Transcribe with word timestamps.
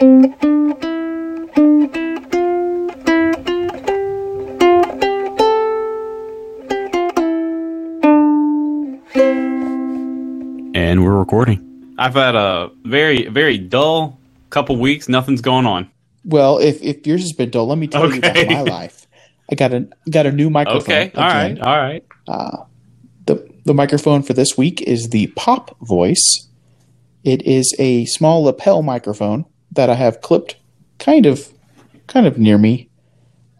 And 0.00 0.38
we're 11.04 11.18
recording. 11.18 11.94
I've 11.98 12.14
had 12.14 12.36
a 12.36 12.70
very, 12.84 13.26
very 13.26 13.58
dull 13.58 14.20
couple 14.50 14.76
weeks. 14.76 15.08
Nothing's 15.08 15.40
going 15.40 15.66
on. 15.66 15.90
Well, 16.24 16.58
if, 16.58 16.80
if 16.80 17.04
yours 17.04 17.22
has 17.22 17.32
been 17.32 17.50
dull, 17.50 17.66
let 17.66 17.78
me 17.78 17.88
tell 17.88 18.08
you 18.12 18.18
about 18.20 18.46
my 18.46 18.60
life. 18.70 19.08
I 19.50 19.56
got 19.56 19.72
a 19.72 19.88
got 20.08 20.26
a 20.26 20.32
new 20.32 20.48
microphone. 20.48 20.80
Okay. 20.82 21.10
All 21.16 21.24
right. 21.24 21.44
again. 21.46 21.62
All 21.64 21.76
right. 21.76 22.04
Uh, 22.28 22.58
the 23.26 23.52
the 23.64 23.74
microphone 23.74 24.22
for 24.22 24.32
this 24.32 24.56
week 24.56 24.80
is 24.80 25.08
the 25.08 25.26
Pop 25.28 25.76
Voice. 25.80 26.46
It 27.24 27.42
is 27.42 27.74
a 27.80 28.04
small 28.04 28.44
lapel 28.44 28.82
microphone 28.82 29.44
that 29.78 29.88
I 29.88 29.94
have 29.94 30.20
clipped 30.20 30.56
kind 30.98 31.24
of 31.24 31.52
kind 32.08 32.26
of 32.26 32.36
near 32.36 32.58
me. 32.58 32.90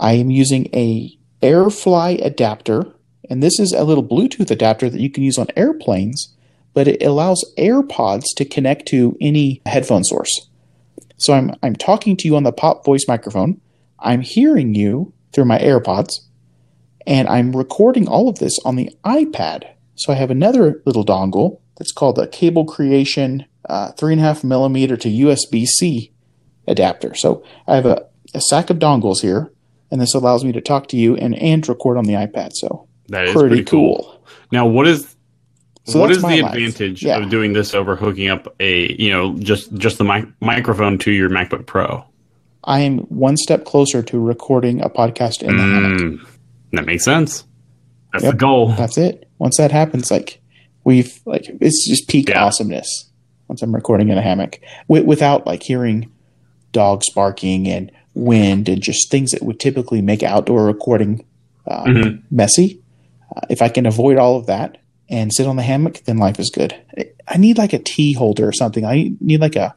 I 0.01 0.15
am 0.15 0.33
using 0.33 0.69
a 0.75 1.17
Airfly 1.41 2.25
adapter, 2.25 2.93
and 3.31 3.41
this 3.41 3.61
is 3.61 3.73
a 3.73 3.85
little 3.85 4.03
Bluetooth 4.03 4.51
adapter 4.51 4.91
that 4.91 5.01
you 5.01 5.11
can 5.11 5.23
use 5.23 5.39
on 5.39 5.47
airplanes, 5.55 6.35
but 6.75 6.89
it 6.89 7.05
allows 7.05 7.45
AirPods 7.57 8.25
to 8.35 8.45
connect 8.45 8.89
to 8.89 9.17
any 9.21 9.63
headphone 9.65 10.03
source. 10.03 10.49
So 11.19 11.35
I'm 11.35 11.55
I'm 11.63 11.77
talking 11.77 12.17
to 12.17 12.27
you 12.27 12.35
on 12.35 12.43
the 12.43 12.51
Pop 12.51 12.85
Voice 12.85 13.07
microphone. 13.07 13.61
I'm 14.01 14.23
hearing 14.23 14.75
you 14.75 15.13
through 15.33 15.45
my 15.45 15.61
AirPods, 15.61 16.27
and 17.07 17.29
I'm 17.29 17.55
recording 17.55 18.09
all 18.09 18.29
of 18.29 18.41
this 18.41 18.59
on 18.65 18.75
the 18.75 18.91
iPad. 19.05 19.69
So 19.95 20.13
I 20.13 20.17
have 20.17 20.33
another 20.33 20.83
little 20.85 21.07
dongle 21.07 21.61
that's 21.77 21.93
called 21.93 22.17
the 22.17 22.27
Cable 22.27 22.65
Creation 22.65 23.47
uh, 23.69 23.93
three 23.93 24.13
and 24.13 24.21
a 24.21 24.25
half 24.25 24.43
millimeter 24.43 24.97
to 24.97 25.09
USB 25.09 25.65
C 25.67 26.13
adapter. 26.67 27.15
So 27.15 27.43
I 27.67 27.77
have 27.77 27.87
a, 27.87 28.07
a 28.35 28.41
sack 28.41 28.71
of 28.71 28.79
dongles 28.79 29.21
here, 29.21 29.51
and 29.91 30.01
this 30.01 30.15
allows 30.15 30.45
me 30.45 30.53
to 30.53 30.61
talk 30.61 30.89
to 30.89 30.97
you 30.97 31.17
and 31.17 31.35
and 31.37 31.67
record 31.69 31.97
on 31.99 32.05
the 32.05 32.15
iPad. 32.15 32.51
So 32.55 32.89
That 33.09 33.25
is 33.27 33.33
pretty, 33.33 33.49
pretty, 33.49 33.65
cool. 33.65 33.97
cool. 34.03 34.25
Now, 34.53 34.67
what 34.67 34.87
is 34.87 35.15
So 35.85 36.01
what 36.01 36.11
is 36.11 36.19
the 36.23 36.27
life. 36.27 36.45
advantage 36.55 37.03
Yeah. 37.03 37.19
of 37.19 37.31
doing 37.31 37.53
this 37.53 37.75
over 37.75 37.97
hooking 37.97 38.29
up 38.29 38.55
a 38.61 38.93
you 39.01 39.11
know 39.11 39.35
just 39.39 39.73
just 39.75 39.99
the 39.99 40.05
mic- 40.05 40.29
microphone 40.41 40.99
to 40.99 41.11
your 41.11 41.31
MacBook 41.31 41.67
Pro? 41.67 42.05
I 42.65 42.81
am 42.81 42.99
one 43.09 43.37
step 43.37 43.65
closer 43.65 44.03
to 44.03 44.19
recording 44.19 44.83
a 44.83 44.91
podcast 44.91 45.43
in 45.43 45.57
the 45.57 45.63
hammock. 45.63 46.01
Mm, 46.01 46.27
that 46.73 46.85
makes 46.87 47.05
sense. 47.05 47.45
That's 48.13 48.25
Yep. 48.25 48.33
the 48.33 48.39
goal. 48.39 48.69
That's 48.73 48.99
it. 48.99 49.29
Once 49.39 49.57
that 49.59 49.71
happens, 49.71 50.11
like 50.11 50.41
we've 50.85 51.19
like 51.25 51.45
it's 51.61 51.87
just 51.89 52.09
peak 52.09 52.29
Yeah. 52.31 52.45
awesomeness. 52.45 53.08
Once 53.49 53.63
I'm 53.63 53.75
recording 53.75 54.09
in 54.11 54.19
a 54.19 54.23
hammock, 54.23 54.61
wi- 54.89 55.07
without 55.07 55.47
like 55.47 55.63
hearing 55.63 56.11
dogs 56.73 57.09
barking 57.11 57.67
and 57.69 57.91
wind 58.15 58.69
and 58.69 58.83
just 58.83 59.11
things 59.11 59.31
that 59.31 59.43
would 59.43 59.59
typically 59.61 60.03
make 60.03 60.23
outdoor 60.23 60.65
recording 60.67 61.25
uh, 61.67 61.85
Mhm. 61.85 62.23
messy. 62.31 62.81
Uh, 63.35 63.41
if 63.51 63.61
I 63.63 63.69
can 63.69 63.85
avoid 63.87 64.17
all 64.17 64.37
of 64.37 64.47
that 64.47 64.79
and 65.11 65.33
sit 65.33 65.47
on 65.47 65.57
the 65.57 65.63
hammock, 65.63 66.03
then 66.05 66.17
life 66.19 66.39
is 66.41 66.51
good. 66.51 66.75
I 67.27 67.37
need 67.37 67.59
like 67.59 67.73
a 67.75 67.79
tea 67.79 68.15
holder 68.15 68.49
or 68.49 68.53
something. 68.53 68.85
I 68.87 69.13
need 69.21 69.41
like 69.41 69.57
a 69.57 69.75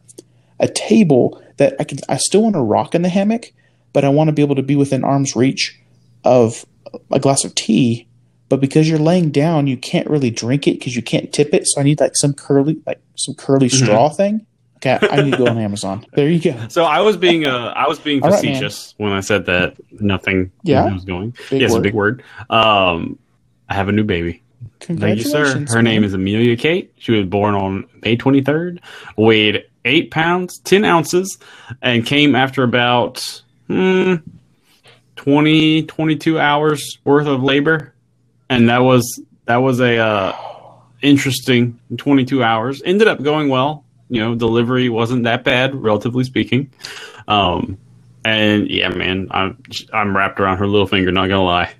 a 0.60 0.68
table 0.68 1.42
that 1.58 1.76
I 1.80 1.84
can. 1.84 1.98
I 2.08 2.18
still 2.18 2.44
want 2.44 2.54
to 2.56 2.62
rock 2.62 2.94
in 2.96 3.02
the 3.02 3.10
hammock, 3.10 3.52
but 3.94 4.06
I 4.06 4.10
want 4.10 4.28
to 4.28 4.32
be 4.32 4.42
able 4.44 4.56
to 4.56 4.62
be 4.64 4.76
within 4.76 5.04
arm's 5.04 5.36
reach 5.36 5.78
of 6.24 6.66
a 7.12 7.20
glass 7.20 7.44
of 7.44 7.56
tea. 7.56 8.08
But 8.52 8.60
because 8.60 8.88
you're 8.90 9.00
laying 9.00 9.32
down, 9.32 9.66
you 9.68 9.78
can't 9.78 10.08
really 10.10 10.30
drink 10.30 10.68
it 10.68 10.78
because 10.78 10.94
you 10.96 11.02
can't 11.02 11.32
tip 11.32 11.54
it. 11.54 11.64
So 11.68 11.80
I 11.80 11.84
need 11.86 12.02
like 12.02 12.12
some 12.16 12.34
curly, 12.34 12.82
like 12.86 13.02
some 13.16 13.34
curly 13.34 13.68
Mm-hmm. 13.70 13.86
straw 13.86 14.10
thing. 14.10 14.46
Okay, 14.78 15.00
I 15.10 15.22
need 15.22 15.32
to 15.32 15.38
go 15.38 15.48
on 15.48 15.58
Amazon. 15.58 16.06
There 16.14 16.28
you 16.28 16.42
go. 16.42 16.68
So 16.68 16.84
I 16.84 17.00
was 17.02 17.16
being 17.16 17.48
uh, 17.48 17.72
I 17.76 17.88
was 17.88 17.98
being 18.00 18.22
All 18.24 18.30
right, 18.30 18.44
man. 18.44 18.56
facetious 18.56 18.94
when 18.98 19.14
I 19.14 19.22
said 19.22 19.46
that 19.46 19.78
nothing 20.02 20.52
Yeah. 20.64 20.92
was 20.94 21.06
going. 21.06 21.34
Big 21.50 21.62
yes, 21.62 21.74
a 21.74 21.80
big 21.80 21.94
word. 21.94 22.24
Um, 22.50 23.18
I 23.70 23.74
have 23.76 23.88
a 23.88 23.92
new 23.94 24.04
baby. 24.04 24.44
Thank 24.82 25.00
you, 25.00 25.24
sir. 25.24 25.38
Congratulations. 25.54 25.74
Her 25.74 25.82
name 25.82 26.04
is 26.04 26.14
Amelia 26.14 26.58
Kate. 26.58 26.92
She 26.98 27.14
was 27.14 27.26
born 27.28 27.56
on 27.56 27.88
May 28.04 28.18
23rd, 28.18 28.80
weighed 29.16 29.64
eight 29.86 30.12
pounds, 30.12 30.60
10 30.66 30.84
ounces, 30.84 31.38
and 31.82 32.06
came 32.06 32.36
after 32.36 32.64
about 32.64 33.24
hmm, 33.68 34.16
20, 35.16 35.84
22 35.84 36.40
hours 36.40 36.98
worth 37.04 37.28
of 37.28 37.44
labor. 37.44 37.94
And 38.52 38.70
that 38.70 38.80
was, 38.80 39.22
that 39.46 39.58
was 39.58 39.80
a, 39.80 39.98
uh, 39.98 40.36
interesting 41.02 41.80
22 41.98 42.44
hours. 42.44 42.82
Ended 42.84 43.08
up 43.08 43.22
going 43.22 43.50
well. 43.50 43.86
You 44.10 44.22
know, 44.22 44.36
delivery 44.36 44.90
wasn't 44.90 45.24
that 45.24 45.44
bad, 45.44 45.74
relatively 45.74 46.24
speaking. 46.24 46.72
Um, 47.28 47.78
and 48.24 48.70
yeah, 48.70 48.90
man, 48.90 49.28
I'm, 49.32 49.58
I'm 49.94 50.16
wrapped 50.16 50.40
around 50.40 50.58
her 50.58 50.68
little 50.68 50.88
finger, 50.88 51.12
not 51.12 51.28
gonna 51.28 51.44
lie. 51.44 51.74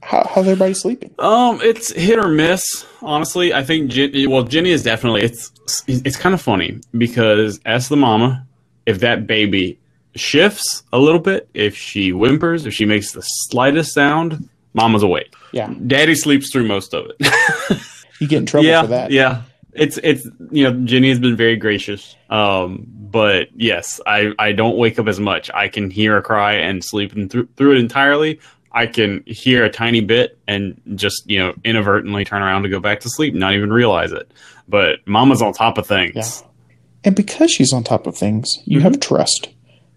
How, 0.00 0.26
how's 0.26 0.46
everybody 0.46 0.72
sleeping? 0.72 1.14
Um, 1.18 1.60
it's 1.62 1.92
hit 1.92 2.18
or 2.18 2.28
miss. 2.28 2.86
Honestly, 3.02 3.52
I 3.52 3.62
think 3.62 3.90
Jen, 3.90 4.30
well, 4.30 4.44
Jenni 4.44 4.68
is 4.68 4.82
definitely. 4.82 5.22
It's 5.22 5.52
it's 5.86 6.16
kind 6.16 6.34
of 6.34 6.40
funny 6.40 6.80
because 6.96 7.60
as 7.66 7.88
the 7.88 7.96
mama, 7.96 8.46
if 8.86 9.00
that 9.00 9.26
baby 9.26 9.78
shifts 10.14 10.84
a 10.92 10.98
little 10.98 11.20
bit, 11.20 11.48
if 11.52 11.76
she 11.76 12.10
whimpers, 12.10 12.64
if 12.64 12.72
she 12.72 12.86
makes 12.86 13.12
the 13.12 13.20
slightest 13.20 13.92
sound, 13.92 14.48
mama's 14.74 15.02
awake. 15.02 15.34
Yeah, 15.52 15.72
Daddy 15.86 16.14
sleeps 16.14 16.50
through 16.52 16.66
most 16.68 16.94
of 16.94 17.06
it. 17.18 17.78
you 18.20 18.28
get 18.28 18.38
in 18.38 18.46
trouble 18.46 18.66
yeah, 18.66 18.82
for 18.82 18.88
that. 18.88 19.10
yeah. 19.10 19.42
It's 19.74 19.98
it's 20.02 20.24
you 20.50 20.64
know 20.64 20.72
Jenni 20.72 21.08
has 21.10 21.20
been 21.20 21.36
very 21.36 21.56
gracious. 21.56 22.16
Um, 22.30 22.86
but 22.88 23.48
yes, 23.54 24.00
I 24.06 24.32
I 24.38 24.52
don't 24.52 24.76
wake 24.76 24.98
up 24.98 25.06
as 25.08 25.20
much. 25.20 25.50
I 25.54 25.68
can 25.68 25.90
hear 25.90 26.16
a 26.16 26.22
cry 26.22 26.54
and 26.54 26.82
sleep 26.84 27.12
and 27.14 27.30
through 27.30 27.48
through 27.56 27.72
it 27.76 27.78
entirely. 27.78 28.40
I 28.72 28.86
can 28.86 29.22
hear 29.26 29.64
a 29.64 29.70
tiny 29.70 30.00
bit 30.00 30.38
and 30.48 30.80
just 30.94 31.22
you 31.30 31.38
know 31.38 31.54
inadvertently 31.64 32.24
turn 32.24 32.42
around 32.42 32.64
to 32.64 32.68
go 32.68 32.80
back 32.80 33.00
to 33.00 33.10
sleep, 33.10 33.34
not 33.34 33.54
even 33.54 33.72
realize 33.72 34.10
it. 34.12 34.32
But 34.68 35.06
Mama's 35.06 35.40
on 35.42 35.52
top 35.52 35.78
of 35.78 35.86
things. 35.86 36.14
Yeah. 36.16 36.48
And 37.04 37.14
because 37.16 37.50
she's 37.52 37.72
on 37.72 37.84
top 37.84 38.06
of 38.06 38.16
things, 38.16 38.58
you 38.64 38.78
Mm-hmm. 38.78 38.84
have 38.88 39.00
trust. 39.00 39.48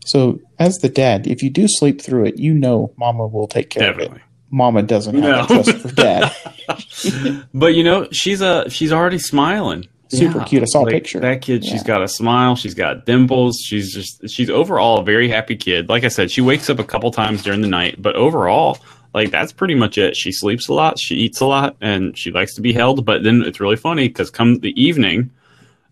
So, 0.06 0.40
as 0.59 0.78
the 0.78 0.90
dad, 0.90 1.28
if 1.28 1.42
you 1.44 1.50
do 1.50 1.66
sleep 1.68 2.02
through 2.02 2.26
it, 2.26 2.38
you 2.40 2.53
know 2.53 2.94
Mama 2.98 3.28
will 3.28 3.48
take 3.48 3.70
care 3.72 3.90
of 3.90 3.98
Definitely. 3.98 4.20
it. 4.20 4.24
Mama 4.51 4.84
doesn't 4.84 5.16
have 5.16 5.23
No. 5.23 5.45
that 5.45 5.63
trust 5.63 5.78
for 5.81 5.95
dad. 5.95 6.35
But 7.53 7.73
you 7.73 7.84
know 7.84 8.07
she's 8.12 8.41
a 8.41 8.69
she's 8.69 8.91
already 8.94 9.17
smiling. 9.17 9.88
Super 10.09 10.44
cute. 10.44 10.62
I 10.62 10.66
saw 10.66 10.85
a 10.85 10.89
picture. 10.91 11.19
That 11.22 11.41
kid, 11.41 11.63
she's 11.63 11.84
got 11.84 12.01
a 12.03 12.07
smile. 12.07 12.57
She's 12.57 12.73
got 12.73 13.06
dimples. 13.06 13.57
She's 13.63 13.94
just, 13.94 14.29
she's 14.29 14.50
overall 14.50 15.00
a 15.00 15.03
very 15.06 15.29
happy 15.29 15.56
kid. 15.56 15.88
Like 15.88 16.03
I 16.03 16.09
said, 16.09 16.29
she 16.29 16.41
wakes 16.41 16.69
up 16.69 16.79
a 16.79 16.84
couple 16.84 17.11
times 17.11 17.44
during 17.44 17.61
the 17.61 17.69
night, 17.69 17.95
but 18.01 18.17
overall, 18.17 18.78
like 19.13 19.31
that's 19.31 19.53
pretty 19.53 19.73
much 19.73 19.97
it. 19.97 20.17
She 20.17 20.34
sleeps 20.34 20.67
a 20.67 20.73
lot, 20.73 21.00
she 21.00 21.16
eats 21.16 21.40
a 21.40 21.45
lot, 21.45 21.78
and 21.79 22.17
she 22.17 22.29
likes 22.31 22.53
to 22.56 22.61
be 22.61 22.73
held. 22.73 23.06
But 23.06 23.23
then 23.23 23.41
it's 23.41 23.61
really 23.61 23.78
funny 23.78 24.09
because 24.09 24.29
come 24.29 24.59
the 24.59 24.79
evening, 24.81 25.29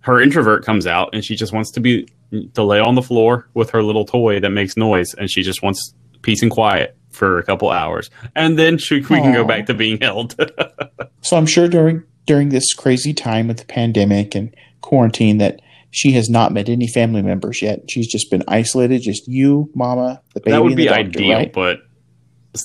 her 0.01 0.19
introvert 0.21 0.65
comes 0.65 0.85
out 0.85 1.11
and 1.13 1.23
she 1.23 1.35
just 1.37 1.53
wants 1.53 1.71
to 1.71 1.79
be 1.79 2.05
to 2.55 2.63
lay 2.63 2.79
on 2.81 2.95
the 2.95 3.01
floor 3.01 3.47
with 3.53 3.69
her 3.69 3.81
little 3.83 4.03
toy 4.03 4.41
that 4.41 4.49
makes 4.49 4.75
noise, 4.75 5.13
and 5.13 5.31
she 5.31 5.43
just 5.43 5.61
wants 5.63 5.93
peace 6.23 6.41
and 6.41 6.51
quiet 6.51 6.95
for 7.19 7.37
a 7.37 7.43
couple 7.43 7.69
hours, 7.69 8.09
and 8.35 8.57
then 8.57 8.77
she, 8.77 8.95
we 8.95 9.03
can 9.03 9.33
go 9.33 9.43
back 9.43 9.67
to 9.67 9.73
being 9.73 9.99
held. 9.99 10.35
so, 11.21 11.37
I'm 11.37 11.45
sure 11.45 11.67
during 11.67 12.03
during 12.25 12.49
this 12.49 12.73
crazy 12.73 13.13
time 13.13 13.47
with 13.47 13.57
the 13.57 13.65
pandemic 13.65 14.33
and 14.33 14.55
quarantine 14.81 15.37
that 15.39 15.61
she 15.91 16.11
has 16.13 16.29
not 16.29 16.53
met 16.53 16.69
any 16.69 16.87
family 16.87 17.21
members 17.21 17.61
yet. 17.61 17.89
She's 17.89 18.07
just 18.07 18.31
been 18.31 18.43
isolated, 18.47 19.01
just 19.01 19.27
you, 19.27 19.69
Mama, 19.75 20.21
the 20.33 20.39
baby, 20.39 20.51
that 20.51 20.63
would 20.63 20.75
be 20.75 20.85
doctor, 20.85 21.01
ideal, 21.01 21.37
right? 21.37 21.53
but 21.53 21.79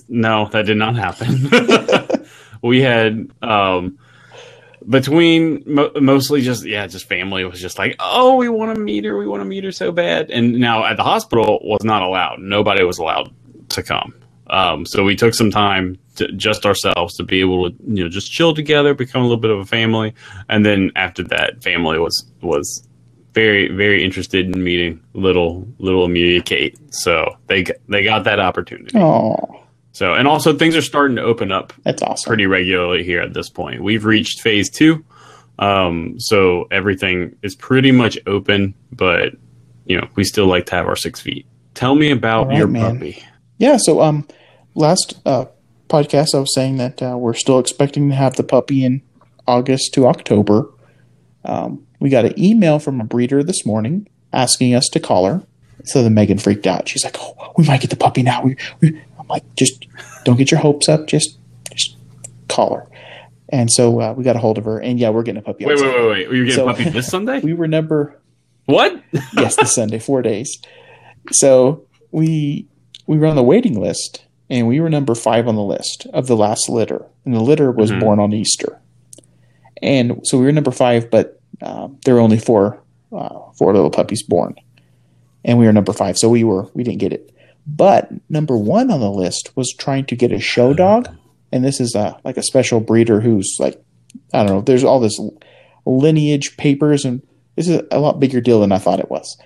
no, 0.08 0.48
that 0.52 0.66
did 0.66 0.76
not 0.76 0.96
happen. 0.96 2.26
we 2.62 2.80
had 2.80 3.30
um, 3.42 3.98
between 4.88 5.62
mo- 5.66 5.92
mostly 6.00 6.42
just 6.42 6.64
yeah, 6.64 6.86
just 6.86 7.08
family 7.08 7.44
was 7.44 7.60
just 7.60 7.78
like, 7.78 7.96
oh, 7.98 8.36
we 8.36 8.48
want 8.48 8.74
to 8.74 8.80
meet 8.80 9.04
her, 9.04 9.16
we 9.18 9.26
want 9.26 9.40
to 9.40 9.46
meet 9.46 9.64
her 9.64 9.72
so 9.72 9.92
bad, 9.92 10.30
and 10.30 10.54
now 10.54 10.84
at 10.84 10.96
the 10.96 11.02
hospital 11.02 11.58
was 11.62 11.82
not 11.82 12.02
allowed. 12.02 12.38
Nobody 12.40 12.84
was 12.84 12.98
allowed 12.98 13.34
to 13.70 13.82
come. 13.82 14.14
Um, 14.48 14.84
so 14.86 15.04
we 15.04 15.16
took 15.16 15.34
some 15.34 15.50
time 15.50 15.98
to 16.16 16.30
just 16.32 16.64
ourselves 16.66 17.16
to 17.16 17.22
be 17.24 17.40
able 17.40 17.70
to 17.70 17.76
you 17.88 18.04
know 18.04 18.08
just 18.10 18.30
chill 18.30 18.54
together, 18.54 18.94
become 18.94 19.22
a 19.22 19.24
little 19.24 19.40
bit 19.40 19.50
of 19.50 19.58
a 19.58 19.64
family, 19.64 20.14
and 20.48 20.64
then 20.64 20.90
after 20.96 21.22
that, 21.24 21.62
family 21.62 21.98
was 21.98 22.24
was 22.42 22.86
very 23.32 23.68
very 23.68 24.04
interested 24.04 24.54
in 24.54 24.62
meeting 24.62 25.00
little 25.14 25.66
little 25.78 26.04
Amelia 26.04 26.42
Kate. 26.42 26.78
So 26.92 27.36
they 27.46 27.64
they 27.88 28.04
got 28.04 28.24
that 28.24 28.38
opportunity. 28.38 28.96
Oh, 28.98 29.60
So 29.92 30.14
and 30.14 30.28
also 30.28 30.56
things 30.56 30.76
are 30.76 30.82
starting 30.82 31.16
to 31.16 31.22
open 31.22 31.50
up 31.50 31.72
that's 31.82 32.02
awesome. 32.02 32.28
pretty 32.28 32.46
regularly 32.46 33.02
here 33.02 33.20
at 33.20 33.32
this 33.34 33.48
point. 33.48 33.82
We've 33.82 34.04
reached 34.04 34.40
phase 34.40 34.70
two, 34.70 35.04
um, 35.58 36.14
so 36.18 36.68
everything 36.70 37.34
is 37.42 37.56
pretty 37.56 37.90
much 37.92 38.18
open. 38.26 38.74
But 38.92 39.32
you 39.86 39.98
know 40.00 40.06
we 40.14 40.22
still 40.24 40.46
like 40.46 40.66
to 40.66 40.76
have 40.76 40.86
our 40.86 40.96
six 40.96 41.20
feet. 41.20 41.46
Tell 41.74 41.94
me 41.96 42.12
about 42.12 42.48
right, 42.48 42.58
your 42.58 42.68
man. 42.68 42.94
puppy. 42.98 43.24
Yeah. 43.58 43.76
So, 43.78 44.00
um, 44.00 44.26
last 44.74 45.20
uh, 45.24 45.46
podcast, 45.88 46.34
I 46.34 46.38
was 46.40 46.54
saying 46.54 46.76
that 46.78 47.02
uh, 47.02 47.16
we're 47.18 47.34
still 47.34 47.58
expecting 47.58 48.08
to 48.10 48.14
have 48.14 48.36
the 48.36 48.42
puppy 48.44 48.84
in 48.84 49.02
August 49.46 49.94
to 49.94 50.06
October. 50.06 50.70
Um, 51.44 51.86
we 52.00 52.10
got 52.10 52.24
an 52.24 52.38
email 52.42 52.78
from 52.78 53.00
a 53.00 53.04
breeder 53.04 53.42
this 53.42 53.64
morning 53.66 54.08
asking 54.32 54.74
us 54.74 54.88
to 54.92 55.00
call 55.00 55.26
her. 55.26 55.42
So 55.84 56.02
then 56.02 56.14
Megan 56.14 56.38
freaked 56.38 56.66
out. 56.66 56.88
She's 56.88 57.04
like, 57.04 57.16
"Oh, 57.20 57.52
we 57.56 57.64
might 57.66 57.80
get 57.80 57.90
the 57.90 57.96
puppy 57.96 58.22
now." 58.22 58.42
We, 58.42 58.56
we, 58.80 59.00
I'm 59.18 59.26
like, 59.28 59.44
"Just 59.56 59.86
don't 60.24 60.36
get 60.36 60.50
your 60.50 60.60
hopes 60.60 60.88
up. 60.88 61.06
Just, 61.06 61.38
just 61.72 61.96
call 62.48 62.74
her." 62.76 62.86
And 63.50 63.70
so 63.70 64.00
uh, 64.00 64.12
we 64.14 64.24
got 64.24 64.36
a 64.36 64.38
hold 64.38 64.56
of 64.56 64.64
her, 64.64 64.78
and 64.80 64.98
yeah, 64.98 65.10
we're 65.10 65.22
getting 65.22 65.40
a 65.40 65.42
puppy. 65.44 65.66
Wait, 65.66 65.78
wait, 65.78 65.94
wait, 65.94 66.08
wait. 66.08 66.20
You're 66.36 66.46
getting 66.46 66.50
So- 66.54 66.68
a 66.68 66.72
puppy 66.72 66.88
this 66.88 67.06
Sunday? 67.10 67.40
We 67.40 67.52
were 67.52 67.68
number 67.68 68.18
what? 68.64 69.02
yes, 69.34 69.56
this 69.56 69.74
Sunday, 69.74 69.98
four 69.98 70.22
days. 70.22 70.58
So 71.32 71.84
we 72.10 72.66
we 73.06 73.18
were 73.18 73.26
on 73.26 73.36
the 73.36 73.42
waiting 73.42 73.78
list, 73.80 74.24
and 74.50 74.66
we 74.66 74.80
were 74.80 74.90
number 74.90 75.14
five 75.14 75.46
on 75.48 75.56
the 75.56 75.62
list 75.62 76.06
of 76.12 76.26
the 76.26 76.36
last 76.36 76.68
litter, 76.68 77.04
and 77.24 77.34
the 77.34 77.40
litter 77.40 77.70
was 77.72 77.90
Mhm. 77.90 78.00
born 78.00 78.18
on 78.20 78.32
Easter, 78.32 78.80
and 79.82 80.20
so 80.24 80.38
we 80.38 80.44
were 80.44 80.52
number 80.52 80.70
five, 80.70 81.10
but 81.10 81.40
um, 81.62 81.98
there 82.04 82.14
were 82.14 82.20
only 82.20 82.38
four 82.38 82.80
uh, 83.12 83.38
four 83.56 83.72
little 83.72 83.90
puppies 83.90 84.22
born, 84.22 84.54
and 85.44 85.58
we 85.58 85.66
were 85.66 85.72
number 85.72 85.92
five, 85.92 86.18
so 86.18 86.28
we 86.28 86.42
were 86.44 86.68
we 86.74 86.82
didn't 86.82 86.98
get 86.98 87.12
it. 87.12 87.30
But 87.66 88.10
number 88.28 88.56
one 88.58 88.90
on 88.90 89.00
the 89.00 89.10
list 89.10 89.56
was 89.56 89.72
trying 89.72 90.04
to 90.06 90.16
get 90.16 90.32
a 90.32 90.40
show 90.40 90.74
dog, 90.74 91.08
and 91.52 91.64
this 91.64 91.80
is 91.80 91.94
a 91.94 92.16
like 92.24 92.36
a 92.36 92.42
special 92.42 92.80
breeder 92.80 93.20
who's 93.20 93.56
like 93.60 93.80
I 94.32 94.38
don't 94.44 94.48
know. 94.56 94.60
There's 94.60 94.84
all 94.84 95.00
this 95.00 95.18
lineage 95.86 96.56
papers, 96.56 97.04
and 97.04 97.22
this 97.56 97.68
is 97.68 97.82
a 97.90 97.98
lot 98.00 98.20
bigger 98.20 98.40
deal 98.40 98.60
than 98.60 98.72
I 98.72 98.78
thought 98.78 99.00
it 99.00 99.10
was. 99.10 99.36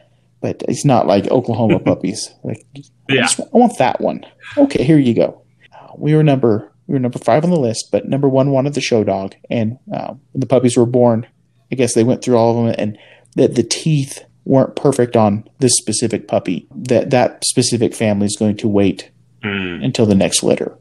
But 0.40 0.62
it's 0.68 0.84
not 0.84 1.06
like 1.06 1.28
Oklahoma 1.30 1.78
puppies. 1.90 2.30
Like, 2.44 2.64
I, 2.76 2.82
Yeah. 3.14 3.20
just- 3.22 3.40
I 3.40 3.44
want 3.52 3.76
that 3.78 4.00
one. 4.00 4.24
Okay, 4.56 4.84
here 4.84 4.98
you 4.98 5.14
go. 5.14 5.42
Uh, 5.72 5.88
we 5.96 6.14
were 6.14 6.22
number 6.22 6.72
we 6.86 6.94
were 6.94 7.00
number 7.00 7.18
five 7.18 7.44
on 7.44 7.50
the 7.50 7.60
list, 7.60 7.88
but 7.92 8.08
number 8.08 8.28
one 8.28 8.50
wanted 8.50 8.72
the 8.74 8.80
show 8.80 9.04
dog, 9.04 9.34
and 9.50 9.78
uh, 9.92 10.14
when 10.32 10.40
the 10.40 10.46
puppies 10.46 10.76
were 10.76 10.86
born, 10.86 11.26
I 11.70 11.74
guess 11.74 11.92
they 11.94 12.02
went 12.04 12.22
through 12.24 12.36
all 12.38 12.50
of 12.58 12.64
them, 12.66 12.74
and 12.78 12.98
the 13.36 13.48
the 13.48 13.62
teeth 13.62 14.24
weren't 14.46 14.74
perfect 14.76 15.14
on 15.14 15.44
this 15.58 15.72
specific 15.76 16.26
puppy. 16.28 16.66
That 16.74 17.10
that 17.10 17.44
specific 17.44 17.94
family 17.94 18.24
is 18.26 18.36
going 18.38 18.56
to 18.58 18.68
wait 18.68 19.10
Mm. 19.44 19.84
until 19.84 20.04
the 20.06 20.14
next 20.16 20.42
litter. 20.42 20.76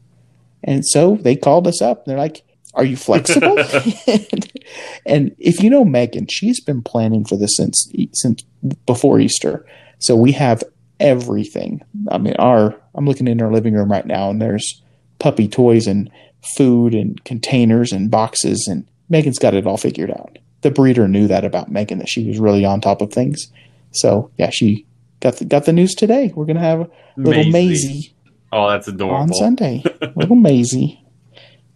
And 0.64 0.84
so 0.86 1.16
they 1.22 1.36
called 1.36 1.68
us 1.68 1.80
up. 1.82 2.06
They're 2.06 2.18
like, 2.18 2.42
Are 2.74 2.86
you 2.86 2.96
flexible? 2.98 3.58
and 5.06 5.36
if 5.40 5.62
you 5.64 5.70
know 5.70 5.86
Megan, 5.86 6.28
she's 6.28 6.60
been 6.62 6.82
planning 6.82 7.26
for 7.26 7.36
this 7.38 7.56
since 7.56 7.92
since 8.14 8.44
before 8.86 9.20
Easter. 9.20 9.66
So 10.00 10.16
we 10.16 10.32
have 10.34 10.64
everything. 11.00 11.82
I 12.12 12.18
mean, 12.18 12.36
our 12.38 12.76
I'm 12.96 13.06
looking 13.06 13.28
in 13.28 13.42
our 13.42 13.52
living 13.52 13.74
room 13.74 13.92
right 13.92 14.06
now 14.06 14.30
and 14.30 14.42
there's 14.42 14.82
puppy 15.20 15.48
toys 15.48 15.88
and 15.88 16.10
food 16.56 16.94
and 16.94 17.24
containers 17.24 17.92
and 17.92 18.12
boxes 18.12 18.68
and 18.70 18.86
Megan's 19.10 19.40
got 19.40 19.54
it 19.54 19.66
all 19.66 19.78
figured 19.78 20.12
out. 20.12 20.38
The 20.62 20.72
breeder 20.72 21.08
knew 21.08 21.28
that 21.28 21.46
about 21.46 21.72
Megan 21.72 22.00
that 22.00 22.10
she 22.10 22.28
was 22.28 22.40
really 22.40 22.66
on 22.66 22.82
top 22.82 23.02
of 23.02 23.12
things. 23.12 23.48
So 23.92 24.30
yeah, 24.38 24.50
she 24.52 24.86
got 25.20 25.38
the, 25.38 25.46
got 25.46 25.66
the 25.66 25.74
news 25.74 25.96
today. 25.96 26.32
We're 26.36 26.46
gonna 26.46 26.60
have 26.60 26.90
little 27.16 27.44
Maisie. 27.46 27.52
Maisie 27.52 28.14
Oh, 28.52 28.70
that's 28.70 28.88
adorable. 28.88 29.24
on 29.24 29.34
Sunday. 29.34 29.84
Little 30.16 30.36
Maisie. 30.36 31.04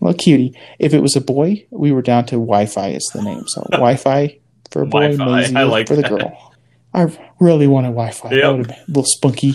Little 0.02 0.18
cutie. 0.18 0.58
If 0.80 0.94
it 0.94 1.02
was 1.02 1.16
a 1.16 1.22
boy, 1.22 1.66
we 1.70 1.92
were 1.92 2.02
down 2.02 2.26
to 2.28 2.36
Wi 2.36 2.66
Fi 2.66 2.90
is 2.90 3.10
the 3.14 3.22
name. 3.22 3.44
So 3.48 3.62
Wi 3.72 3.96
Fi 3.96 4.40
for 4.72 4.82
a 4.82 4.86
boy, 4.86 5.16
Wi-Fi. 5.16 5.26
Maisie 5.26 5.56
I 5.56 5.64
like 5.64 5.88
for 5.88 5.96
the 5.96 6.02
that. 6.02 6.10
girl. 6.10 6.54
I 6.94 7.08
really 7.40 7.68
wanted 7.68 7.90
Wi 7.90 8.12
Fi. 8.12 8.32
Yep. 8.32 8.42
That 8.42 8.48
would 8.50 8.58
have 8.60 8.68
been 8.68 8.78
a 8.78 8.88
little 8.88 9.04
spunky. 9.06 9.52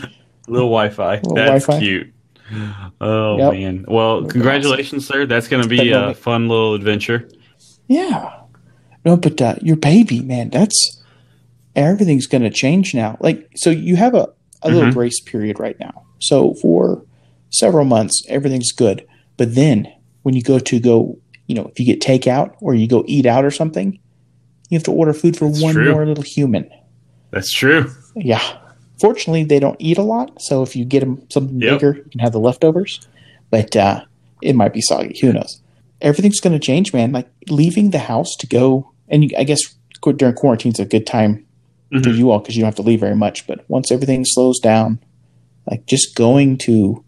Little 0.49 0.69
Wi-Fi. 0.69 1.17
Little 1.17 1.35
That's 1.35 1.67
Wi-Fi. 1.67 1.85
cute. 1.85 2.13
Oh 3.01 3.37
Yep. 3.39 3.53
man. 3.53 3.85
Well, 3.89 4.23
be 4.23 4.29
congratulations, 4.31 5.07
sir. 5.07 5.27
That's 5.27 5.49
going 5.49 5.63
to 5.63 5.69
be 5.69 5.91
a 5.91 6.15
fun 6.15 6.49
little 6.49 6.75
adventure. 6.75 7.29
Yeah. 7.89 8.33
No, 9.05 9.17
but 9.17 9.41
uh, 9.43 9.57
your 9.63 9.77
baby, 9.77 10.21
man, 10.21 10.51
that's 10.51 11.03
everything's 11.75 12.27
going 12.27 12.43
to 12.43 12.51
change 12.51 12.95
now. 12.95 13.17
Like, 13.21 13.49
so 13.57 13.71
you 13.71 13.97
have 13.97 14.15
a, 14.15 14.29
a 14.63 14.71
little 14.71 14.91
Mhm. 14.91 14.95
grace 14.95 15.21
period 15.21 15.59
right 15.61 15.79
now. 15.81 16.05
So 16.21 16.55
for 16.55 17.05
several 17.51 17.85
months, 17.85 18.23
everything's 18.29 18.73
good. 18.73 19.07
But 19.37 19.55
then 19.55 19.93
when 20.27 20.35
you 20.35 20.43
go 20.43 20.59
to 20.59 20.81
go, 20.81 21.17
you 21.47 21.55
know, 21.55 21.67
if 21.69 21.79
you 21.79 21.87
get 21.87 22.01
takeout 22.01 22.53
or 22.61 22.75
you 22.75 22.89
go 22.89 23.05
eat 23.07 23.27
out 23.27 23.45
or 23.45 23.51
something, 23.53 23.97
you 24.69 24.77
have 24.77 24.83
to 24.83 24.91
order 24.91 25.13
food 25.13 25.37
for 25.37 25.49
That's 25.49 25.63
one 25.63 25.75
true. 25.75 25.93
more 25.93 26.05
little 26.05 26.25
human. 26.25 26.69
That's 27.31 27.53
true. 27.53 27.89
Yeah. 28.17 28.43
Fortunately, 29.01 29.45
they 29.45 29.61
don't 29.61 29.77
eat 29.79 29.99
a 29.99 30.03
lot. 30.03 30.43
So 30.43 30.65
if 30.65 30.75
you 30.75 30.85
get 30.85 30.99
them 31.01 31.23
something 31.31 31.61
Yep. 31.61 31.73
bigger, 31.79 31.95
you 31.99 32.11
can 32.11 32.19
have 32.19 32.33
the 32.33 32.41
leftovers. 32.41 33.07
But 33.51 33.77
uh, 33.77 34.03
it 34.43 34.57
might 34.57 34.73
be 34.73 34.81
soggy. 34.81 35.17
Who 35.21 35.33
knows? 35.33 35.61
Everything's 36.01 36.41
going 36.41 36.55
to 36.59 36.67
change, 36.67 36.93
man. 36.93 37.13
Like 37.13 37.29
leaving 37.49 37.91
the 37.91 37.99
house 38.01 38.35
to 38.41 38.49
go, 38.49 38.91
and 39.09 39.23
you, 39.23 39.31
I 39.39 39.45
guess 39.45 39.61
during 40.17 40.35
quarantine 40.35 40.73
is 40.73 40.81
a 40.81 40.85
good 40.85 41.07
time 41.07 41.47
for 41.93 42.01
Mhm. 42.01 42.19
you 42.19 42.31
all 42.33 42.41
because 42.41 42.57
you 42.57 42.63
don't 42.63 42.69
have 42.69 42.75
to 42.77 42.83
leave 42.83 42.99
very 42.99 43.15
much. 43.15 43.47
But 43.47 43.65
once 43.71 43.93
everything 43.93 44.25
slows 44.25 44.59
down, 44.59 44.99
like 45.71 45.87
just 45.87 46.17
going 46.17 46.59
to 46.67 47.05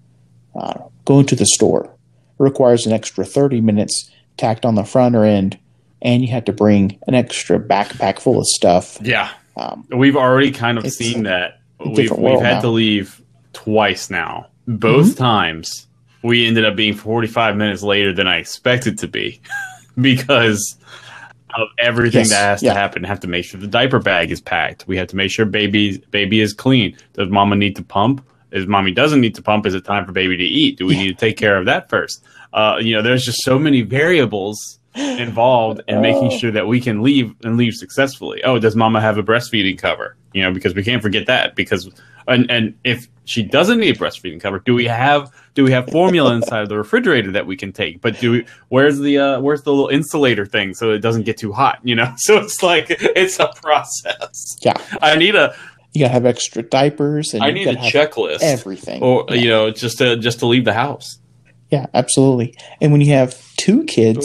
uh, 0.55 0.75
going 1.05 1.27
to 1.27 1.35
the 1.37 1.47
store 1.47 1.91
requires 2.39 2.87
an 2.87 2.93
extra 2.93 3.25
thirty 3.25 3.61
minutes 3.61 4.11
tacked 4.37 4.65
on 4.65 4.75
the 4.75 4.85
front 4.85 5.15
or 5.17 5.25
end, 5.25 5.59
and 6.03 6.23
you 6.23 6.29
have 6.29 6.45
to 6.47 6.53
bring 6.53 6.99
an 7.07 7.15
extra 7.15 7.59
backpack 7.59 8.19
full 8.21 8.39
of 8.39 8.47
stuff. 8.47 8.99
Yeah. 9.03 9.31
Um, 9.57 9.87
We've 9.91 10.17
already 10.17 10.53
kind 10.53 10.79
of 10.79 10.89
seen 10.93 11.25
that. 11.25 11.61
We've, 11.85 12.11
we've 12.13 12.41
had 12.41 12.55
now. 12.55 12.61
to 12.63 12.69
leave 12.69 13.21
twice 13.53 14.09
now. 14.11 14.47
Both 14.67 15.07
Mm-hmm. 15.07 15.15
times 15.19 15.87
we 16.23 16.47
ended 16.47 16.65
up 16.65 16.77
being 16.77 16.95
45 16.95 17.57
minutes 17.57 17.83
later 17.83 18.13
than 18.13 18.27
I 18.27 18.39
expected 18.39 18.99
to 18.99 19.09
be 19.09 19.41
because 20.01 20.77
of 21.57 21.69
everything 21.79 22.21
Yes, 22.21 22.31
that 22.31 22.41
has 22.43 22.63
yeah. 22.63 22.73
to 22.75 22.79
happen. 22.79 23.05
Have 23.05 23.21
to 23.21 23.27
make 23.29 23.45
sure 23.45 23.59
the 23.61 23.67
diaper 23.67 23.99
bag 23.99 24.31
is 24.31 24.41
packed. 24.41 24.87
We 24.87 24.97
have 24.99 25.09
to 25.09 25.17
make 25.17 25.31
sure 25.31 25.45
baby 25.47 25.99
baby 26.11 26.41
is 26.41 26.53
clean. 26.53 26.97
Does 27.15 27.29
mama 27.29 27.57
need 27.57 27.77
to 27.77 27.83
pump? 27.83 28.25
If 28.51 28.67
mommy 28.67 28.93
doesn't 28.93 29.21
need 29.21 29.35
to 29.37 29.43
pump, 29.43 29.67
is 29.67 29.75
it 29.75 29.85
time 29.85 30.07
for 30.07 30.13
baby 30.13 30.37
to 30.37 30.45
eat? 30.45 30.79
Do 30.79 30.87
we 30.87 30.97
need 30.97 31.09
to 31.09 31.15
take 31.15 31.37
care 31.37 31.57
of 31.57 31.67
that 31.67 31.89
first? 31.89 32.25
Uh, 32.53 32.77
you 32.81 32.95
know, 32.95 33.03
there's 33.03 33.25
just 33.25 33.43
so 33.43 33.59
many 33.59 33.83
variables 33.83 34.79
involved 34.95 35.81
in 35.87 36.01
making 36.01 36.33
Oh. 36.33 36.39
sure 36.39 36.51
that 36.51 36.67
we 36.67 36.81
can 36.81 37.03
leave 37.03 37.35
and 37.45 37.57
leave 37.57 37.75
successfully. 37.75 38.43
Oh, 38.45 38.59
does 38.59 38.75
mama 38.75 39.01
have 39.01 39.19
a 39.19 39.23
breastfeeding 39.23 39.79
cover? 39.79 40.17
You 40.33 40.43
know, 40.43 40.53
because 40.53 40.75
we 40.75 40.83
can't 40.83 41.03
forget 41.03 41.27
that 41.27 41.55
because 41.55 41.91
and 42.27 42.51
and 42.51 42.75
if 42.85 43.07
she 43.25 43.43
doesn't 43.43 43.79
need 43.81 43.97
a 43.97 43.99
breastfeeding 43.99 44.41
cover, 44.41 44.59
do 44.59 44.75
we 44.75 44.87
have 44.87 45.31
do 45.55 45.65
we 45.65 45.71
have 45.73 45.89
formula 45.91 46.35
inside 46.35 46.63
of 46.63 46.69
the 46.69 46.77
refrigerator 46.77 47.31
that 47.33 47.47
we 47.47 47.57
can 47.57 47.73
take? 47.73 48.01
But 48.01 48.19
do 48.21 48.33
we 48.33 48.47
where's 48.69 48.99
the 48.99 49.19
uh 49.19 49.41
where's 49.41 49.63
the 49.63 49.71
little 49.73 49.89
insulator 49.89 50.45
thing 50.47 50.75
so 50.75 50.91
it 50.91 50.99
doesn't 50.99 51.23
get 51.25 51.37
too 51.39 51.53
hot, 51.53 51.79
you 51.85 51.95
know? 51.95 52.13
So 52.19 52.39
it's 52.39 52.63
like 52.63 52.87
it's 52.91 53.39
a 53.39 53.49
process. 53.63 54.57
Yeah. 54.63 54.75
I 55.01 55.17
need 55.17 55.35
a 55.37 55.55
you 55.93 56.01
gotta 56.03 56.13
have 56.13 56.27
extra 56.27 56.63
diapers, 56.63 57.35
and 57.35 57.43
I 57.43 57.49
you 57.49 57.55
need 57.55 57.69
a 57.69 57.77
checklist 57.77 58.39
everything. 58.43 59.03
or 59.03 59.25
yeah. 59.29 59.35
you 59.35 59.49
know, 59.49 59.71
just 59.71 59.99
to 59.99 60.17
just 60.17 60.39
to 60.41 60.47
leave 60.47 60.65
the 60.65 60.75
house. 60.75 61.19
Yeah, 61.71 61.87
absolutely. 61.95 62.55
And 62.81 62.93
when 62.93 63.01
you 63.01 63.13
have 63.13 63.37
two 63.57 63.85
kids, 63.85 64.25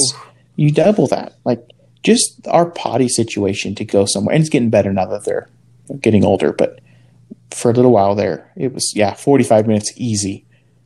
you 0.56 0.72
double 0.72 1.08
that. 1.08 1.34
Like 1.46 1.62
just 2.04 2.48
our 2.48 2.66
potty 2.70 3.10
situation 3.10 3.76
to 3.76 3.86
go 3.86 4.06
somewhere, 4.06 4.34
and 4.36 4.42
it's 4.42 4.50
getting 4.50 4.70
better 4.70 4.94
now 4.94 5.06
that 5.08 5.26
they're 5.26 5.50
getting 6.00 6.24
older. 6.26 6.52
But 6.54 6.80
for 7.52 7.72
a 7.72 7.74
little 7.74 7.92
while 7.92 8.16
there, 8.16 8.52
it 8.56 8.74
was 8.74 8.94
yeah, 8.96 9.14
forty 9.14 9.44
five 9.44 9.68
minutes 9.68 9.92
easy. 9.98 10.46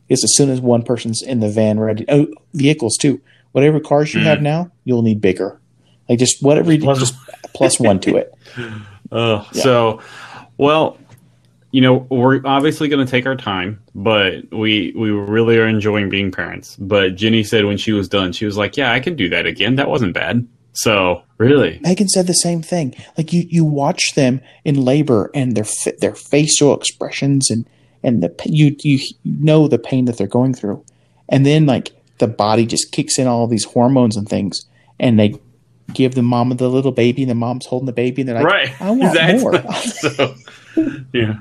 It's 0.09 0.23
as 0.23 0.35
soon 0.37 0.49
as 0.49 0.61
one 0.61 0.83
person's 0.83 1.21
in 1.21 1.41
the 1.41 1.49
van 1.49 1.79
ready, 1.79 2.05
oh, 2.07 2.27
vehicles 2.53 2.95
too. 2.97 3.19
Whatever 3.51 3.79
cars 3.79 4.13
you 4.13 4.21
Mm. 4.21 4.25
have 4.25 4.41
now, 4.41 4.71
you'll 4.85 5.01
need 5.01 5.19
bigger. 5.19 5.59
Like 6.07 6.19
just 6.19 6.41
whatever, 6.41 6.71
you 6.71 6.79
Plus- 6.79 6.99
just 6.99 7.15
plus 7.53 7.79
one 7.79 7.99
to 8.01 8.15
it. 8.17 8.33
Uh, 9.11 9.43
Yeah. 9.53 9.61
So, 9.63 10.01
well, 10.57 10.97
you 11.71 11.81
know, 11.81 12.07
we're 12.09 12.41
obviously 12.45 12.87
going 12.87 13.05
to 13.05 13.09
take 13.09 13.25
our 13.25 13.35
time, 13.35 13.81
but 13.93 14.51
we 14.51 14.93
we 14.95 15.11
really 15.11 15.57
are 15.57 15.67
enjoying 15.67 16.09
being 16.09 16.31
parents. 16.31 16.75
But 16.79 17.15
Jenni 17.15 17.45
said 17.45 17.65
when 17.65 17.77
she 17.77 17.91
was 17.91 18.07
done, 18.07 18.31
she 18.31 18.45
was 18.45 18.57
like, 18.57 18.77
"Yeah, 18.77 18.91
I 18.91 18.99
can 18.99 19.15
do 19.15 19.29
that 19.29 19.45
again. 19.45 19.75
That 19.75 19.89
wasn't 19.89 20.13
bad." 20.13 20.47
So, 20.73 21.23
really, 21.37 21.79
Megan 21.81 22.07
said 22.07 22.27
the 22.27 22.33
same 22.33 22.61
thing. 22.61 22.95
Like 23.17 23.33
you, 23.33 23.45
you 23.49 23.65
watch 23.65 24.13
them 24.15 24.41
in 24.63 24.85
labor 24.85 25.31
and 25.33 25.57
their 25.57 25.65
their 25.99 26.15
facial 26.15 26.75
expressions 26.75 27.49
and 27.49 27.67
and 28.03 28.23
the 28.23 28.33
you 28.45 28.75
you 28.81 28.99
know 29.25 29.67
the 29.67 29.79
pain 29.79 30.05
that 30.05 30.17
they're 30.17 30.27
going 30.27 30.53
through, 30.53 30.83
and 31.29 31.45
then 31.45 31.65
like 31.65 31.91
the 32.19 32.27
body 32.27 32.65
just 32.65 32.91
kicks 32.91 33.19
in 33.19 33.27
all 33.27 33.47
these 33.47 33.65
hormones 33.65 34.15
and 34.15 34.29
things, 34.29 34.65
and 34.99 35.19
they 35.19 35.35
give 35.93 36.15
the 36.15 36.21
mama 36.21 36.55
the 36.55 36.69
little 36.69 36.91
baby, 36.91 37.23
and 37.23 37.31
the 37.31 37.35
mom's 37.35 37.65
holding 37.65 37.87
the 37.87 37.91
baby, 37.91 38.21
and 38.21 38.29
they're 38.29 38.35
like, 38.35 38.45
right? 38.45 38.81
I 38.81 38.91
want 38.91 39.41
more. 39.41 39.73
so, 39.81 40.35
yeah, 41.13 41.39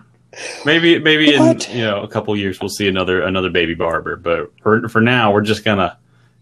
maybe 0.64 0.99
maybe 0.99 1.35
in 1.35 1.61
you 1.71 1.83
know 1.83 2.02
a 2.02 2.09
couple 2.09 2.37
years 2.37 2.61
we'll 2.61 2.69
see 2.69 2.88
another 2.88 3.23
another 3.23 3.50
baby 3.50 3.75
barber, 3.75 4.16
but 4.16 4.52
for 4.61 4.88
for 4.88 5.00
now 5.00 5.33
we're 5.33 5.43
just 5.43 5.64
gonna 5.64 5.99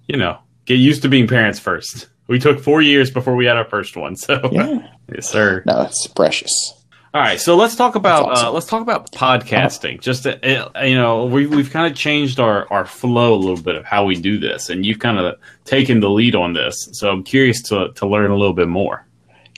you 0.07 0.17
know 0.17 0.39
get 0.65 0.79
used 0.79 1.03
to 1.03 1.09
being 1.09 1.27
parents 1.27 1.59
first. 1.59 2.09
We 2.27 2.39
took 2.39 2.61
four 2.61 2.81
years 2.81 3.11
before 3.11 3.37
we 3.37 3.45
had 3.45 3.57
our 3.57 3.67
first 3.67 3.97
one, 3.97 4.17
so 4.17 4.41
yeah, 4.53 4.89
yes, 5.15 5.29
sir. 5.29 5.63
no, 5.67 5.83
it's 5.83 6.07
precious. 6.09 6.75
All 7.15 7.21
right, 7.21 7.41
so 7.41 7.55
let's 7.55 7.77
talk 7.77 7.95
about 7.95 8.29
awesome. 8.29 8.47
uh, 8.49 8.51
let's 8.51 8.67
talk 8.67 8.83
about 8.83 9.13
podcasting. 9.13 10.01
Just 10.01 10.27
uh, 10.27 10.37
you 10.43 10.97
know, 10.97 11.27
we 11.27 11.47
we've 11.47 11.71
kind 11.71 11.87
of 11.87 11.97
changed 11.97 12.41
our 12.41 12.67
our 12.73 12.85
flow 12.85 13.35
a 13.35 13.37
little 13.37 13.63
bit 13.63 13.77
of 13.77 13.85
how 13.85 14.05
we 14.05 14.17
do 14.17 14.37
this, 14.37 14.69
and 14.69 14.85
you've 14.85 14.99
kind 14.99 15.19
of 15.19 15.39
taken 15.65 16.01
the 16.01 16.11
lead 16.11 16.35
on 16.35 16.55
this. 16.55 16.89
So 16.91 17.11
I'm 17.11 17.23
curious 17.23 17.63
to 17.69 17.93
to 17.93 18.07
learn 18.09 18.33
a 18.33 18.37
little 18.37 18.53
bit 18.53 18.67
more. 18.67 19.07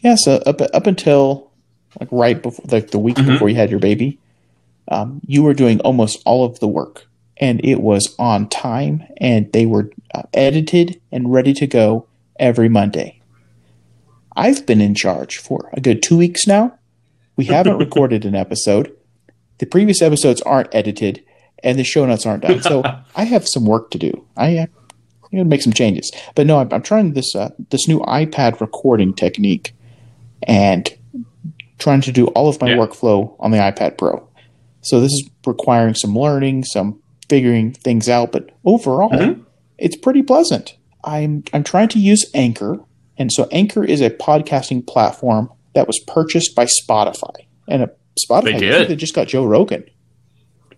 Yeah, 0.03 0.17
so 0.17 0.35
up 0.45 0.61
up 0.61 0.87
until 0.87 1.46
like 2.01 2.09
right 2.11 2.43
before, 2.43 2.65
like 2.71 2.91
the 2.91 2.99
week 2.99 3.17
before 3.17 3.49
you 3.49 3.57
had 3.57 3.71
your 3.71 3.81
baby, 3.81 4.19
um, 4.89 5.21
you 5.27 5.43
were 5.43 5.55
doing 5.55 5.81
almost 5.81 6.23
all 6.25 6.45
of 6.45 6.61
the 6.61 6.69
work, 6.69 7.07
and 7.39 7.65
it 7.65 7.81
was 7.81 8.15
on 8.19 8.49
time, 8.49 9.05
and 9.19 9.53
they 9.53 9.67
were 9.67 9.91
uh, 10.15 10.23
edited 10.33 11.01
and 11.11 11.33
ready 11.33 11.53
to 11.55 11.67
go 11.67 12.07
every 12.39 12.69
Monday. 12.69 13.21
I've 14.37 14.67
been 14.67 14.81
in 14.81 14.95
charge 14.95 15.39
for 15.39 15.71
a 15.73 15.81
good 15.81 16.03
two 16.03 16.17
weeks 16.17 16.47
now. 16.47 16.79
We 17.37 17.47
haven't 17.47 17.79
recorded 17.87 18.25
an 18.25 18.35
episode. 18.35 18.95
The 19.59 19.67
previous 19.67 20.03
episodes 20.03 20.43
aren't 20.43 20.75
edited, 20.75 21.25
and 21.65 21.79
the 21.79 21.85
show 21.85 22.05
notes 22.05 22.27
aren't 22.27 22.43
done. 22.43 22.63
So 22.63 22.83
I 23.17 23.25
have 23.25 23.49
some 23.49 23.65
work 23.65 23.91
to 23.93 23.99
do. 23.99 24.27
I 24.37 24.59
uh, 24.59 24.67
I'm 25.25 25.31
gonna 25.33 25.45
make 25.45 25.63
some 25.63 25.73
changes. 25.73 26.13
But 26.35 26.47
no, 26.47 26.59
I'm, 26.59 26.73
I'm 26.73 26.83
trying 26.83 27.15
this 27.15 27.35
uh, 27.35 27.51
this 27.71 27.89
new 27.89 28.01
iPad 28.01 28.61
recording 28.61 29.15
technique, 29.15 29.75
and 30.43 30.96
trying 31.79 32.01
to 32.03 32.13
do 32.13 32.27
all 32.29 32.49
of 32.49 32.61
my 32.61 32.71
Yeah. 32.71 32.77
workflow 32.77 33.35
on 33.39 33.51
the 33.51 33.59
iPad 33.59 33.99
Pro. 33.99 34.27
So 34.83 35.01
this 35.01 35.13
is 35.13 35.29
requiring 35.47 35.95
some 35.95 36.17
learning, 36.17 36.65
some 36.65 37.01
figuring 37.29 37.73
things 37.73 38.09
out. 38.09 38.33
But 38.33 38.51
overall, 38.65 39.11
Mhm. 39.11 39.41
it's 39.79 39.97
pretty 39.97 40.23
pleasant. 40.23 40.77
I'm 41.05 41.45
I'm 41.53 41.63
trying 41.65 41.89
to 41.89 41.99
use 41.99 42.25
Anchor, 42.35 42.81
and 43.19 43.31
so 43.33 43.49
Anchor 43.53 43.85
is 43.85 44.01
a 44.01 44.11
podcasting 44.11 44.87
platform 44.87 45.51
that 45.75 45.87
was 45.87 45.99
purchased 46.07 46.55
by 46.55 46.67
Spotify, 46.67 47.35
and 47.69 47.83
a 47.83 47.91
Spotify 48.29 48.45
They 48.45 48.59
did. 48.59 48.89
they 48.89 48.97
just 48.97 49.15
got 49.15 49.29
Joe 49.29 49.45
Rogan. 49.45 49.85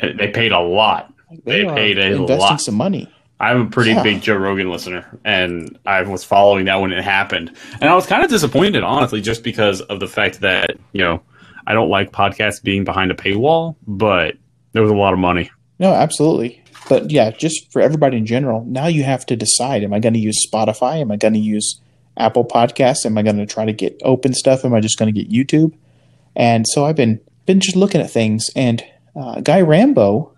They 0.01 0.29
paid 0.29 0.53
a 0.53 0.61
lot. 0.61 1.13
They 1.45 1.65
are 1.65 1.75
paid 1.75 1.99
a 1.99 2.07
investing 2.07 2.39
lot. 2.39 2.61
some 2.61 2.75
money. 2.77 3.09
I'm 3.41 3.61
a 3.63 3.67
pretty 3.71 3.91
Yeah. 3.93 4.03
big 4.03 4.21
Joe 4.23 4.35
Rogan 4.37 4.71
listener, 4.71 5.05
and 5.25 5.79
I 5.87 6.03
was 6.03 6.25
following 6.25 6.65
that 6.67 6.81
when 6.81 6.93
it 6.93 7.03
happened. 7.05 7.53
And 7.81 7.89
I 7.89 7.95
was 7.95 8.05
kind 8.07 8.25
of 8.25 8.31
disappointed, 8.31 8.83
honestly, 8.83 9.21
just 9.21 9.45
because 9.45 9.81
of 9.83 10.01
the 10.01 10.09
fact 10.09 10.41
that, 10.41 10.71
you 10.93 11.01
know, 11.01 11.21
I 11.67 11.73
don't 11.75 11.89
like 11.89 12.11
podcasts 12.13 12.63
being 12.63 12.83
behind 12.85 13.11
a 13.11 13.15
paywall, 13.15 13.77
but 13.87 14.37
there 14.73 14.83
was 14.83 14.91
a 14.91 14.95
lot 14.95 15.13
of 15.13 15.19
money. 15.21 15.51
No, 15.79 15.93
absolutely. 15.93 16.63
But 16.89 17.11
yeah, 17.11 17.31
just 17.31 17.71
for 17.71 17.81
everybody 17.83 18.17
in 18.17 18.27
general, 18.27 18.65
now 18.65 18.87
you 18.87 19.05
have 19.05 19.25
to 19.27 19.37
decide: 19.37 19.85
Am 19.85 19.93
I 19.93 19.99
going 20.01 20.15
to 20.15 20.21
use 20.21 20.45
Spotify? 20.51 21.01
Am 21.01 21.11
I 21.13 21.17
going 21.17 21.35
to 21.35 21.41
use 21.41 21.81
Apple 22.17 22.45
Podcasts? 22.45 23.05
Am 23.07 23.17
I 23.19 23.23
going 23.23 23.37
to 23.37 23.47
try 23.47 23.65
to 23.67 23.73
get 23.75 24.01
open 24.03 24.33
stuff? 24.35 24.65
Am 24.65 24.73
I 24.75 24.81
just 24.81 24.99
going 24.99 25.13
to 25.13 25.23
get 25.25 25.31
YouTube? 25.31 25.73
And 26.35 26.65
so 26.69 26.87
I've 26.87 26.97
been 26.97 27.21
been 27.47 27.61
just 27.61 27.77
looking 27.77 28.01
at 28.01 28.11
things, 28.11 28.47
and 28.57 28.83
uh, 29.15 29.41
Guy 29.43 29.61
Rambo 29.61 30.33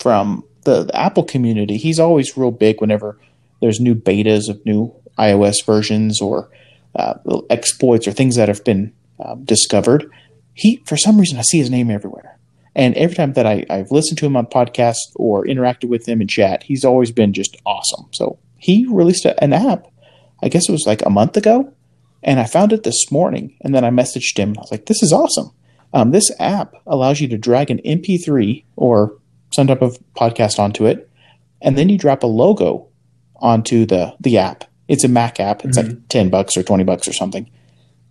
from 0.00 0.44
the, 0.64 0.84
the 0.84 0.96
Apple 0.96 1.24
community, 1.24 1.76
he's 1.76 1.98
always 1.98 2.36
real 2.36 2.50
big 2.50 2.80
whenever 2.80 3.18
there's 3.60 3.80
new 3.80 3.94
betas 3.94 4.48
of 4.48 4.64
new 4.66 4.94
iOS 5.18 5.64
versions 5.64 6.20
or 6.20 6.50
uh, 6.96 7.14
exploits 7.50 8.06
or 8.06 8.12
things 8.12 8.36
that 8.36 8.48
have 8.48 8.64
been 8.64 8.92
um, 9.24 9.44
discovered. 9.44 10.10
He, 10.54 10.82
for 10.86 10.96
some 10.96 11.18
reason, 11.18 11.38
I 11.38 11.42
see 11.42 11.58
his 11.58 11.70
name 11.70 11.90
everywhere. 11.90 12.38
And 12.74 12.94
every 12.96 13.14
time 13.14 13.34
that 13.34 13.46
I, 13.46 13.64
I've 13.70 13.90
listened 13.90 14.18
to 14.18 14.26
him 14.26 14.36
on 14.36 14.46
podcasts 14.46 15.12
or 15.14 15.44
interacted 15.44 15.88
with 15.88 16.08
him 16.08 16.20
in 16.20 16.28
chat, 16.28 16.64
he's 16.64 16.84
always 16.84 17.12
been 17.12 17.32
just 17.32 17.56
awesome. 17.64 18.06
So 18.12 18.38
he 18.58 18.86
released 18.86 19.24
a, 19.24 19.40
an 19.42 19.52
app, 19.52 19.86
I 20.42 20.48
guess 20.48 20.68
it 20.68 20.72
was 20.72 20.86
like 20.86 21.02
a 21.02 21.10
month 21.10 21.36
ago, 21.36 21.72
and 22.22 22.40
I 22.40 22.44
found 22.44 22.72
it 22.72 22.82
this 22.82 23.10
morning. 23.10 23.56
And 23.60 23.74
then 23.74 23.84
I 23.84 23.90
messaged 23.90 24.36
him. 24.36 24.54
I 24.56 24.62
was 24.62 24.70
like, 24.70 24.86
this 24.86 25.02
is 25.02 25.12
awesome. 25.12 25.52
Um, 25.92 26.10
this 26.10 26.30
app 26.40 26.74
allows 26.86 27.20
you 27.20 27.28
to 27.28 27.38
drag 27.38 27.70
an 27.70 27.80
MP3 27.84 28.64
or 28.76 29.16
some 29.54 29.66
type 29.66 29.82
of 29.82 29.98
podcast 30.16 30.58
onto 30.58 30.86
it, 30.86 31.08
and 31.62 31.78
then 31.78 31.88
you 31.88 31.98
drop 31.98 32.22
a 32.22 32.26
logo 32.26 32.88
onto 33.36 33.86
the, 33.86 34.14
the 34.20 34.38
app. 34.38 34.64
It's 34.88 35.04
a 35.04 35.08
Mac 35.08 35.40
app. 35.40 35.64
It's 35.64 35.76
like 35.76 35.86
mm-hmm. 35.86 36.06
10 36.08 36.30
bucks 36.30 36.56
or 36.56 36.62
20 36.62 36.84
bucks 36.84 37.08
or 37.08 37.12
something. 37.12 37.50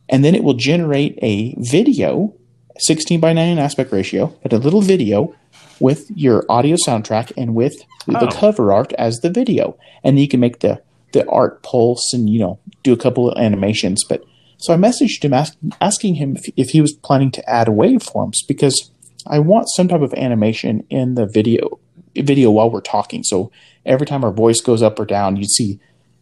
And 0.09 0.25
then 0.25 0.35
it 0.35 0.43
will 0.43 0.55
generate 0.55 1.17
a 1.21 1.55
video 1.57 2.33
16 2.79 3.19
by 3.19 3.33
9 3.33 3.59
aspect 3.59 3.91
ratio, 3.91 4.35
but 4.41 4.53
a 4.53 4.57
little 4.57 4.81
video 4.81 5.35
with 5.79 6.09
your 6.15 6.43
audio 6.49 6.75
soundtrack 6.75 7.31
and 7.37 7.53
with 7.53 7.75
the 8.07 8.27
Oh. 8.27 8.31
cover 8.31 8.73
art 8.73 8.93
as 8.93 9.19
the 9.19 9.29
video. 9.29 9.77
And 10.03 10.19
you 10.19 10.27
can 10.27 10.39
make 10.39 10.59
the, 10.59 10.81
the 11.13 11.27
art 11.29 11.61
pulse 11.63 12.13
and, 12.13 12.29
you 12.29 12.39
know, 12.39 12.59
do 12.81 12.93
a 12.93 12.97
couple 12.97 13.29
of 13.29 13.37
animations. 13.37 14.03
But 14.07 14.23
so 14.57 14.73
I 14.73 14.77
messaged 14.77 15.23
him 15.23 15.33
ask, 15.33 15.55
asking 15.79 16.15
him 16.15 16.35
if, 16.35 16.49
if 16.57 16.69
he 16.69 16.81
was 16.81 16.93
planning 16.93 17.31
to 17.31 17.49
add 17.49 17.67
waveforms 17.67 18.37
because 18.47 18.91
I 19.27 19.39
want 19.39 19.69
some 19.69 19.87
type 19.87 20.01
of 20.01 20.13
animation 20.13 20.85
in 20.89 21.15
the 21.15 21.25
video 21.25 21.79
video 22.15 22.51
while 22.51 22.69
we're 22.69 22.81
talking. 22.81 23.23
So 23.23 23.51
every 23.85 24.05
time 24.05 24.23
our 24.23 24.31
voice 24.31 24.61
goes 24.61 24.81
up 24.83 24.99
or 24.99 25.05
down, 25.05 25.35
you'd 25.35 25.49
see, 25.49 25.79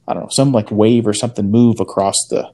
I 0.07 0.13
don't 0.13 0.23
know, 0.23 0.29
some 0.31 0.51
like 0.51 0.71
wave 0.71 1.05
or 1.05 1.13
something 1.13 1.51
move 1.51 1.79
across 1.79 2.15
the, 2.29 2.51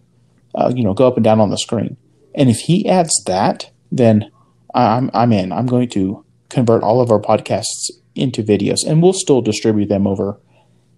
uh, 0.55 0.71
you 0.75 0.83
know, 0.83 0.93
go 0.93 1.07
up 1.07 1.17
and 1.17 1.23
down 1.23 1.39
on 1.39 1.49
the 1.49 1.57
screen. 1.57 1.97
And 2.33 2.49
if 2.49 2.57
he 2.61 2.87
adds 2.89 3.23
that, 3.25 3.71
then 3.91 4.31
I'm 4.73 5.09
I'm 5.13 5.31
in. 5.31 5.51
I'm 5.51 5.65
going 5.65 5.89
to 5.89 6.23
convert 6.49 6.83
all 6.83 7.01
of 7.01 7.11
our 7.11 7.19
podcasts 7.19 7.89
into 8.15 8.43
videos, 8.43 8.79
and 8.85 9.01
we'll 9.01 9.13
still 9.13 9.41
distribute 9.41 9.89
them 9.89 10.07
over 10.07 10.39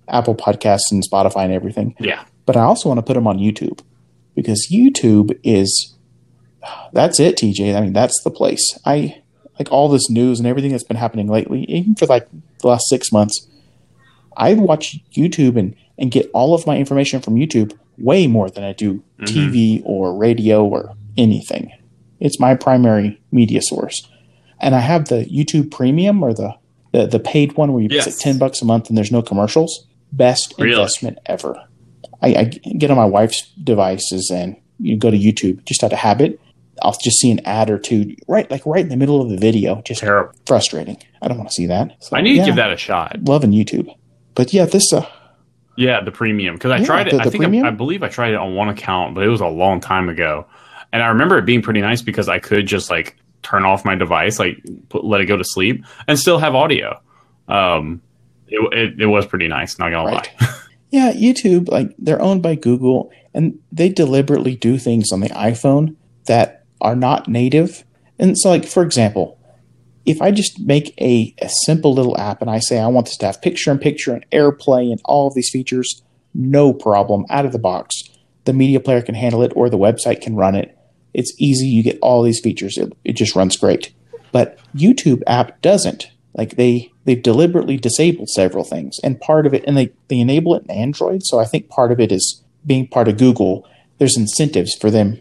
Apple 0.08 0.36
Podcasts 0.36 0.92
and 0.92 1.04
Spotify 1.04 1.46
and 1.46 1.54
everything. 1.54 1.96
Yeah. 2.00 2.26
But 2.46 2.58
I 2.58 2.62
also 2.62 2.90
want 2.90 2.98
to 2.98 3.04
put 3.04 3.14
them 3.14 3.28
on 3.28 3.38
YouTube 3.38 3.82
because 4.36 4.68
YouTube 4.72 5.38
is 5.44 5.96
that's 6.94 7.20
it, 7.20 7.38
TJ. 7.38 7.76
I 7.76 7.82
mean, 7.82 7.94
that's 7.94 8.20
the 8.24 8.32
place. 8.32 8.78
I 8.86 9.22
like 9.60 9.72
all 9.72 9.90
this 9.90 10.10
news 10.10 10.40
and 10.40 10.48
everything 10.48 10.72
that's 10.72 10.84
been 10.84 10.98
happening 10.98 11.28
lately, 11.28 11.64
even 11.66 11.96
for 11.96 12.06
like 12.06 12.28
the 12.62 12.68
last 12.68 12.88
six 12.90 13.12
months. 13.12 13.48
I 14.38 14.54
watch 14.54 14.98
YouTube 15.12 15.58
and 15.58 15.76
and 15.98 16.10
get 16.12 16.30
all 16.34 16.54
of 16.56 16.66
my 16.66 16.78
information 16.78 17.20
from 17.22 17.36
YouTube 17.36 17.78
way 17.98 18.26
more 18.26 18.50
than 18.50 18.64
I 18.64 18.72
do 18.72 19.04
mm-hmm. 19.20 19.26
TV 19.26 19.82
or 19.86 20.16
radio 20.16 20.64
or 20.66 20.94
anything. 21.18 21.74
It's 22.22 22.40
my 22.40 22.56
primary 22.56 23.22
media 23.32 23.62
source. 23.62 24.08
And 24.62 24.76
I 24.76 24.80
have 24.80 25.10
the 25.10 25.26
YouTube 25.26 25.72
Premium 25.72 26.24
or 26.24 26.34
the 26.34 26.56
the, 26.92 27.06
the 27.06 27.20
paid 27.20 27.56
one 27.56 27.74
where 27.74 27.84
you 27.84 27.90
Yes. 27.92 28.08
it's 28.08 28.18
like 28.18 28.24
ten 28.24 28.38
bucks 28.40 28.62
a 28.62 28.66
month 28.66 28.88
and 28.90 28.98
there's 28.98 29.12
no 29.12 29.22
commercials. 29.22 29.86
Best 30.12 30.56
Really? 30.58 30.72
investment 30.72 31.20
ever. 31.28 31.62
I, 32.22 32.28
I 32.36 32.44
get 32.46 32.90
on 32.90 32.98
my 32.98 33.06
wife's 33.06 33.52
devices 33.64 34.32
and 34.34 34.56
you 34.80 34.98
go 34.98 35.12
to 35.12 35.18
YouTube 35.18 35.64
just 35.66 35.84
out 35.84 35.94
of 35.94 36.00
habit. 36.00 36.40
I'll 36.82 36.98
just 37.02 37.20
see 37.20 37.32
an 37.32 37.42
ad 37.46 37.70
or 37.70 37.78
two 37.80 38.16
right 38.28 38.50
like 38.52 38.66
right 38.66 38.82
in 38.82 38.90
the 38.90 38.98
middle 38.98 39.22
of 39.22 39.30
the 39.30 39.38
video. 39.38 39.82
Just 39.86 40.02
Terrible. 40.02 40.34
frustrating. 40.46 40.98
I 41.22 41.28
don't 41.28 41.38
want 41.38 41.50
to 41.50 41.54
see 41.56 41.66
that. 41.68 41.96
So, 42.04 42.16
I 42.18 42.22
need 42.22 42.36
yeah, 42.36 42.44
to 42.44 42.50
give 42.50 42.56
that 42.58 42.72
a 42.72 42.78
shot. 42.78 43.18
loving 43.24 43.52
YouTube. 43.52 43.94
But 44.36 44.54
yeah, 44.54 44.66
this 44.66 44.92
uh 44.94 45.06
Yeah, 45.78 46.02
the 46.02 46.12
premium 46.12 46.56
because 46.56 46.72
I 46.72 46.78
Yeah, 46.78 46.86
tried 46.86 47.08
it. 47.08 47.12
the- 47.14 47.22
I 47.22 47.30
think? 47.30 47.64
I, 47.64 47.68
I 47.68 47.72
believe 47.72 48.04
I 48.04 48.08
tried 48.10 48.32
it 48.32 48.38
on 48.38 48.56
one 48.56 48.70
account, 48.70 49.16
but 49.16 49.24
it 49.24 49.30
was 49.30 49.42
a 49.42 49.48
long 49.48 49.80
time 49.82 50.10
ago. 50.10 50.46
And 50.92 51.04
I 51.04 51.08
remember 51.10 51.38
it 51.38 51.46
being 51.46 51.62
pretty 51.62 51.82
nice 51.82 52.02
because 52.02 52.28
I 52.30 52.40
could 52.40 52.66
just 52.68 52.90
like 52.90 53.16
turn 53.44 53.64
off 53.66 53.86
my 53.86 53.96
device, 53.96 54.40
like 54.40 54.58
put, 54.90 55.06
let 55.06 55.22
it 55.22 55.26
go 55.26 55.38
to 55.38 55.44
sleep, 55.46 55.86
and 56.08 56.18
still 56.20 56.38
have 56.40 56.56
audio. 56.56 57.00
Um, 57.48 58.02
it, 58.48 58.74
it, 58.74 59.02
it 59.02 59.06
was 59.06 59.26
pretty 59.26 59.48
nice. 59.48 59.78
Not 59.80 59.92
gonna 59.92 60.06
Right. 60.08 60.30
lie. 60.42 60.48
Yeah, 60.92 61.14
YouTube, 61.14 61.70
like 61.70 61.94
they're 62.00 62.20
owned 62.20 62.42
by 62.42 62.56
Google 62.56 63.12
and 63.36 63.60
they 63.72 63.90
deliberately 63.90 64.56
do 64.56 64.80
things 64.80 65.12
on 65.12 65.20
the 65.20 65.30
iPhone 65.30 65.96
that 66.26 66.59
are 66.82 66.96
not 66.96 67.28
native. 67.28 67.84
And 68.18 68.38
so 68.38 68.50
like 68.50 68.66
for 68.66 68.84
example, 68.84 69.40
if 70.06 70.22
I 70.22 70.32
just 70.32 70.60
make 70.60 70.94
a, 71.00 71.34
a 71.42 71.50
simple 71.66 71.94
little 71.94 72.18
app 72.18 72.42
and 72.42 72.50
I 72.50 72.60
say 72.60 72.80
I 72.80 72.88
want 72.88 73.08
this 73.08 73.18
to 73.18 73.28
have 73.28 73.42
picture 73.42 73.72
in 73.72 73.80
picture 73.80 74.14
and 74.14 74.26
AirPlay 74.32 74.92
and 74.92 75.00
all 75.06 75.28
of 75.28 75.36
these 75.36 75.50
features, 75.52 76.02
no 76.34 76.74
problem 76.74 77.26
out 77.30 77.46
of 77.46 77.52
the 77.52 77.60
box. 77.60 77.96
The 78.46 78.54
media 78.54 78.80
player 78.80 79.02
can 79.02 79.16
handle 79.16 79.44
it 79.44 79.54
or 79.56 79.70
the 79.70 79.78
website 79.78 80.22
can 80.22 80.36
run 80.36 80.56
it. 80.56 80.76
It's 81.14 81.34
easy, 81.38 81.68
you 81.68 81.84
get 81.84 82.00
all 82.02 82.24
these 82.24 82.40
features. 82.40 82.78
It, 82.78 82.94
it 83.04 83.14
just 83.14 83.36
runs 83.36 83.58
great. 83.58 83.94
But 84.32 84.60
YouTube 84.76 85.22
app 85.28 85.62
doesn't. 85.62 86.10
Like 86.36 86.56
they 86.56 86.92
they've 87.06 87.22
deliberately 87.22 87.78
disabled 87.78 88.30
several 88.30 88.64
things, 88.64 89.00
and 89.04 89.20
part 89.20 89.46
of 89.48 89.54
it, 89.54 89.64
and 89.66 89.76
they 89.76 89.92
they 90.08 90.20
enable 90.20 90.56
it 90.56 90.64
in 90.64 90.72
Android. 90.72 91.22
So 91.24 91.40
I 91.40 91.46
think 91.46 91.70
part 91.70 91.92
of 91.92 92.00
it 92.00 92.12
is 92.12 92.44
being 92.66 92.88
part 92.88 93.08
of 93.08 93.18
Google. 93.18 93.68
There's 93.98 94.16
incentives 94.16 94.76
for 94.76 94.92
them 94.92 95.20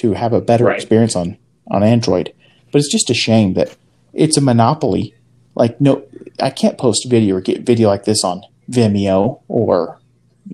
to 0.00 0.12
have 0.12 0.32
a 0.32 0.40
better 0.40 0.64
Right. 0.64 0.76
experience 0.76 1.14
on 1.16 1.36
on 1.70 1.82
Android. 1.82 2.32
But 2.72 2.78
it's 2.80 2.90
just 2.92 3.10
a 3.10 3.14
shame 3.14 3.54
that 3.54 3.76
it's 4.12 4.36
a 4.36 4.40
monopoly. 4.40 5.14
Like 5.54 5.80
no, 5.80 6.02
I 6.40 6.50
can't 6.50 6.78
post 6.78 7.06
video 7.08 7.36
or 7.36 7.40
get 7.40 7.62
video 7.62 7.88
like 7.88 8.04
this 8.04 8.22
on 8.24 8.42
Vimeo 8.70 9.40
or 9.48 9.98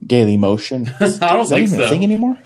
Dailymotion. 0.05 0.89
I 1.23 1.35
don't 1.37 1.49
that 1.49 1.57
think 1.57 1.69
even 1.69 1.81
a 1.81 1.85
so. 1.85 1.89
thing 1.91 2.03
anymore? 2.05 2.39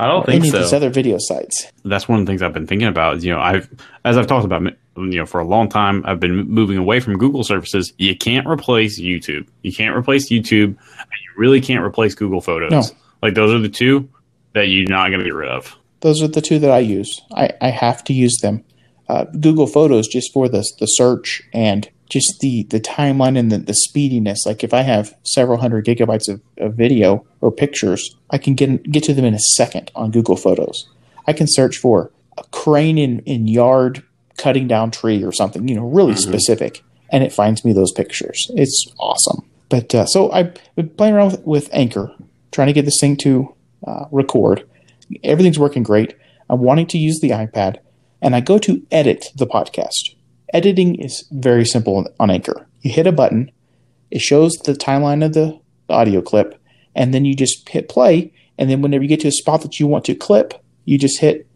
I 0.00 0.06
don't 0.06 0.22
Or 0.22 0.26
think 0.26 0.40
any 0.42 0.50
so. 0.50 0.58
of 0.58 0.62
these 0.64 0.72
other 0.72 0.90
video 0.90 1.16
sites. 1.18 1.70
that's 1.84 2.08
one 2.08 2.20
of 2.20 2.26
the 2.26 2.30
things 2.30 2.42
I've 2.42 2.52
been 2.52 2.66
thinking 2.66 2.88
about. 2.88 3.16
is, 3.16 3.24
You 3.24 3.32
know, 3.32 3.40
I've 3.40 3.68
as 4.04 4.16
I've 4.16 4.26
talked 4.26 4.44
about, 4.44 4.62
you 4.96 5.18
know, 5.18 5.26
for 5.26 5.40
a 5.40 5.44
long 5.46 5.68
time, 5.68 6.02
I've 6.06 6.20
been 6.20 6.48
moving 6.48 6.76
away 6.78 7.00
from 7.00 7.18
Google 7.18 7.42
services. 7.44 7.92
You 7.98 8.16
can't 8.16 8.46
replace 8.46 9.00
YouTube. 9.00 9.48
You 9.62 9.72
can't 9.72 9.96
replace 9.96 10.30
YouTube, 10.30 10.64
and 10.66 10.76
you 11.24 11.30
really 11.36 11.60
can't 11.60 11.84
replace 11.84 12.14
Google 12.14 12.40
Photos. 12.40 12.70
No. 12.70 12.82
Like 13.22 13.34
those 13.34 13.52
are 13.52 13.58
the 13.58 13.68
two 13.68 14.08
that 14.54 14.68
you're 14.68 14.88
not 14.88 15.08
going 15.08 15.18
to 15.20 15.24
get 15.24 15.34
rid 15.34 15.50
of. 15.50 15.76
Those 16.00 16.22
are 16.22 16.28
the 16.28 16.40
two 16.40 16.58
that 16.58 16.70
I 16.70 16.78
use. 16.78 17.20
I, 17.34 17.50
I 17.60 17.70
have 17.70 18.04
to 18.04 18.12
use 18.12 18.36
them. 18.40 18.64
Uh, 19.08 19.24
Google 19.40 19.66
Photos 19.66 20.06
just 20.06 20.32
for 20.32 20.48
the 20.48 20.64
the 20.78 20.86
search 20.86 21.42
and 21.54 21.88
just 22.10 22.40
the 22.40 22.64
the 22.64 22.80
timeline 22.80 23.38
and 23.38 23.50
the, 23.50 23.58
the 23.58 23.74
speediness. 23.74 24.44
Like 24.44 24.62
if 24.62 24.74
I 24.74 24.82
have 24.82 25.14
several 25.24 25.58
hundred 25.58 25.86
gigabytes 25.86 26.28
of, 26.28 26.40
of 26.58 26.74
video 26.74 27.26
or 27.40 27.50
pictures, 27.50 28.16
I 28.30 28.38
can 28.38 28.54
get 28.54 28.82
get 28.90 29.04
to 29.04 29.14
them 29.14 29.24
in 29.24 29.34
a 29.34 29.38
second 29.56 29.90
on 29.94 30.10
Google 30.10 30.36
Photos. 30.36 30.88
I 31.26 31.32
can 31.32 31.46
search 31.48 31.76
for 31.76 32.10
a 32.36 32.44
crane 32.50 32.98
in, 32.98 33.20
in 33.20 33.48
yard 33.48 34.02
cutting 34.36 34.68
down 34.68 34.90
tree 34.90 35.22
or 35.22 35.32
something, 35.32 35.68
you 35.68 35.74
know, 35.74 35.86
really 35.86 36.12
mm-hmm. 36.12 36.30
specific. 36.30 36.82
And 37.10 37.24
it 37.24 37.32
finds 37.32 37.64
me 37.64 37.72
those 37.72 37.92
pictures. 37.92 38.50
It's 38.54 38.86
awesome. 38.98 39.48
But 39.68 39.94
uh, 39.94 40.06
so 40.06 40.30
I've 40.30 40.56
been 40.76 40.88
playing 40.90 41.14
around 41.14 41.32
with, 41.32 41.46
with 41.46 41.68
Anchor, 41.72 42.14
trying 42.52 42.68
to 42.68 42.72
get 42.72 42.84
this 42.84 42.98
thing 43.00 43.16
to 43.18 43.54
uh, 43.86 44.04
record. 44.10 44.66
Everything's 45.24 45.58
working 45.58 45.82
great. 45.82 46.16
I'm 46.50 46.60
wanting 46.60 46.86
to 46.88 46.98
use 46.98 47.20
the 47.20 47.30
iPad, 47.30 47.78
and 48.22 48.34
I 48.34 48.40
go 48.40 48.58
to 48.58 48.82
edit 48.90 49.26
the 49.36 49.46
podcast. 49.46 50.16
Editing 50.54 50.94
is 50.94 51.26
very 51.30 51.64
simple 51.64 52.06
on 52.18 52.30
Anchor. 52.30 52.66
You 52.80 52.90
hit 52.90 53.06
a 53.06 53.12
button, 53.12 53.50
it 54.10 54.20
shows 54.20 54.52
the 54.64 54.72
timeline 54.72 55.24
of 55.24 55.34
the 55.34 55.60
audio 55.88 56.22
clip, 56.22 56.60
and 56.94 57.12
then 57.12 57.24
you 57.24 57.34
just 57.34 57.68
hit 57.68 57.88
play. 57.88 58.32
And 58.56 58.68
then 58.68 58.82
whenever 58.82 59.02
you 59.02 59.08
get 59.08 59.20
to 59.20 59.28
a 59.28 59.32
spot 59.32 59.62
that 59.62 59.78
you 59.78 59.86
want 59.86 60.04
to 60.06 60.14
clip, 60.14 60.54
you 60.84 60.98
just 60.98 61.20
hit 61.20 61.46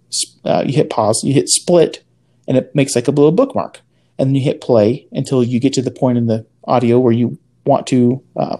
uh, 0.45 0.63
you 0.67 0.75
hit 0.75 0.91
pause, 0.91 1.23
you 1.25 1.33
hit 1.33 1.49
split, 1.49 2.05
and 2.47 2.57
it 2.57 2.75
makes 2.75 2.95
like 2.95 3.09
a 3.09 3.11
little 3.11 3.33
bookmark. 3.33 3.81
And 4.19 4.29
then 4.29 4.35
you 4.35 4.43
hit 4.43 4.61
play 4.61 5.07
until 5.11 5.43
you 5.43 5.59
get 5.59 5.73
to 5.75 5.83
the 5.83 5.91
point 5.91 6.19
in 6.19 6.27
the 6.27 6.47
audio 6.65 6.99
where 6.99 7.13
you 7.13 7.39
want 7.65 7.87
to 7.89 8.23
uh, 8.37 8.59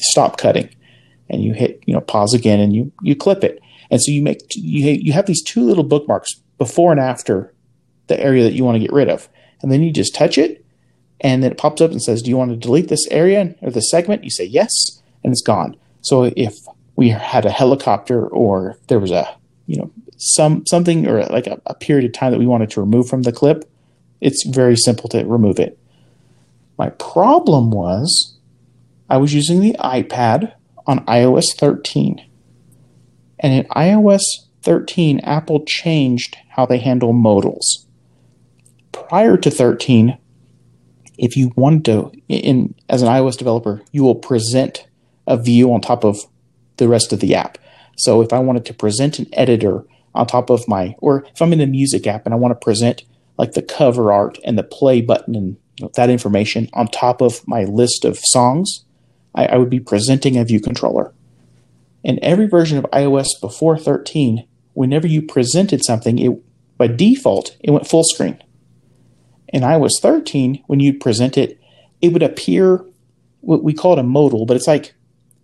stop 0.00 0.38
cutting, 0.38 0.70
and 1.28 1.42
you 1.42 1.54
hit 1.54 1.82
you 1.86 1.94
know 1.94 2.00
pause 2.00 2.34
again, 2.34 2.60
and 2.60 2.74
you 2.74 2.92
you 3.02 3.16
clip 3.16 3.42
it. 3.42 3.60
And 3.92 4.02
so 4.02 4.10
you 4.10 4.22
make 4.22 4.40
you 4.56 4.90
you 4.90 5.12
have 5.12 5.26
these 5.26 5.42
two 5.42 5.62
little 5.62 5.84
bookmarks 5.84 6.30
before 6.56 6.90
and 6.92 7.00
after 7.00 7.52
the 8.06 8.18
area 8.18 8.42
that 8.42 8.54
you 8.54 8.64
want 8.64 8.76
to 8.76 8.80
get 8.80 8.92
rid 8.92 9.10
of, 9.10 9.28
and 9.60 9.70
then 9.70 9.82
you 9.82 9.92
just 9.92 10.14
touch 10.14 10.38
it, 10.38 10.64
and 11.20 11.42
then 11.42 11.52
it 11.52 11.58
pops 11.58 11.82
up 11.82 11.90
and 11.90 12.02
says, 12.02 12.22
"Do 12.22 12.30
you 12.30 12.38
want 12.38 12.50
to 12.50 12.56
delete 12.56 12.88
this 12.88 13.06
area 13.10 13.54
or 13.60 13.70
the 13.70 13.82
segment?" 13.82 14.24
You 14.24 14.30
say 14.30 14.46
yes, 14.46 14.72
and 15.22 15.30
it's 15.30 15.42
gone. 15.42 15.76
So 16.00 16.32
if 16.36 16.56
we 16.96 17.10
had 17.10 17.44
a 17.44 17.50
helicopter 17.50 18.26
or 18.26 18.78
there 18.88 18.98
was 18.98 19.10
a 19.10 19.28
you 19.66 19.76
know 19.76 19.90
some 20.16 20.64
something 20.64 21.06
or 21.06 21.24
like 21.26 21.46
a, 21.46 21.60
a 21.66 21.74
period 21.74 22.06
of 22.06 22.14
time 22.14 22.32
that 22.32 22.38
we 22.38 22.46
wanted 22.46 22.70
to 22.70 22.80
remove 22.80 23.10
from 23.10 23.22
the 23.22 23.32
clip, 23.32 23.70
it's 24.22 24.46
very 24.46 24.76
simple 24.76 25.10
to 25.10 25.22
remove 25.24 25.60
it. 25.60 25.78
My 26.78 26.88
problem 26.88 27.70
was 27.70 28.38
I 29.10 29.18
was 29.18 29.34
using 29.34 29.60
the 29.60 29.76
iPad 29.80 30.54
on 30.86 31.04
iOS 31.04 31.54
13. 31.58 32.24
And 33.42 33.52
in 33.52 33.64
iOS 33.70 34.22
13, 34.62 35.20
Apple 35.20 35.64
changed 35.66 36.36
how 36.50 36.64
they 36.64 36.78
handle 36.78 37.12
modals. 37.12 37.86
Prior 38.92 39.36
to 39.36 39.50
13, 39.50 40.16
if 41.18 41.36
you 41.36 41.52
wanted 41.56 41.84
to, 41.86 42.12
in 42.28 42.74
as 42.88 43.02
an 43.02 43.08
iOS 43.08 43.36
developer, 43.36 43.82
you 43.90 44.04
will 44.04 44.14
present 44.14 44.86
a 45.26 45.36
view 45.36 45.72
on 45.72 45.80
top 45.80 46.04
of 46.04 46.18
the 46.76 46.88
rest 46.88 47.12
of 47.12 47.20
the 47.20 47.34
app. 47.34 47.58
So 47.96 48.22
if 48.22 48.32
I 48.32 48.38
wanted 48.38 48.64
to 48.66 48.74
present 48.74 49.18
an 49.18 49.26
editor 49.32 49.84
on 50.14 50.26
top 50.26 50.50
of 50.50 50.66
my, 50.68 50.94
or 50.98 51.24
if 51.34 51.42
I'm 51.42 51.52
in 51.52 51.58
the 51.58 51.66
music 51.66 52.06
app 52.06 52.24
and 52.24 52.34
I 52.34 52.38
want 52.38 52.52
to 52.52 52.64
present 52.64 53.02
like 53.38 53.52
the 53.52 53.62
cover 53.62 54.12
art 54.12 54.38
and 54.44 54.56
the 54.56 54.62
play 54.62 55.00
button 55.00 55.34
and 55.34 55.56
you 55.78 55.86
know, 55.86 55.90
that 55.94 56.10
information 56.10 56.68
on 56.74 56.86
top 56.86 57.20
of 57.20 57.46
my 57.46 57.64
list 57.64 58.04
of 58.04 58.18
songs, 58.18 58.84
I, 59.34 59.46
I 59.46 59.56
would 59.56 59.70
be 59.70 59.80
presenting 59.80 60.36
a 60.36 60.44
view 60.44 60.60
controller. 60.60 61.12
In 62.04 62.18
every 62.22 62.46
version 62.46 62.78
of 62.78 62.84
iOS 62.92 63.28
before 63.40 63.78
13, 63.78 64.46
whenever 64.74 65.06
you 65.06 65.22
presented 65.22 65.84
something, 65.84 66.18
it 66.18 66.32
by 66.76 66.88
default 66.88 67.56
it 67.60 67.70
went 67.70 67.86
full 67.86 68.04
screen. 68.04 68.42
In 69.48 69.62
iOS 69.62 70.00
13, 70.00 70.64
when 70.66 70.80
you'd 70.80 71.00
present 71.00 71.36
it, 71.36 71.60
it 72.00 72.12
would 72.12 72.22
appear 72.22 72.84
what 73.40 73.62
we 73.62 73.74
call 73.74 73.92
it 73.92 73.98
a 73.98 74.02
modal, 74.02 74.46
but 74.46 74.56
it's 74.56 74.66
like 74.66 74.94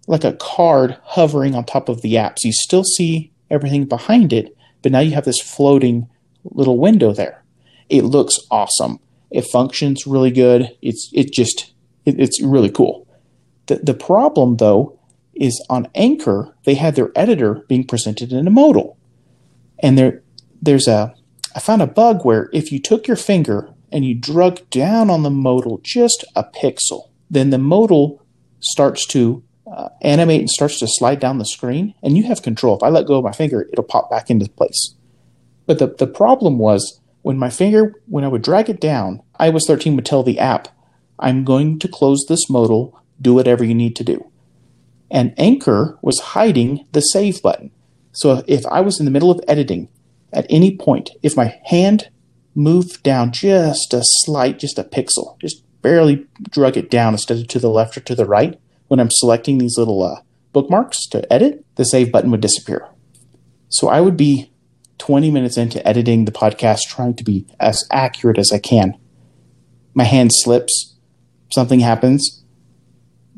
like 0.07 0.25
a 0.25 0.33
card 0.33 0.97
hovering 1.03 1.55
on 1.55 1.65
top 1.65 1.89
of 1.89 2.01
the 2.01 2.17
app. 2.17 2.39
So 2.39 2.49
you 2.49 2.53
still 2.53 2.85
see 2.85 3.31
everything 3.51 3.85
behind 3.85 4.33
it, 4.33 4.57
but 4.83 4.91
now 4.91 5.01
you 5.01 5.13
have 5.13 5.27
this 5.27 5.41
floating 5.41 6.09
little 6.45 6.79
window 6.79 7.13
there. 7.13 7.45
It 7.89 8.05
looks 8.05 8.39
awesome. 8.51 9.01
It 9.31 9.43
functions 9.53 10.07
really 10.07 10.31
good. 10.31 10.75
It's 10.81 11.11
it 11.13 11.33
just 11.33 11.73
it, 12.05 12.19
it's 12.19 12.43
really 12.43 12.71
cool. 12.71 13.07
The 13.67 13.77
the 13.77 13.95
problem 13.95 14.57
though 14.57 14.98
is 15.39 15.65
on 15.71 15.89
Anchor 15.95 16.55
they 16.65 16.75
had 16.75 16.95
their 16.95 17.11
editor 17.15 17.65
being 17.69 17.87
presented 17.87 18.33
in 18.33 18.47
a 18.47 18.51
modal, 18.51 18.99
and 19.81 19.97
there 19.97 20.23
there's 20.61 20.89
a 20.89 21.15
I 21.55 21.61
found 21.61 21.83
a 21.83 21.87
bug 21.87 22.25
where 22.25 22.51
if 22.53 22.71
you 22.71 22.81
took 22.81 23.07
your 23.07 23.17
finger 23.17 23.73
and 23.91 24.05
you 24.05 24.15
drug 24.15 24.69
down 24.71 25.11
on 25.11 25.23
the 25.23 25.31
modal 25.31 25.81
just 25.83 26.25
a 26.37 26.45
pixel, 26.45 27.11
then 27.31 27.51
the 27.51 27.59
modal 27.59 28.23
starts 28.61 29.07
to 29.07 29.43
uh, 29.71 29.89
animate 30.03 30.41
and 30.41 30.51
starts 30.51 30.79
to 30.81 30.87
slide 30.89 31.21
down 31.21 31.39
the 31.39 31.45
screen, 31.45 31.95
and 32.03 32.17
you 32.17 32.25
have 32.25 32.43
control. 32.43 32.77
If 32.77 32.83
I 32.83 32.89
let 32.89 33.07
go 33.07 33.19
of 33.19 33.25
my 33.25 33.33
finger, 33.33 33.67
it'll 33.73 33.85
pop 33.85 34.11
back 34.11 34.31
into 34.31 34.49
place. 34.51 34.95
But 35.67 35.79
the, 35.79 35.89
the 35.89 36.07
problem 36.07 36.59
was 36.59 37.01
when 37.23 37.39
my 37.39 37.51
finger, 37.51 37.95
when 38.07 38.25
I 38.25 38.29
would 38.29 38.43
drag 38.43 38.71
it 38.71 38.81
down, 38.81 39.23
iOS 39.39 39.67
13 39.67 39.97
would 39.97 40.07
tell 40.07 40.23
the 40.23 40.39
app, 40.39 40.69
I'm 41.19 41.45
going 41.45 41.79
to 41.81 41.89
close 41.89 42.25
this 42.29 42.49
modal, 42.49 43.03
do 43.21 43.35
whatever 43.35 43.65
you 43.65 43.75
need 43.75 43.97
to 43.97 44.05
do. 44.05 44.31
And 45.11 45.35
Anchor 45.39 45.99
was 46.03 46.21
hiding 46.21 46.87
the 46.93 47.01
save 47.01 47.43
button. 47.43 47.71
So 48.13 48.43
if 48.47 48.67
I 48.67 48.81
was 48.81 48.99
in 48.99 49.05
the 49.05 49.11
middle 49.11 49.31
of 49.31 49.41
editing 49.49 49.89
at 50.33 50.47
any 50.51 50.77
point, 50.77 51.11
if 51.23 51.37
my 51.37 51.59
hand 51.65 52.11
moved 52.55 53.03
down 53.03 53.33
just 53.33 53.95
a 53.95 54.01
slight, 54.03 54.59
just 54.59 54.79
a 54.79 54.85
pixel, 54.85 55.39
just 55.41 55.63
barely 55.83 56.27
drug 56.51 56.77
it 56.77 56.91
down 56.91 57.15
instead 57.15 57.39
of 57.39 57.49
to 57.49 57.59
the 57.59 57.71
left 57.71 57.97
or 57.97 58.01
to 58.01 58.15
the 58.15 58.27
right, 58.27 58.59
when 58.89 59.01
I'm 59.01 59.11
selecting 59.11 59.59
these 59.59 59.79
little 59.79 60.03
uh, 60.03 60.21
bookmarks 60.53 61.07
to 61.09 61.33
edit, 61.33 61.65
the 61.77 61.85
save 61.85 62.11
button 62.11 62.31
would 62.31 62.41
disappear. 62.41 62.89
So 63.69 63.89
I 63.89 64.01
would 64.01 64.17
be 64.17 64.51
20 64.99 65.31
minutes 65.31 65.57
into 65.57 65.87
editing 65.87 66.25
the 66.25 66.33
podcast 66.33 66.81
trying 66.89 67.15
to 67.15 67.25
be 67.25 67.47
as 67.61 67.87
accurate 67.91 68.39
as 68.39 68.51
I 68.53 68.59
can. 68.59 68.99
My 69.95 70.05
hand 70.05 70.31
slips, 70.33 70.97
something 71.53 71.81
happens, 71.81 72.43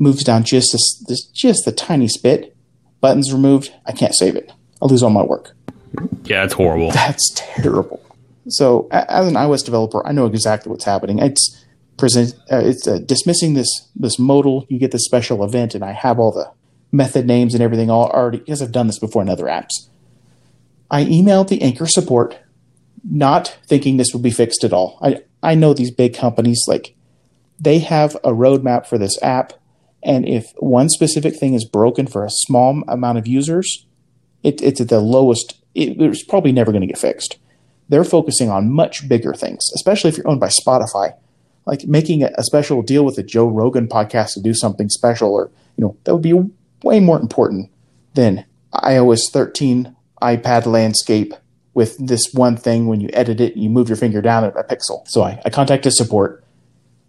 moves 0.01 0.25
down 0.25 0.43
just 0.43 0.75
a, 0.75 1.17
just 1.33 1.65
the 1.65 1.73
tiniest 1.73 2.23
bit, 2.23 2.57
buttons 3.01 3.33
removed, 3.33 3.73
I 3.87 3.93
can't 3.93 4.15
save 4.17 4.35
it. 4.35 4.53
I'll 4.83 4.89
lose 4.89 5.03
all 5.03 5.11
my 5.11 5.23
work. 5.23 5.53
Yeah, 6.25 6.45
it's 6.45 6.55
horrible. 6.55 6.91
That's 6.91 7.31
terrible. 7.35 8.03
So, 8.49 8.89
as 8.91 9.29
an 9.29 9.35
iOS 9.35 9.65
developer, 9.65 10.05
I 10.05 10.13
know 10.13 10.27
exactly 10.27 10.71
what's 10.71 10.85
happening. 10.85 11.19
It's 11.19 11.61
present 12.01 12.35
uh, 12.51 12.63
it's 12.65 12.89
uh, 12.89 12.99
dismissing 12.99 13.55
this 13.55 13.69
this 13.95 14.19
modal 14.19 14.67
you 14.69 14.79
get 14.79 14.91
the 14.91 14.99
special 14.99 15.45
event 15.45 15.75
and 15.75 15.85
i 15.85 15.93
have 15.93 16.19
all 16.19 16.33
the 16.33 16.51
method 16.91 17.27
names 17.27 17.55
and 17.55 17.63
everything 17.63 17.91
all 17.91 18.09
already 18.11 18.39
because 18.39 18.61
i've 18.61 18.73
done 18.73 18.87
this 18.87 18.99
before 18.99 19.23
in 19.23 19.29
other 19.29 19.45
apps 19.45 19.89
i 20.91 21.05
emailed 21.05 21.49
the 21.49 21.63
anchor 21.63 21.87
support 21.87 22.39
not 23.05 23.59
thinking 23.67 23.97
this 23.97 24.13
would 24.13 24.23
be 24.23 24.31
fixed 24.31 24.65
at 24.65 24.73
all 24.73 24.99
i 25.03 25.21
i 25.43 25.55
know 25.55 25.75
these 25.75 25.91
big 25.91 26.15
companies 26.15 26.65
like 26.67 26.95
they 27.61 27.79
have 27.79 28.15
a 28.17 28.31
roadmap 28.31 28.87
for 28.87 28.97
this 28.97 29.23
app 29.23 29.53
and 30.03 30.27
if 30.27 30.53
one 30.59 30.89
specific 30.89 31.37
thing 31.37 31.55
is 31.55 31.65
broken 31.65 32.07
for 32.07 32.25
a 32.25 32.31
small 32.31 32.83
amount 32.89 33.19
of 33.19 33.27
users 33.27 33.87
it, 34.43 34.61
it's 34.63 34.81
at 34.81 34.89
the 34.89 35.01
lowest 35.01 35.61
it, 35.75 36.01
it's 36.01 36.25
probably 36.25 36.53
never 36.53 36.73
going 36.73 36.83
to 36.83 36.87
get 36.87 36.99
fixed 36.99 37.39
they're 37.89 38.05
focusing 38.05 38.51
on 38.51 38.73
much 38.73 39.09
bigger 39.09 39.35
things 39.35 39.65
especially 39.75 40.09
if 40.09 40.17
you're 40.17 40.29
owned 40.29 40.41
by 40.41 40.49
spotify 40.49 41.13
like 41.67 41.87
making 41.87 42.25
a 42.25 42.43
special 42.43 42.83
deal 42.83 43.05
with 43.05 43.17
the 43.17 43.23
Joe 43.23 43.47
Rogan 43.47 43.89
podcast 43.89 44.35
to 44.35 44.41
do 44.41 44.55
something 44.55 44.89
special, 44.89 45.33
or 45.33 45.51
you 45.77 45.85
know, 45.85 45.97
that 46.05 46.13
would 46.13 46.23
be 46.23 46.35
way 46.83 47.01
more 47.01 47.21
important 47.21 47.71
than 48.15 48.45
iOS 48.75 49.31
13 49.31 49.95
iPad 50.23 50.67
landscape 50.67 51.35
with 51.75 51.97
this 52.05 52.33
one 52.33 52.57
thing. 52.57 52.87
When 52.87 53.01
you 53.01 53.09
edit 53.13 53.41
it, 53.41 53.57
you 53.57 53.71
move 53.71 53.89
your 53.89 53.97
finger 53.97 54.21
down 54.21 54.45
a 54.45 54.51
pixel. 54.51 55.07
So 55.07 55.23
I, 55.23 55.41
I 55.45 55.51
contacted 55.51 55.93
support. 55.93 56.45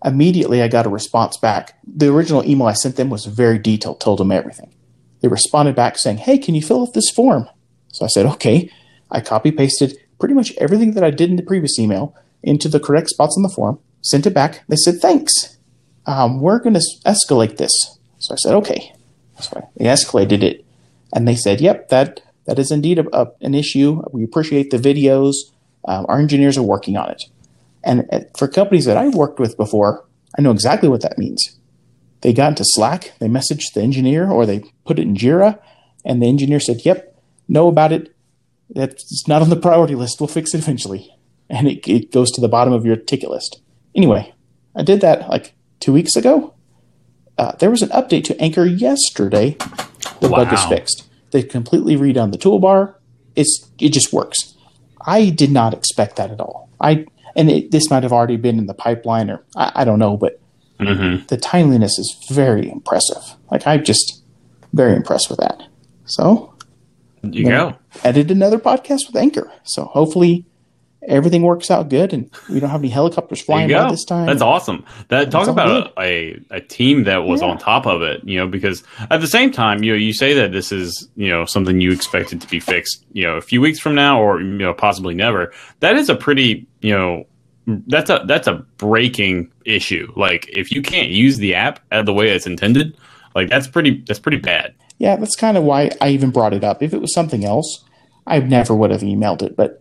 Immediately, 0.03 0.61
I 0.61 0.67
got 0.67 0.85
a 0.85 0.89
response 0.89 1.37
back. 1.37 1.77
The 1.85 2.11
original 2.11 2.43
email 2.43 2.67
I 2.67 2.73
sent 2.73 2.95
them 2.95 3.09
was 3.09 3.25
very 3.25 3.59
detailed, 3.59 3.99
told 3.99 4.19
them 4.19 4.31
everything. 4.31 4.73
They 5.21 5.27
responded 5.27 5.75
back 5.75 5.97
saying, 5.97 6.17
"Hey, 6.17 6.37
can 6.37 6.55
you 6.55 6.61
fill 6.61 6.81
out 6.81 6.93
this 6.93 7.11
form?" 7.11 7.47
So 7.89 8.05
I 8.05 8.07
said, 8.07 8.25
"Okay." 8.25 8.71
I 9.11 9.19
copy 9.19 9.51
pasted 9.51 9.97
pretty 10.19 10.33
much 10.33 10.53
everything 10.57 10.93
that 10.93 11.03
I 11.03 11.11
did 11.11 11.29
in 11.29 11.35
the 11.35 11.43
previous 11.43 11.77
email 11.77 12.15
into 12.41 12.69
the 12.69 12.79
correct 12.79 13.09
spots 13.09 13.35
on 13.37 13.43
the 13.43 13.49
form 13.49 13.79
sent 14.01 14.25
it 14.25 14.33
back. 14.33 14.63
They 14.67 14.77
said, 14.77 14.99
thanks. 14.99 15.57
Um, 16.05 16.39
we're 16.39 16.59
going 16.59 16.73
to 16.73 16.85
escalate 17.05 17.57
this. 17.57 17.71
So 18.17 18.33
I 18.33 18.37
said, 18.37 18.55
okay. 18.55 18.93
So 19.39 19.67
they 19.75 19.85
escalated 19.85 20.43
it. 20.43 20.65
And 21.13 21.27
they 21.27 21.35
said, 21.35 21.61
yep, 21.61 21.89
that, 21.89 22.21
that 22.45 22.57
is 22.57 22.71
indeed 22.71 22.99
a, 22.99 23.05
a, 23.15 23.31
an 23.41 23.53
issue. 23.53 24.01
We 24.11 24.23
appreciate 24.23 24.71
the 24.71 24.77
videos. 24.77 25.33
Um, 25.87 26.05
our 26.07 26.19
engineers 26.19 26.57
are 26.57 26.63
working 26.63 26.97
on 26.97 27.09
it. 27.09 27.23
And 27.83 28.07
uh, 28.11 28.21
for 28.37 28.47
companies 28.47 28.85
that 28.85 28.97
I've 28.97 29.15
worked 29.15 29.39
with 29.39 29.57
before, 29.57 30.05
I 30.37 30.41
know 30.41 30.51
exactly 30.51 30.89
what 30.89 31.01
that 31.01 31.17
means. 31.17 31.57
They 32.21 32.33
got 32.33 32.49
into 32.49 32.63
Slack, 32.65 33.13
they 33.19 33.27
messaged 33.27 33.73
the 33.73 33.81
engineer, 33.81 34.29
or 34.29 34.45
they 34.45 34.63
put 34.85 34.99
it 34.99 35.03
in 35.03 35.15
Jira, 35.15 35.59
and 36.05 36.21
the 36.21 36.27
engineer 36.27 36.59
said, 36.59 36.85
yep, 36.85 37.19
know 37.47 37.67
about 37.67 37.91
it. 37.91 38.15
That's 38.69 39.27
not 39.27 39.41
on 39.41 39.49
the 39.49 39.55
priority 39.55 39.95
list. 39.95 40.19
We'll 40.19 40.27
fix 40.27 40.53
it 40.53 40.59
eventually. 40.59 41.13
And 41.49 41.67
it, 41.67 41.87
it 41.87 42.11
goes 42.11 42.31
to 42.31 42.41
the 42.41 42.47
bottom 42.47 42.73
of 42.73 42.85
your 42.85 42.95
ticket 42.95 43.29
list. 43.29 43.61
Anyway, 43.95 44.33
I 44.75 44.83
did 44.83 45.01
that 45.01 45.27
like 45.27 45.53
two 45.79 45.91
weeks 45.91 46.15
ago. 46.15 46.53
Uh, 47.37 47.53
there 47.59 47.71
was 47.71 47.81
an 47.81 47.89
update 47.89 48.23
to 48.25 48.39
Anchor 48.39 48.65
yesterday. 48.65 49.57
The 50.21 50.29
wow. 50.29 50.45
bug 50.45 50.53
is 50.53 50.63
fixed. 50.65 51.09
They 51.31 51.43
completely 51.43 51.95
redone 51.95 52.31
the 52.31 52.37
toolbar. 52.37 52.95
It's 53.35 53.69
it 53.79 53.89
just 53.89 54.13
works. 54.13 54.55
I 55.05 55.29
did 55.29 55.51
not 55.51 55.73
expect 55.73 56.17
that 56.17 56.31
at 56.31 56.39
all. 56.39 56.69
I 56.79 57.05
and 57.35 57.49
it, 57.49 57.71
this 57.71 57.89
might 57.89 58.03
have 58.03 58.13
already 58.13 58.37
been 58.37 58.57
in 58.59 58.65
the 58.67 58.73
pipeline, 58.73 59.29
or 59.29 59.43
I, 59.55 59.71
I 59.75 59.83
don't 59.85 59.99
know, 59.99 60.17
but 60.17 60.37
Mm-hmm. 60.79 61.27
the 61.27 61.37
timeliness 61.37 61.99
is 61.99 62.25
very 62.31 62.67
impressive. 62.67 63.21
Like 63.51 63.67
I'm 63.67 63.83
just 63.83 64.23
very 64.73 64.95
impressed 64.95 65.29
with 65.29 65.37
that. 65.37 65.61
So 66.05 66.55
You 67.21 67.43
go. 67.45 67.77
Edit 68.03 68.31
another 68.31 68.57
podcast 68.57 69.01
with 69.05 69.15
Anchor. 69.15 69.51
So 69.63 69.85
hopefully 69.85 70.43
everything 71.07 71.41
works 71.41 71.71
out 71.71 71.89
good 71.89 72.13
and 72.13 72.29
we 72.49 72.59
don't 72.59 72.69
have 72.69 72.81
any 72.81 72.89
helicopters 72.89 73.41
flying 73.41 73.69
by 73.69 73.89
this 73.89 74.05
time. 74.05 74.27
That's 74.27 74.41
awesome. 74.41 74.85
That 75.07 75.31
talk 75.31 75.47
about 75.47 75.93
a, 75.97 76.01
a, 76.01 76.39
a 76.57 76.61
team 76.61 77.05
that 77.05 77.23
was 77.23 77.41
Yeah. 77.41 77.47
on 77.49 77.57
top 77.57 77.85
of 77.87 78.01
it, 78.03 78.23
you 78.23 78.37
know, 78.37 78.47
because 78.47 78.83
at 79.09 79.19
the 79.21 79.27
same 79.27 79.51
time, 79.51 79.83
you 79.83 79.91
know, 79.93 79.97
you 79.97 80.13
say 80.13 80.33
that 80.33 80.51
this 80.51 80.71
is, 80.71 81.09
you 81.15 81.29
know, 81.29 81.45
something 81.45 81.81
you 81.81 81.91
expected 81.91 82.39
to 82.41 82.47
be 82.47 82.59
fixed, 82.59 83.03
you 83.13 83.23
know, 83.25 83.35
a 83.35 83.41
few 83.41 83.61
weeks 83.61 83.79
from 83.79 83.95
now 83.95 84.21
or 84.21 84.39
you 84.41 84.47
know, 84.57 84.73
possibly 84.73 85.15
never. 85.15 85.51
That 85.79 85.95
is 85.95 86.07
a 86.09 86.15
pretty, 86.15 86.67
you 86.81 86.95
know, 86.95 87.25
that's 87.87 88.09
a 88.09 88.23
that's 88.25 88.47
a 88.47 88.65
breaking 88.77 89.51
issue. 89.65 90.11
Like 90.15 90.49
if 90.49 90.71
you 90.71 90.81
can't 90.81 91.09
use 91.09 91.37
the 91.37 91.55
app 91.55 91.79
the 91.89 92.13
way 92.13 92.29
it's 92.29 92.45
intended, 92.47 92.97
like 93.35 93.49
that's 93.49 93.67
pretty 93.67 94.03
that's 94.07 94.19
pretty 94.19 94.37
bad. 94.39 94.73
Yeah, 94.97 95.15
that's 95.15 95.35
kind 95.35 95.57
of 95.57 95.63
why 95.63 95.89
I 95.99 96.09
even 96.09 96.29
brought 96.29 96.53
it 96.53 96.63
up. 96.63 96.83
If 96.83 96.93
it 96.93 97.01
was 97.01 97.13
something 97.13 97.43
else, 97.45 97.83
I 98.27 98.39
never 98.39 98.75
would 98.75 98.91
have 98.91 99.01
emailed 99.01 99.41
it. 99.41 99.55
But 99.55 99.80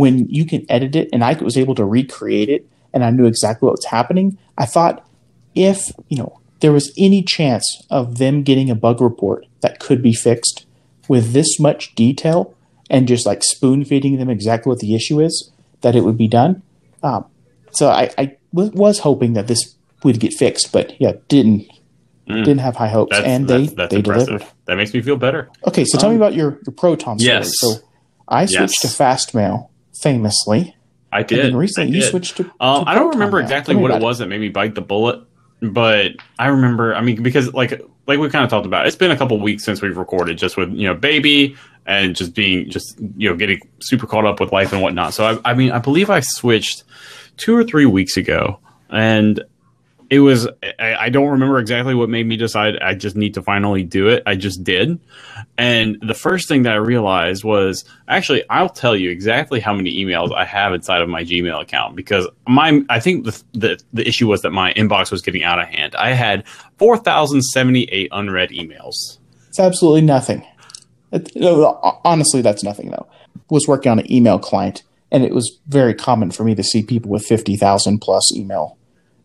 when 0.00 0.28
you 0.28 0.44
can 0.44 0.66
edit 0.68 0.94
it 0.94 1.08
and 1.12 1.24
I 1.24 1.32
was 1.48 1.56
able 1.56 1.74
to 1.76 1.84
recreate 1.84 2.50
it 2.50 2.66
and 2.92 3.02
I 3.02 3.10
knew 3.10 3.24
exactly 3.26 3.66
what 3.66 3.72
was 3.78 3.86
happening, 3.86 4.36
I 4.58 4.66
thought 4.66 5.06
if, 5.54 5.78
you 6.08 6.18
know, 6.18 6.38
there 6.60 6.72
was 6.72 6.92
any 6.98 7.22
chance 7.22 7.64
of 7.88 8.18
them 8.18 8.42
getting 8.42 8.68
a 8.70 8.74
bug 8.74 9.00
report 9.00 9.46
that 9.62 9.80
could 9.80 10.02
be 10.02 10.12
fixed 10.12 10.66
with 11.08 11.32
this 11.32 11.58
much 11.58 11.94
detail 11.94 12.54
and 12.90 13.08
just 13.08 13.24
like 13.24 13.42
spoon 13.42 13.84
feeding 13.86 14.18
them 14.18 14.28
exactly 14.28 14.68
what 14.70 14.80
the 14.80 14.94
issue 14.94 15.18
is, 15.20 15.50
that 15.80 15.96
it 15.96 16.02
would 16.04 16.18
be 16.18 16.28
done. 16.28 16.62
Um, 17.02 17.24
so 17.72 17.88
I, 17.88 18.10
I 18.18 18.36
w- 18.52 18.72
was 18.74 18.98
hoping 18.98 19.32
that 19.32 19.46
this 19.46 19.76
would 20.04 20.20
get 20.20 20.34
fixed, 20.34 20.72
but 20.72 21.00
yeah, 21.00 21.12
didn't 21.28 21.66
Mm. 22.28 22.44
didn't 22.44 22.58
have 22.58 22.74
high 22.74 22.88
hopes, 22.88 23.14
That's 23.16 23.24
and 23.24 23.46
they 23.46 23.60
that's, 23.66 23.72
that's 23.74 23.90
they 23.92 23.98
impressive. 23.98 24.26
delivered. 24.26 24.48
That 24.66 24.76
makes 24.78 24.92
me 24.92 25.00
feel 25.00 25.16
better. 25.16 25.48
Okay, 25.68 25.84
so 25.84 25.96
tell 25.96 26.08
me 26.10 26.16
Um, 26.16 26.22
about 26.22 26.34
your, 26.34 26.58
your 26.66 26.74
Proton 26.74 27.20
story. 27.20 27.34
yes. 27.36 27.52
So 27.60 27.74
I 28.26 28.46
switched 28.46 28.82
Yes. 28.82 28.82
to 28.82 28.88
Fastmail 28.88 29.68
famously. 30.00 30.74
I 31.12 31.22
did. 31.22 31.54
recently 31.54 31.96
you 31.96 32.02
switched 32.02 32.36
to, 32.38 32.44
Um, 32.60 32.84
to 32.84 32.90
I 32.90 32.94
don't 32.94 33.10
remember 33.10 33.40
exactly 33.40 33.76
what 33.76 33.90
it 33.90 34.02
was 34.02 34.18
that 34.18 34.26
made 34.26 34.40
me 34.40 34.48
bite 34.48 34.74
the 34.74 34.82
bullet, 34.82 35.22
but 35.60 36.12
I 36.38 36.48
remember. 36.48 36.94
I 36.94 37.00
mean, 37.00 37.22
because 37.22 37.52
like 37.54 37.80
like 38.06 38.18
we 38.18 38.28
kind 38.28 38.44
of 38.44 38.50
talked 38.50 38.66
about, 38.66 38.86
it's 38.86 38.96
been 38.96 39.10
a 39.10 39.16
couple 39.16 39.38
weeks 39.40 39.64
since 39.64 39.80
we've 39.80 39.96
recorded, 39.96 40.38
just 40.38 40.56
with 40.56 40.72
you 40.72 40.86
know 40.88 40.94
baby 40.94 41.56
and 41.86 42.16
just 42.16 42.34
being 42.34 42.68
just 42.68 42.98
you 43.16 43.30
know 43.30 43.36
getting 43.36 43.60
super 43.80 44.06
caught 44.06 44.26
up 44.26 44.40
with 44.40 44.52
life 44.52 44.72
and 44.72 44.82
whatnot. 44.82 45.14
So 45.14 45.24
I, 45.24 45.50
I 45.50 45.54
mean, 45.54 45.70
I 45.70 45.78
believe 45.78 46.10
I 46.10 46.20
switched 46.20 46.84
two 47.36 47.56
or 47.56 47.64
three 47.64 47.86
weeks 47.86 48.16
ago, 48.16 48.58
and 48.90 49.42
it 50.10 50.20
was 50.20 50.48
I, 50.78 50.94
I 50.94 51.08
don't 51.08 51.28
remember 51.28 51.58
exactly 51.58 51.94
what 51.94 52.08
made 52.08 52.26
me 52.26 52.36
decide 52.36 52.78
I 52.80 52.94
just 52.94 53.16
need 53.16 53.34
to 53.34 53.42
finally 53.42 53.82
do 53.82 54.08
it. 54.08 54.22
I 54.26 54.34
just 54.36 54.62
did. 54.64 55.00
And 55.58 55.98
the 56.00 56.14
first 56.14 56.48
thing 56.48 56.62
that 56.62 56.72
I 56.72 56.76
realized 56.76 57.44
was 57.44 57.84
actually 58.08 58.44
I'll 58.50 58.68
tell 58.68 58.96
you 58.96 59.10
exactly 59.10 59.60
how 59.60 59.74
many 59.74 60.04
emails 60.04 60.34
I 60.34 60.44
have 60.44 60.72
inside 60.74 61.02
of 61.02 61.08
my 61.08 61.24
Gmail 61.24 61.60
account 61.60 61.96
because 61.96 62.26
my 62.46 62.82
I 62.88 63.00
think 63.00 63.24
the 63.24 63.42
the, 63.52 63.80
the 63.92 64.06
issue 64.06 64.28
was 64.28 64.42
that 64.42 64.50
my 64.50 64.72
inbox 64.74 65.10
was 65.10 65.22
getting 65.22 65.42
out 65.42 65.58
of 65.58 65.68
hand. 65.68 65.94
I 65.96 66.12
had 66.12 66.46
4078 66.78 68.08
unread 68.12 68.50
emails. 68.50 69.18
It's 69.48 69.58
absolutely 69.58 70.02
nothing. 70.02 70.46
It- 71.12 71.32
honestly, 72.04 72.42
that's 72.42 72.62
nothing 72.62 72.90
though. 72.90 73.06
Was 73.48 73.66
working 73.68 73.92
on 73.92 73.98
an 73.98 74.12
email 74.12 74.38
client, 74.38 74.82
and 75.10 75.24
it 75.24 75.32
was 75.32 75.58
very 75.68 75.94
common 75.94 76.30
for 76.30 76.44
me 76.44 76.54
to 76.54 76.64
see 76.64 76.82
people 76.82 77.10
with 77.10 77.24
fifty 77.24 77.56
thousand 77.56 78.00
plus 78.00 78.34
email, 78.34 78.76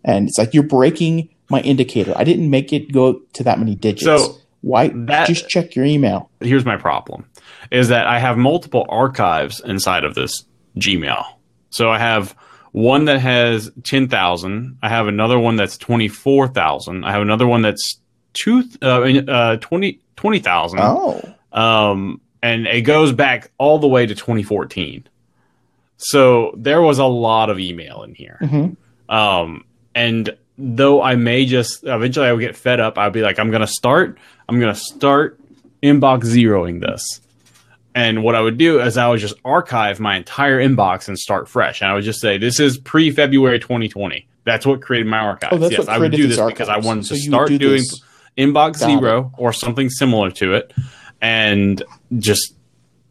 and 0.03 0.27
it's 0.27 0.37
like 0.37 0.53
you're 0.53 0.63
breaking 0.63 1.29
my 1.49 1.61
indicator. 1.61 2.13
I 2.15 2.23
didn't 2.23 2.49
make 2.49 2.73
it 2.73 2.91
go 2.91 3.21
to 3.33 3.43
that 3.43 3.59
many 3.59 3.75
digits. 3.75 4.05
So, 4.05 4.37
Why? 4.61 4.89
that- 4.89 5.27
just 5.27 5.49
check 5.49 5.75
your 5.75 5.85
email. 5.85 6.29
Here's 6.39 6.65
my 6.65 6.77
problem 6.77 7.25
is 7.71 7.87
that 7.89 8.07
I 8.07 8.19
have 8.19 8.37
multiple 8.37 8.85
archives 8.89 9.61
inside 9.61 10.03
of 10.03 10.15
this 10.15 10.43
Gmail. 10.77 11.25
So 11.69 11.89
I 11.89 11.99
have 11.99 12.35
one 12.71 13.05
that 13.05 13.19
has 13.19 13.71
10,000, 13.83 14.77
I 14.81 14.89
have 14.89 15.07
another 15.07 15.39
one 15.39 15.55
that's 15.55 15.77
24,000, 15.77 17.03
I 17.03 17.11
have 17.11 17.21
another 17.21 17.47
one 17.47 17.61
that's 17.61 17.99
two 18.33 18.63
uh, 18.81 19.01
uh 19.01 19.57
20 19.57 19.99
20,000. 20.15 20.79
Oh, 20.81 21.21
um, 21.51 22.21
and 22.41 22.67
it 22.67 22.81
goes 22.81 23.11
back 23.11 23.51
all 23.57 23.79
the 23.79 23.87
way 23.87 24.05
to 24.05 24.15
2014. 24.15 25.07
So 25.97 26.53
there 26.57 26.81
was 26.81 26.97
a 26.99 27.05
lot 27.05 27.49
of 27.49 27.59
email 27.59 28.03
in 28.03 28.15
here. 28.15 28.39
Mhm. 28.41 28.75
Um, 29.09 29.65
and 29.95 30.35
though 30.57 31.01
I 31.01 31.15
may 31.15 31.45
just 31.45 31.83
eventually 31.83 32.27
I 32.27 32.33
would 32.33 32.41
get 32.41 32.55
fed 32.55 32.79
up, 32.79 32.97
I'd 32.97 33.13
be 33.13 33.21
like, 33.21 33.39
I'm 33.39 33.51
gonna 33.51 33.67
start, 33.67 34.17
I'm 34.49 34.59
gonna 34.59 34.75
start 34.75 35.39
inbox 35.83 36.23
zeroing 36.25 36.81
this. 36.81 37.03
And 37.93 38.23
what 38.23 38.35
I 38.35 38.41
would 38.41 38.57
do 38.57 38.79
is 38.79 38.97
I 38.97 39.09
would 39.09 39.19
just 39.19 39.35
archive 39.43 39.99
my 39.99 40.15
entire 40.15 40.59
inbox 40.59 41.07
and 41.09 41.19
start 41.19 41.49
fresh. 41.49 41.81
And 41.81 41.91
I 41.91 41.93
would 41.93 42.03
just 42.05 42.21
say, 42.21 42.37
this 42.37 42.59
is 42.59 42.77
pre 42.77 43.11
February 43.11 43.59
2020. 43.59 44.27
That's 44.45 44.65
what 44.65 44.81
created 44.81 45.07
my 45.07 45.19
archives. 45.19 45.53
Oh, 45.53 45.57
that's 45.57 45.71
yes, 45.73 45.79
what 45.79 45.89
I 45.89 45.97
would 45.97 46.11
do 46.13 46.27
this 46.27 46.39
because 46.39 46.69
I 46.69 46.77
wanted 46.77 47.05
So 47.05 47.15
to 47.15 47.21
start 47.21 47.49
do 47.49 47.57
doing 47.57 47.77
this- 47.81 48.01
inbox 48.37 48.79
Got 48.79 48.89
it. 48.91 48.99
zero 48.99 49.31
or 49.37 49.51
something 49.51 49.89
similar 49.89 50.31
to 50.31 50.53
it. 50.53 50.73
And 51.21 51.83
just, 52.17 52.55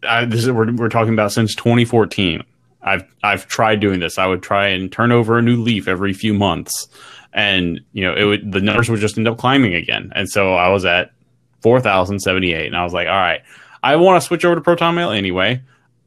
I, 0.03 0.25
this 0.25 0.41
is, 0.45 0.51
we're, 0.51 0.73
we're 0.73 0.89
talking 0.89 1.13
about 1.13 1.31
since 1.33 1.55
2014. 1.55 2.43
I've 2.83 3.05
I've 3.23 3.47
tried 3.47 3.81
doing 3.81 4.01
this. 4.01 4.19
I 4.19 4.27
would 4.27 4.43
try 4.43 4.69
and 4.69 4.91
turn 4.91 5.13
over 5.13 5.39
a 5.39 5.43
new 5.43 5.57
leaf 5.61 5.89
every 5.89 6.13
few 6.13 6.35
months, 6.35 6.89
and 7.33 7.81
you 7.93 8.03
know 8.03 8.15
it 8.15 8.25
would 8.25 8.53
the 8.53 8.61
numbers 8.61 8.89
would 8.89 9.01
just 9.01 9.19
end 9.19 9.29
up 9.29 9.39
climbing 9.39 9.75
again. 9.75 10.13
And 10.15 10.29
so 10.29 10.55
I 10.55 10.69
was 10.69 10.85
at 10.85 11.13
four 11.61 11.81
thousand 11.81 12.21
seventy 12.21 12.53
eight, 12.55 12.67
and 12.67 12.77
I 12.77 12.85
was 12.85 12.93
like, 12.93 13.09
all 13.09 13.15
right, 13.15 13.43
I 13.83 13.97
want 13.97 14.21
to 14.21 14.27
switch 14.27 14.45
over 14.45 14.55
to 14.55 14.61
Proton 14.61 14.95
Mail 14.95 15.11
anyway. 15.11 15.63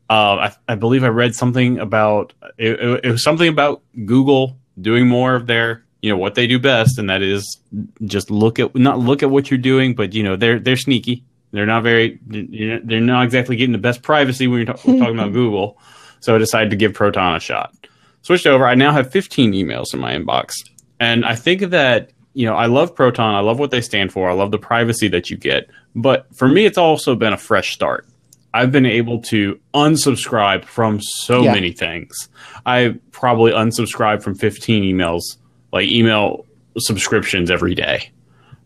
Uh, 0.09 0.49
I, 0.67 0.73
I 0.73 0.75
believe 0.75 1.03
I 1.03 1.07
read 1.07 1.33
something 1.33 1.79
about 1.79 2.33
it, 2.57 2.79
it, 2.79 3.05
it 3.05 3.11
was 3.11 3.23
something 3.23 3.47
about 3.47 3.81
Google 4.05 4.57
doing 4.81 5.07
more 5.07 5.35
of 5.35 5.47
their 5.47 5.83
you 6.01 6.09
know 6.09 6.17
what 6.17 6.35
they 6.35 6.47
do 6.47 6.59
best, 6.59 6.97
and 6.97 7.09
that 7.09 7.21
is 7.21 7.59
just 8.03 8.29
look 8.29 8.59
at 8.59 8.75
not 8.75 8.99
look 8.99 9.23
at 9.23 9.29
what 9.29 9.49
you're 9.49 9.57
doing, 9.57 9.95
but 9.95 10.13
you 10.13 10.23
know 10.23 10.35
they're 10.35 10.59
they're 10.59 10.75
sneaky. 10.75 11.23
They're 11.51 11.65
not 11.65 11.83
very 11.83 12.19
they're 12.25 12.99
not 12.99 13.23
exactly 13.23 13.55
getting 13.55 13.71
the 13.73 13.77
best 13.77 14.01
privacy 14.01 14.47
when 14.47 14.57
you're, 14.57 14.65
ta- 14.65 14.73
talking 14.73 15.13
about 15.13 15.33
Google. 15.33 15.77
So 16.23 16.33
I 16.33 16.37
decided 16.37 16.69
to 16.69 16.77
give 16.77 16.93
Proton 16.93 17.35
a 17.35 17.39
shot. 17.41 17.75
Switched 18.21 18.47
over. 18.47 18.65
I 18.65 18.75
now 18.75 18.93
have 18.93 19.11
15 19.11 19.51
emails 19.51 19.93
in 19.93 19.99
my 19.99 20.13
inbox. 20.15 20.53
And 21.01 21.25
I 21.25 21.35
think 21.35 21.61
that, 21.71 22.11
you 22.33 22.45
know, 22.45 22.55
I 22.55 22.67
love 22.67 22.95
Proton. 22.95 23.35
I 23.35 23.41
love 23.41 23.59
what 23.59 23.71
they 23.71 23.81
stand 23.81 24.13
for. 24.13 24.29
I 24.29 24.33
love 24.33 24.51
the 24.51 24.57
privacy 24.57 25.09
that 25.09 25.29
you 25.29 25.35
get. 25.35 25.69
But 25.95 26.33
for 26.33 26.47
me, 26.47 26.65
it's 26.65 26.77
also 26.77 27.13
been 27.15 27.33
a 27.33 27.37
fresh 27.37 27.73
start. 27.73 28.07
I've 28.53 28.71
been 28.71 28.85
able 28.85 29.19
to 29.23 29.59
unsubscribe 29.73 30.63
from 30.63 31.01
so 31.01 31.43
Yeah. 31.43 31.53
many 31.53 31.73
things. 31.73 32.29
I 32.65 32.95
probably 33.11 33.51
unsubscribe 33.51 34.23
from 34.23 34.35
15 34.35 34.83
emails, 34.83 35.23
like 35.73 35.89
email 35.89 36.45
subscriptions 36.77 37.51
every 37.51 37.75
day. 37.75 38.11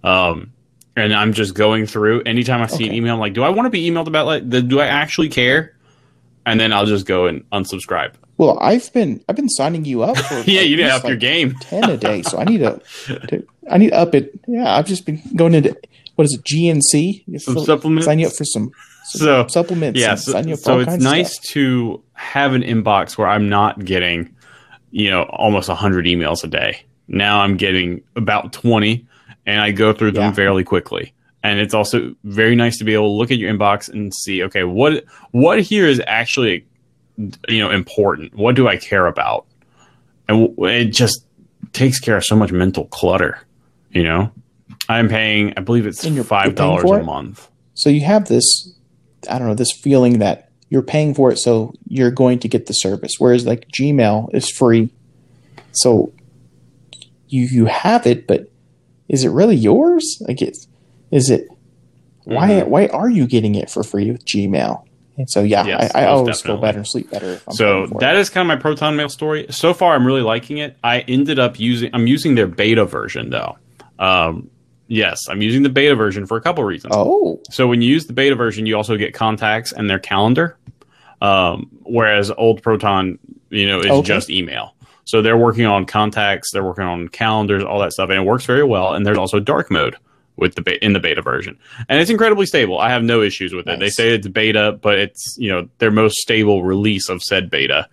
Um, 0.04 0.52
and 0.96 1.12
I'm 1.12 1.34
just 1.34 1.56
going 1.56 1.88
through. 1.88 2.22
Anytime 2.28 2.62
I 2.62 2.68
see 2.68 2.88
an 2.88 2.94
email, 2.94 3.16
I'm 3.16 3.20
like, 3.20 3.34
do 3.34 3.42
I 3.44 3.50
want 3.50 3.66
to 3.66 3.70
be 3.72 3.90
emailed 3.90 4.08
about 4.08 4.28
like? 4.28 4.48
the- 4.48 4.62
Do 4.62 4.80
I 4.80 4.86
actually 4.86 5.30
care? 5.30 5.74
And 6.48 6.60
then 6.60 6.72
I'll 6.72 6.86
just 6.86 7.06
go 7.06 7.26
and 7.28 7.48
unsubscribe. 7.52 8.14
well, 8.38 8.58
I've 8.62 8.92
been 8.94 9.22
I've 9.28 9.36
been 9.36 9.50
signing 9.50 9.84
you 9.86 10.02
up 10.04 10.18
for 10.18 10.36
Yeah, 10.46 10.62
you 10.62 10.78
didn't 10.78 10.92
up 10.94 11.04
your 11.06 11.18
game. 11.18 11.54
ten 11.60 11.84
a 11.90 11.98
day, 11.98 12.22
so 12.24 12.38
I 12.40 12.46
need 12.46 12.60
to, 12.60 12.82
to 13.28 13.46
I 13.70 13.78
need 13.78 13.90
to 13.90 13.98
up 13.98 14.16
it. 14.16 14.40
Yeah, 14.48 14.76
I've 14.76 14.86
just 14.88 15.06
been 15.06 15.22
going 15.36 15.54
into 15.54 15.76
what 16.16 16.26
is 16.26 16.34
it 16.34 16.44
GNC? 16.46 17.40
Some 17.42 17.54
fill- 17.56 17.66
supplements? 17.66 18.06
Sign 18.06 18.20
you 18.20 18.28
up 18.28 18.34
for 18.34 18.46
some, 18.46 18.72
some 19.04 19.20
So, 19.20 19.48
supplements. 19.48 20.00
Yeah, 20.00 20.16
so, 20.16 20.32
sign 20.32 20.48
you 20.48 20.54
up 20.54 20.60
for 20.62 20.66
so 20.66 20.80
it's 20.80 21.04
nice 21.04 21.38
to 21.52 22.02
have 22.14 22.54
an 22.54 22.64
inbox 22.64 23.18
where 23.18 23.28
I'm 23.28 23.50
not 23.50 23.84
getting, 23.86 24.34
you 24.92 25.12
know, 25.12 25.24
almost 25.24 25.68
100 25.70 26.06
emails 26.06 26.44
a 26.44 26.48
day. 26.48 26.82
Now 27.10 27.42
I'm 27.42 27.56
getting 27.58 28.02
about 28.16 28.52
20, 28.54 29.06
and 29.46 29.60
I 29.62 29.72
go 29.72 29.94
through 29.94 30.12
them 30.14 30.24
Yeah. 30.24 30.32
fairly 30.32 30.64
quickly. 30.64 31.14
And 31.48 31.60
it's 31.60 31.74
also 31.74 32.14
very 32.24 32.56
nice 32.56 32.78
to 32.78 32.84
be 32.84 32.94
able 32.94 33.08
to 33.08 33.18
look 33.18 33.32
at 33.32 33.38
your 33.38 33.54
inbox 33.54 33.90
and 33.90 34.14
see, 34.14 34.44
okay, 34.44 34.64
what 34.64 35.06
what 35.32 35.62
here 35.62 35.86
is 35.86 36.02
actually, 36.06 36.66
you 37.48 37.60
know, 37.60 37.72
important. 37.72 38.36
What 38.36 38.56
do 38.56 38.68
I 38.68 38.78
care 38.78 39.08
about? 39.08 39.46
And 40.28 40.50
w- 40.50 40.70
it 40.70 40.86
just 40.86 41.26
takes 41.72 42.00
care 42.00 42.18
of 42.18 42.26
so 42.26 42.36
much 42.36 42.52
mental 42.52 42.86
clutter. 42.88 43.40
You 43.92 44.04
know, 44.04 44.32
I'm 44.90 45.08
paying, 45.08 45.54
I 45.56 45.62
believe 45.62 45.88
it's 45.88 46.06
five 46.26 46.56
dollars 46.56 46.84
a 46.84 47.04
month. 47.04 47.50
So 47.74 47.90
you 47.90 48.02
have 48.02 48.28
this, 48.28 48.74
I 49.30 49.40
don't 49.40 49.48
know, 49.48 49.56
this 49.56 49.72
feeling 49.72 50.20
that 50.20 50.50
you're 50.70 50.82
paying 50.82 51.14
for 51.14 51.32
it, 51.32 51.38
so 51.38 51.74
you're 51.88 52.12
going 52.12 52.40
to 52.40 52.50
get 52.50 52.66
the 52.66 52.74
service. 52.74 53.14
Whereas 53.20 53.46
like 53.46 53.68
Gmail 53.70 54.34
is 54.34 54.50
free, 54.50 54.90
so 55.72 56.12
you 57.30 57.44
you 57.44 57.66
have 57.66 58.06
it, 58.06 58.28
but 58.28 58.52
is 59.08 59.24
it 59.24 59.30
really 59.30 59.56
yours? 59.56 60.22
Like, 60.28 60.42
it, 60.42 60.58
is 61.12 61.30
it? 61.30 61.48
Why 62.26 62.50
Mhm. 62.50 62.68
why 62.68 62.88
are 62.88 63.10
you 63.10 63.26
getting 63.28 63.56
it 63.56 63.70
for 63.70 63.84
free 63.84 64.12
with 64.12 64.26
Gmail? 64.26 64.84
And 65.18 65.30
so 65.30 65.42
yeah, 65.42 65.66
Yes, 65.66 65.92
I, 65.96 66.04
I 66.04 66.08
always 66.08 66.38
definitely. 66.38 66.58
feel 66.58 66.62
better 66.62 66.78
and 66.80 66.88
sleep 66.88 67.10
better. 67.10 67.32
If 67.34 67.48
I'm 67.48 67.54
So 67.56 67.88
that 68.00 68.16
it. 68.16 68.20
is 68.20 68.30
kind 68.30 68.44
of 68.44 68.48
my 68.48 68.62
Proton 68.62 68.96
Mail 68.96 69.10
story. 69.10 69.48
So 69.50 69.74
far, 69.74 69.96
I'm 69.96 70.06
really 70.06 70.22
liking 70.22 70.58
it. 70.60 70.78
I 70.84 71.00
ended 71.02 71.40
up 71.40 71.60
using. 71.60 71.90
I'm 71.94 72.06
using 72.08 72.36
their 72.36 72.48
beta 72.48 72.86
version 72.86 73.30
though. 73.32 73.58
Um, 73.98 74.50
yes, 74.88 75.28
I'm 75.30 75.42
using 75.42 75.64
the 75.64 75.70
beta 75.70 75.96
version 75.96 76.26
for 76.28 76.38
a 76.38 76.42
couple 76.42 76.64
reasons. 76.66 76.94
oh 76.96 77.40
So 77.50 77.68
when 77.68 77.82
you 77.82 77.90
use 77.90 78.06
the 78.06 78.14
beta 78.14 78.36
version, 78.36 78.66
you 78.68 78.76
also 78.76 78.96
get 78.98 79.14
contacts 79.14 79.72
and 79.72 79.90
their 79.90 79.98
calendar, 80.00 80.58
um, 81.22 81.70
whereas 81.84 82.30
old 82.38 82.62
Proton, 82.62 83.18
you 83.50 83.68
know, 83.68 83.80
is 83.80 83.88
Okay. 83.88 84.02
just 84.08 84.30
email. 84.30 84.76
So 85.06 85.22
they're 85.22 85.38
working 85.38 85.66
on 85.66 85.86
contacts, 85.86 86.52
they're 86.52 86.64
working 86.66 86.84
on 86.84 87.08
calendars, 87.08 87.64
all 87.64 87.80
that 87.80 87.94
stuff, 87.94 88.10
and 88.10 88.20
it 88.20 88.26
works 88.26 88.46
very 88.46 88.64
well. 88.66 88.94
And 88.94 89.06
there's 89.06 89.18
also 89.18 89.40
dark 89.40 89.72
mode 89.72 89.96
with 90.38 90.56
the 90.56 90.62
be- 90.62 90.78
in 90.82 90.94
the 90.94 91.00
beta 91.00 91.22
version, 91.22 91.58
and 91.90 92.00
it's 92.00 92.10
incredibly 92.10 92.46
stable. 92.46 92.80
I 92.80 92.90
have 92.90 93.04
no 93.04 93.22
issues 93.22 93.54
with 93.54 93.68
it. 93.68 93.80
They 93.80 93.90
say 93.90 94.10
it's 94.14 94.28
beta, 94.28 94.80
but 94.82 94.98
it's 95.00 95.36
you 95.38 95.50
know 95.50 95.68
their 95.80 95.92
most 95.92 96.18
stable 96.18 96.64
release 96.64 97.10
of 97.10 97.22
said 97.24 97.50
beta. 97.50 97.88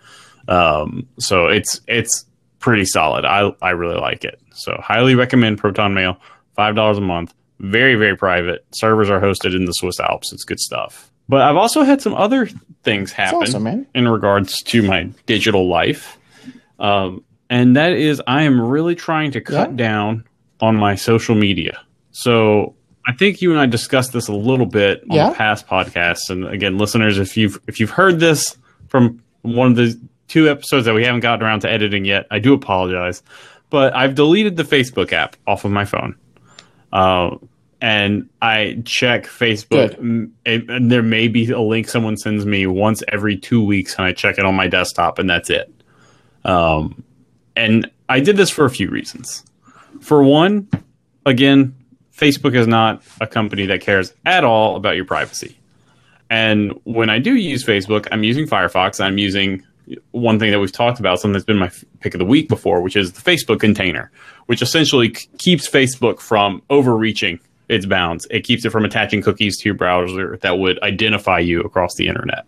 Um, 0.48 1.08
so 1.18 1.46
it's 1.48 1.80
it's 1.88 2.26
pretty 2.58 2.84
solid. 2.84 3.24
I 3.24 3.50
I 3.62 3.70
really 3.70 3.96
like 3.98 4.24
it. 4.24 4.40
So 4.52 4.76
highly 4.82 5.14
recommend 5.14 5.58
Proton 5.58 5.94
Mail. 5.94 6.18
Five 6.54 6.74
dollars 6.74 6.98
a 6.98 7.02
month. 7.02 7.34
Very 7.60 7.94
very 7.94 8.16
private. 8.16 8.64
Servers 8.72 9.10
are 9.10 9.20
hosted 9.20 9.54
in 9.56 9.64
the 9.64 9.72
Swiss 9.72 9.98
Alps. 10.00 10.32
It's 10.32 10.44
good 10.44 10.60
stuff. 10.60 11.10
But 11.28 11.40
I've 11.40 11.56
also 11.56 11.82
had 11.82 12.02
some 12.02 12.14
other 12.14 12.46
things 12.82 13.10
happen 13.10 13.38
awesome, 13.42 13.86
in 13.94 14.06
regards 14.08 14.62
to 14.64 14.82
my 14.82 15.04
digital 15.24 15.66
life. 15.68 16.18
Um, 16.78 17.24
and 17.48 17.76
that 17.76 17.92
is, 17.92 18.20
I 18.26 18.42
am 18.42 18.60
really 18.60 18.94
trying 18.94 19.30
to 19.32 19.40
cut 19.40 19.70
Yeah. 19.70 19.76
down 19.76 20.24
on 20.60 20.76
my 20.76 20.94
social 20.96 21.34
media. 21.34 21.80
So 22.16 22.74
I 23.06 23.12
think 23.12 23.42
you 23.42 23.50
and 23.50 23.58
I 23.60 23.66
discussed 23.66 24.12
this 24.12 24.28
a 24.28 24.32
little 24.34 24.66
bit 24.66 25.02
on 25.10 25.16
Yeah. 25.16 25.32
past 25.34 25.66
podcasts. 25.66 26.30
And 26.30 26.46
again, 26.46 26.78
listeners, 26.78 27.18
if 27.18 27.36
you've 27.36 27.60
if 27.66 27.80
you've 27.80 27.90
heard 27.90 28.20
this 28.20 28.56
from 28.88 29.20
one 29.42 29.66
of 29.72 29.76
the 29.76 30.00
two 30.28 30.48
episodes 30.48 30.86
that 30.86 30.94
we 30.94 31.04
haven't 31.04 31.20
gotten 31.20 31.44
around 31.44 31.60
to 31.60 31.70
editing 31.70 32.04
yet, 32.04 32.26
I 32.30 32.38
do 32.38 32.54
apologize. 32.54 33.22
But 33.68 33.94
I've 33.96 34.14
deleted 34.14 34.56
the 34.56 34.62
Facebook 34.62 35.12
app 35.12 35.34
off 35.46 35.64
of 35.64 35.72
my 35.72 35.84
phone. 35.84 36.14
Uh, 36.92 37.36
and 37.80 38.28
I 38.40 38.80
check 38.84 39.24
Facebook, 39.26 39.98
and 40.46 40.90
there 40.92 41.02
may 41.02 41.26
be 41.28 41.50
a 41.50 41.60
link 41.60 41.88
someone 41.88 42.16
sends 42.16 42.46
me 42.46 42.66
once 42.66 43.02
every 43.08 43.36
two 43.36 43.62
weeks, 43.62 43.96
and 43.96 44.06
I 44.06 44.12
check 44.12 44.38
it 44.38 44.44
on 44.46 44.54
my 44.54 44.68
desktop, 44.68 45.18
and 45.18 45.28
that's 45.28 45.50
it. 45.50 45.70
Um, 46.44 47.02
and 47.56 47.90
I 48.08 48.20
did 48.20 48.36
this 48.36 48.48
for 48.48 48.64
a 48.64 48.70
few 48.70 48.88
reasons. 48.88 49.44
For 50.00 50.22
one, 50.22 50.68
again, 51.26 51.74
Facebook 52.16 52.54
is 52.54 52.66
not 52.66 53.02
a 53.20 53.26
company 53.26 53.66
that 53.66 53.80
cares 53.80 54.12
at 54.24 54.44
all 54.44 54.76
about 54.76 54.96
your 54.96 55.04
privacy. 55.04 55.56
And 56.30 56.72
when 56.84 57.10
I 57.10 57.18
do 57.18 57.34
use 57.34 57.64
Facebook, 57.64 58.06
I'm 58.10 58.24
using 58.24 58.46
Firefox. 58.46 59.00
I'm 59.00 59.18
using 59.18 59.64
one 60.12 60.38
thing 60.38 60.50
that 60.50 60.60
we've 60.60 60.72
talked 60.72 60.98
about, 60.98 61.20
something 61.20 61.34
that's 61.34 61.44
been 61.44 61.58
my 61.58 61.70
pick 62.00 62.14
of 62.14 62.18
the 62.18 62.24
week 62.24 62.48
before, 62.48 62.80
which 62.80 62.96
is 62.96 63.12
the 63.12 63.20
Facebook 63.20 63.60
container, 63.60 64.10
which 64.46 64.62
essentially 64.62 65.12
c- 65.12 65.28
keeps 65.38 65.68
Facebook 65.68 66.20
from 66.20 66.62
overreaching 66.70 67.38
its 67.68 67.84
bounds. 67.84 68.26
It 68.30 68.44
keeps 68.44 68.64
it 68.64 68.70
from 68.70 68.84
attaching 68.84 69.22
cookies 69.22 69.58
to 69.58 69.68
your 69.68 69.74
browser 69.74 70.38
that 70.38 70.58
would 70.58 70.82
identify 70.82 71.38
you 71.38 71.60
across 71.60 71.94
the 71.96 72.08
internet. 72.08 72.46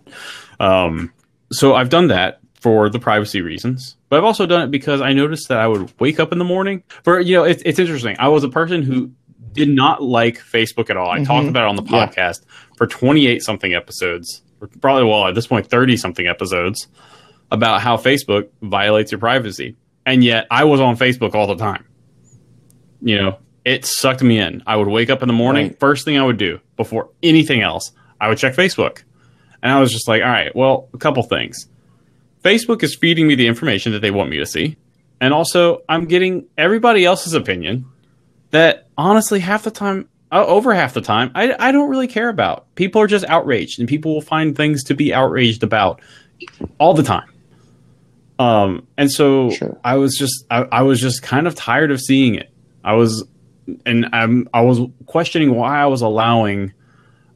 Um, 0.60 1.12
so 1.52 1.74
I've 1.74 1.90
done 1.90 2.08
that 2.08 2.40
for 2.60 2.88
the 2.88 2.98
privacy 2.98 3.42
reasons, 3.42 3.96
but 4.08 4.16
I've 4.16 4.24
also 4.24 4.46
done 4.46 4.62
it 4.62 4.70
because 4.70 5.00
I 5.00 5.12
noticed 5.12 5.48
that 5.48 5.58
I 5.58 5.68
would 5.68 5.92
wake 6.00 6.18
up 6.18 6.32
in 6.32 6.38
the 6.38 6.44
morning. 6.44 6.82
For 7.04 7.20
you 7.20 7.36
know, 7.36 7.44
it's 7.44 7.62
it's 7.66 7.78
interesting. 7.78 8.16
I 8.18 8.28
was 8.28 8.44
a 8.44 8.48
person 8.48 8.82
who 8.82 9.10
did 9.56 9.68
not 9.68 10.02
like 10.02 10.38
Facebook 10.38 10.90
at 10.90 10.96
all. 10.96 11.10
I 11.10 11.24
talked 11.24 11.46
Mhm. 11.46 11.50
about 11.50 11.64
it 11.64 11.68
on 11.68 11.76
the 11.76 11.82
Yeah. 11.82 12.06
podcast 12.06 12.42
for 12.76 12.86
twenty 12.86 13.26
eight 13.26 13.42
something 13.42 13.74
episodes, 13.74 14.42
or 14.60 14.68
probably 14.80 15.04
well 15.04 15.26
at 15.26 15.34
this 15.34 15.46
point 15.46 15.66
thirty 15.66 15.96
something 15.96 16.26
episodes 16.26 16.88
about 17.50 17.80
how 17.80 17.96
Facebook 17.96 18.48
violates 18.62 19.12
your 19.12 19.18
privacy, 19.18 19.76
and 20.04 20.22
yet 20.22 20.46
I 20.50 20.64
was 20.64 20.80
on 20.80 20.96
Facebook 20.96 21.34
all 21.34 21.46
the 21.46 21.56
time. 21.56 21.84
You 23.02 23.16
know, 23.16 23.36
it 23.64 23.84
sucked 23.84 24.22
me 24.22 24.38
in. 24.38 24.62
I 24.66 24.76
would 24.76 24.88
wake 24.88 25.10
up 25.10 25.22
in 25.22 25.28
the 25.28 25.34
morning. 25.34 25.68
Right. 25.68 25.78
First 25.80 26.04
thing 26.04 26.18
I 26.18 26.24
would 26.24 26.38
do 26.38 26.60
before 26.76 27.10
anything 27.22 27.60
else, 27.60 27.92
I 28.20 28.28
would 28.28 28.38
check 28.38 28.54
Facebook. 28.54 29.02
And 29.62 29.72
I 29.72 29.80
was 29.80 29.90
just 29.92 30.06
like, 30.08 30.22
all 30.22 30.28
right, 30.28 30.54
well, 30.54 30.88
a 30.94 30.98
couple 30.98 31.22
things. 31.22 31.68
Facebook 32.44 32.82
is 32.82 32.94
feeding 32.94 33.26
me 33.26 33.34
the 33.34 33.46
information 33.46 33.92
that 33.92 34.00
they 34.00 34.10
want 34.10 34.30
me 34.30 34.38
to 34.38 34.46
see. 34.46 34.76
And 35.20 35.32
also, 35.34 35.82
I'm 35.88 36.04
getting 36.06 36.44
everybody 36.56 37.04
else's 37.04 37.34
opinion 37.34 37.86
that 38.50 38.85
honestly, 38.96 39.40
half 39.40 39.64
the 39.64 39.70
time, 39.70 40.08
uh, 40.32 40.44
over 40.46 40.74
half 40.74 40.94
the 40.94 41.00
time, 41.00 41.30
I, 41.34 41.54
I 41.58 41.72
don't 41.72 41.88
really 41.88 42.08
care 42.08 42.28
about. 42.28 42.74
People 42.74 43.00
are 43.00 43.06
just 43.06 43.24
outraged, 43.26 43.78
and 43.78 43.88
people 43.88 44.14
will 44.14 44.20
find 44.20 44.56
things 44.56 44.84
to 44.84 44.94
be 44.94 45.14
outraged 45.14 45.62
about 45.62 46.00
all 46.78 46.94
the 46.94 47.02
time. 47.02 47.30
Um, 48.38 48.86
and 48.98 49.10
so 49.10 49.50
Sure. 49.50 49.78
I 49.84 49.96
was 49.96 50.16
just, 50.16 50.44
I, 50.50 50.62
I 50.70 50.82
was 50.82 51.00
just 51.00 51.22
kind 51.22 51.46
of 51.46 51.54
tired 51.54 51.90
of 51.90 52.00
seeing 52.00 52.34
it. 52.34 52.50
I 52.84 52.94
was, 52.94 53.26
and 53.86 54.08
I'm, 54.12 54.48
I 54.52 54.60
was 54.60 54.80
questioning 55.06 55.54
why 55.54 55.80
I 55.80 55.86
was 55.86 56.02
allowing 56.02 56.72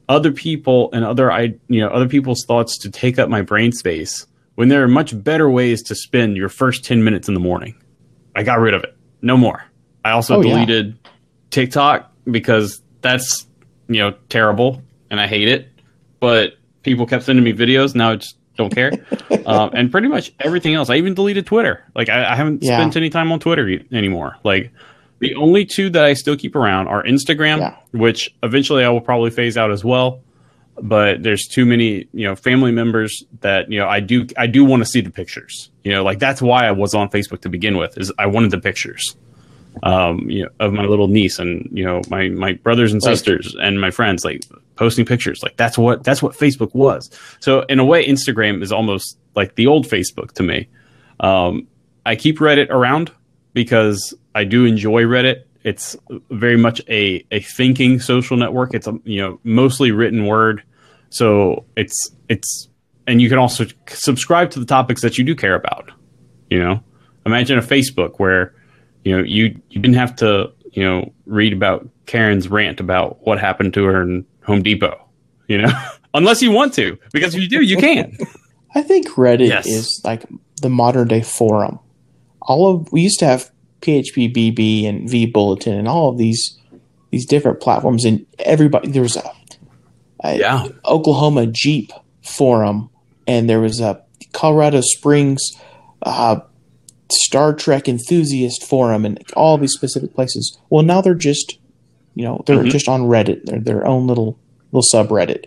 other 0.09 0.31
people 0.33 0.89
and 0.91 1.05
other 1.05 1.31
I 1.31 1.53
you 1.69 1.79
know 1.79 1.87
other 1.87 2.07
people's 2.09 2.43
thoughts 2.45 2.77
to 2.79 2.89
take 2.91 3.17
up 3.17 3.29
my 3.29 3.41
brain 3.41 3.71
space 3.71 4.27
when 4.55 4.67
there 4.67 4.83
are 4.83 4.87
much 4.87 5.23
better 5.23 5.49
ways 5.49 5.81
to 5.83 5.95
spend 5.95 6.35
your 6.35 6.49
first 6.49 6.83
10 6.83 7.01
minutes 7.01 7.29
in 7.29 7.33
the 7.33 7.39
morning. 7.39 7.81
I 8.35 8.43
got 8.43 8.59
rid 8.59 8.73
of 8.73 8.83
it. 8.83 8.93
No 9.21 9.37
more. 9.37 9.63
I 10.03 10.11
also 10.11 10.35
Oh, 10.35 10.41
yeah. 10.41 10.65
TikTok 11.51 12.11
because 12.29 12.81
that's 13.01 13.47
you 13.87 13.99
know 13.99 14.11
terrible 14.29 14.81
and 15.09 15.19
I 15.19 15.27
hate 15.27 15.47
it. 15.47 15.67
But 16.19 16.53
people 16.83 17.05
kept 17.05 17.23
sending 17.25 17.43
me 17.45 17.53
videos. 17.53 17.95
Now 17.95 18.11
I 18.11 18.15
just 18.17 18.37
don't 18.57 18.73
care. 18.73 18.91
um, 19.45 19.71
and 19.73 19.91
pretty 19.91 20.07
much 20.07 20.33
everything 20.39 20.73
else. 20.73 20.89
I 20.89 20.95
even 20.95 21.13
deleted 21.13 21.45
Twitter. 21.45 21.83
Like 21.95 22.09
I, 22.09 22.31
I 22.31 22.35
haven't 22.35 22.63
Yeah. 22.63 22.77
spent 22.77 22.95
any 22.97 23.09
time 23.09 23.31
on 23.31 23.39
Twitter 23.39 23.67
e- 23.67 23.85
anymore. 23.91 24.37
Like 24.43 24.71
the 25.19 25.35
only 25.35 25.65
two 25.65 25.89
that 25.91 26.03
I 26.03 26.13
still 26.13 26.35
keep 26.35 26.55
around 26.55 26.87
are 26.87 27.03
Instagram, 27.03 27.59
Yeah. 27.59 27.75
which 27.91 28.33
eventually 28.43 28.83
I 28.83 28.89
will 28.89 29.01
probably 29.01 29.29
phase 29.31 29.57
out 29.57 29.71
as 29.71 29.83
well. 29.83 30.21
But 30.81 31.21
there's 31.21 31.47
too 31.47 31.65
many, 31.65 32.07
you 32.13 32.25
know, 32.25 32.35
family 32.35 32.71
members 32.71 33.23
that 33.41 33.69
you 33.71 33.77
know 33.79 33.87
I 33.87 33.99
do 33.99 34.25
I 34.37 34.47
do 34.47 34.63
want 34.65 34.81
to 34.81 34.85
see 34.89 35.01
the 35.01 35.11
pictures. 35.11 35.69
You 35.83 35.91
know, 35.91 36.03
like 36.03 36.19
that's 36.19 36.41
why 36.41 36.65
I 36.65 36.71
was 36.71 36.93
on 36.95 37.09
Facebook 37.09 37.41
to 37.41 37.49
begin 37.49 37.77
with. 37.77 37.97
Is 37.97 38.11
I 38.17 38.25
wanted 38.27 38.51
the 38.51 38.57
pictures, 38.59 39.15
um, 39.83 40.29
you 40.29 40.43
know, 40.43 40.49
of 40.59 40.73
my 40.73 40.83
little 40.83 41.07
niece 41.07 41.39
and 41.39 41.69
you 41.71 41.83
know 41.83 42.01
my 42.09 42.29
my 42.29 42.53
brothers 42.53 42.91
and 42.91 43.01
sisters 43.01 43.55
and 43.61 43.79
my 43.79 43.91
friends 43.91 44.23
like 44.23 44.43
posting 44.75 45.05
pictures. 45.05 45.41
Like 45.43 45.57
that's 45.57 45.77
what 45.77 46.03
that's 46.03 46.21
what 46.21 46.35
Facebook 46.35 46.73
was. 46.73 47.09
So 47.39 47.61
in 47.61 47.79
a 47.79 47.85
way, 47.85 48.05
Instagram 48.05 48.61
is 48.61 48.71
almost 48.71 49.17
like 49.35 49.55
the 49.55 49.67
old 49.67 49.87
Facebook 49.87 50.31
to 50.33 50.43
me. 50.43 50.67
Um, 51.19 51.67
I 52.05 52.15
keep 52.15 52.39
Reddit 52.39 52.69
around 52.69 53.11
because 53.53 54.13
I 54.35 54.43
do 54.43 54.65
enjoy 54.65 55.03
Reddit. 55.03 55.43
It's 55.63 55.95
very 56.31 56.57
much 56.57 56.81
a, 56.89 57.23
a 57.31 57.41
thinking 57.41 57.99
social 57.99 58.37
network. 58.37 58.73
It's 58.73 58.87
a, 58.87 58.99
you 59.03 59.21
know 59.21 59.39
mostly 59.43 59.91
written 59.91 60.25
word, 60.25 60.63
so 61.09 61.65
it's 61.75 62.09
it's 62.29 62.67
and 63.07 63.21
you 63.21 63.29
can 63.29 63.37
also 63.37 63.65
subscribe 63.87 64.51
to 64.51 64.59
the 64.59 64.65
topics 64.65 65.01
that 65.01 65.17
you 65.17 65.23
do 65.23 65.35
care 65.35 65.55
about. 65.55 65.91
You 66.49 66.59
know, 66.59 66.83
imagine 67.25 67.57
a 67.57 67.61
Facebook 67.61 68.13
where 68.17 68.53
you 69.03 69.15
know 69.17 69.23
you 69.23 69.59
you 69.69 69.81
didn't 69.81 69.95
have 69.95 70.15
to 70.17 70.51
you 70.71 70.83
know 70.83 71.11
read 71.25 71.53
about 71.53 71.87
Karen's 72.05 72.47
rant 72.49 72.79
about 72.79 73.25
what 73.25 73.39
happened 73.39 73.73
to 73.75 73.83
her 73.85 74.01
in 74.01 74.25
Home 74.45 74.61
Depot. 74.63 74.97
You 75.47 75.59
know, 75.63 75.71
unless 76.13 76.41
you 76.41 76.51
want 76.51 76.73
to, 76.75 76.97
because 77.11 77.35
if 77.35 77.41
you 77.41 77.49
do, 77.49 77.61
you 77.61 77.77
can. 77.77 78.17
I 78.75 78.81
think 78.81 79.09
Reddit 79.09 79.49
Yes. 79.49 79.67
is 79.67 80.01
like 80.05 80.23
the 80.61 80.69
modern 80.69 81.07
day 81.09 81.21
forum. 81.21 81.79
All 82.41 82.71
of 82.73 82.91
we 82.91 83.01
used 83.01 83.19
to 83.19 83.25
have 83.25 83.51
phpBB 83.81 84.87
and 84.87 85.09
vBulletin 85.09 85.77
and 85.77 85.87
all 85.87 86.09
of 86.09 86.17
these 86.17 86.57
these 87.11 87.25
different 87.25 87.59
platforms, 87.59 88.05
and 88.05 88.25
everybody 88.39 88.89
there 88.89 89.01
was 89.01 89.17
a, 89.17 89.31
a 90.23 90.37
Yeah. 90.37 90.67
Oklahoma 90.85 91.47
Jeep 91.47 91.91
forum, 92.23 92.89
and 93.27 93.49
there 93.49 93.59
was 93.59 93.81
a 93.81 94.01
Colorado 94.31 94.79
Springs 94.81 95.41
uh, 96.03 96.39
Star 97.11 97.53
Trek 97.53 97.87
enthusiast 97.87 98.63
forum, 98.63 99.05
and 99.05 99.23
all 99.35 99.57
these 99.57 99.73
specific 99.73 100.13
places. 100.13 100.57
Well, 100.69 100.83
now 100.83 101.01
they're 101.01 101.13
just 101.15 101.57
you 102.15 102.23
know 102.23 102.43
they're 102.45 102.63
Mhm. 102.63 102.71
just 102.71 102.87
on 102.89 103.01
Reddit. 103.03 103.45
They're 103.45 103.59
their 103.59 103.85
own 103.87 104.07
little 104.07 104.37
little 104.71 104.87
subreddit, 104.93 105.45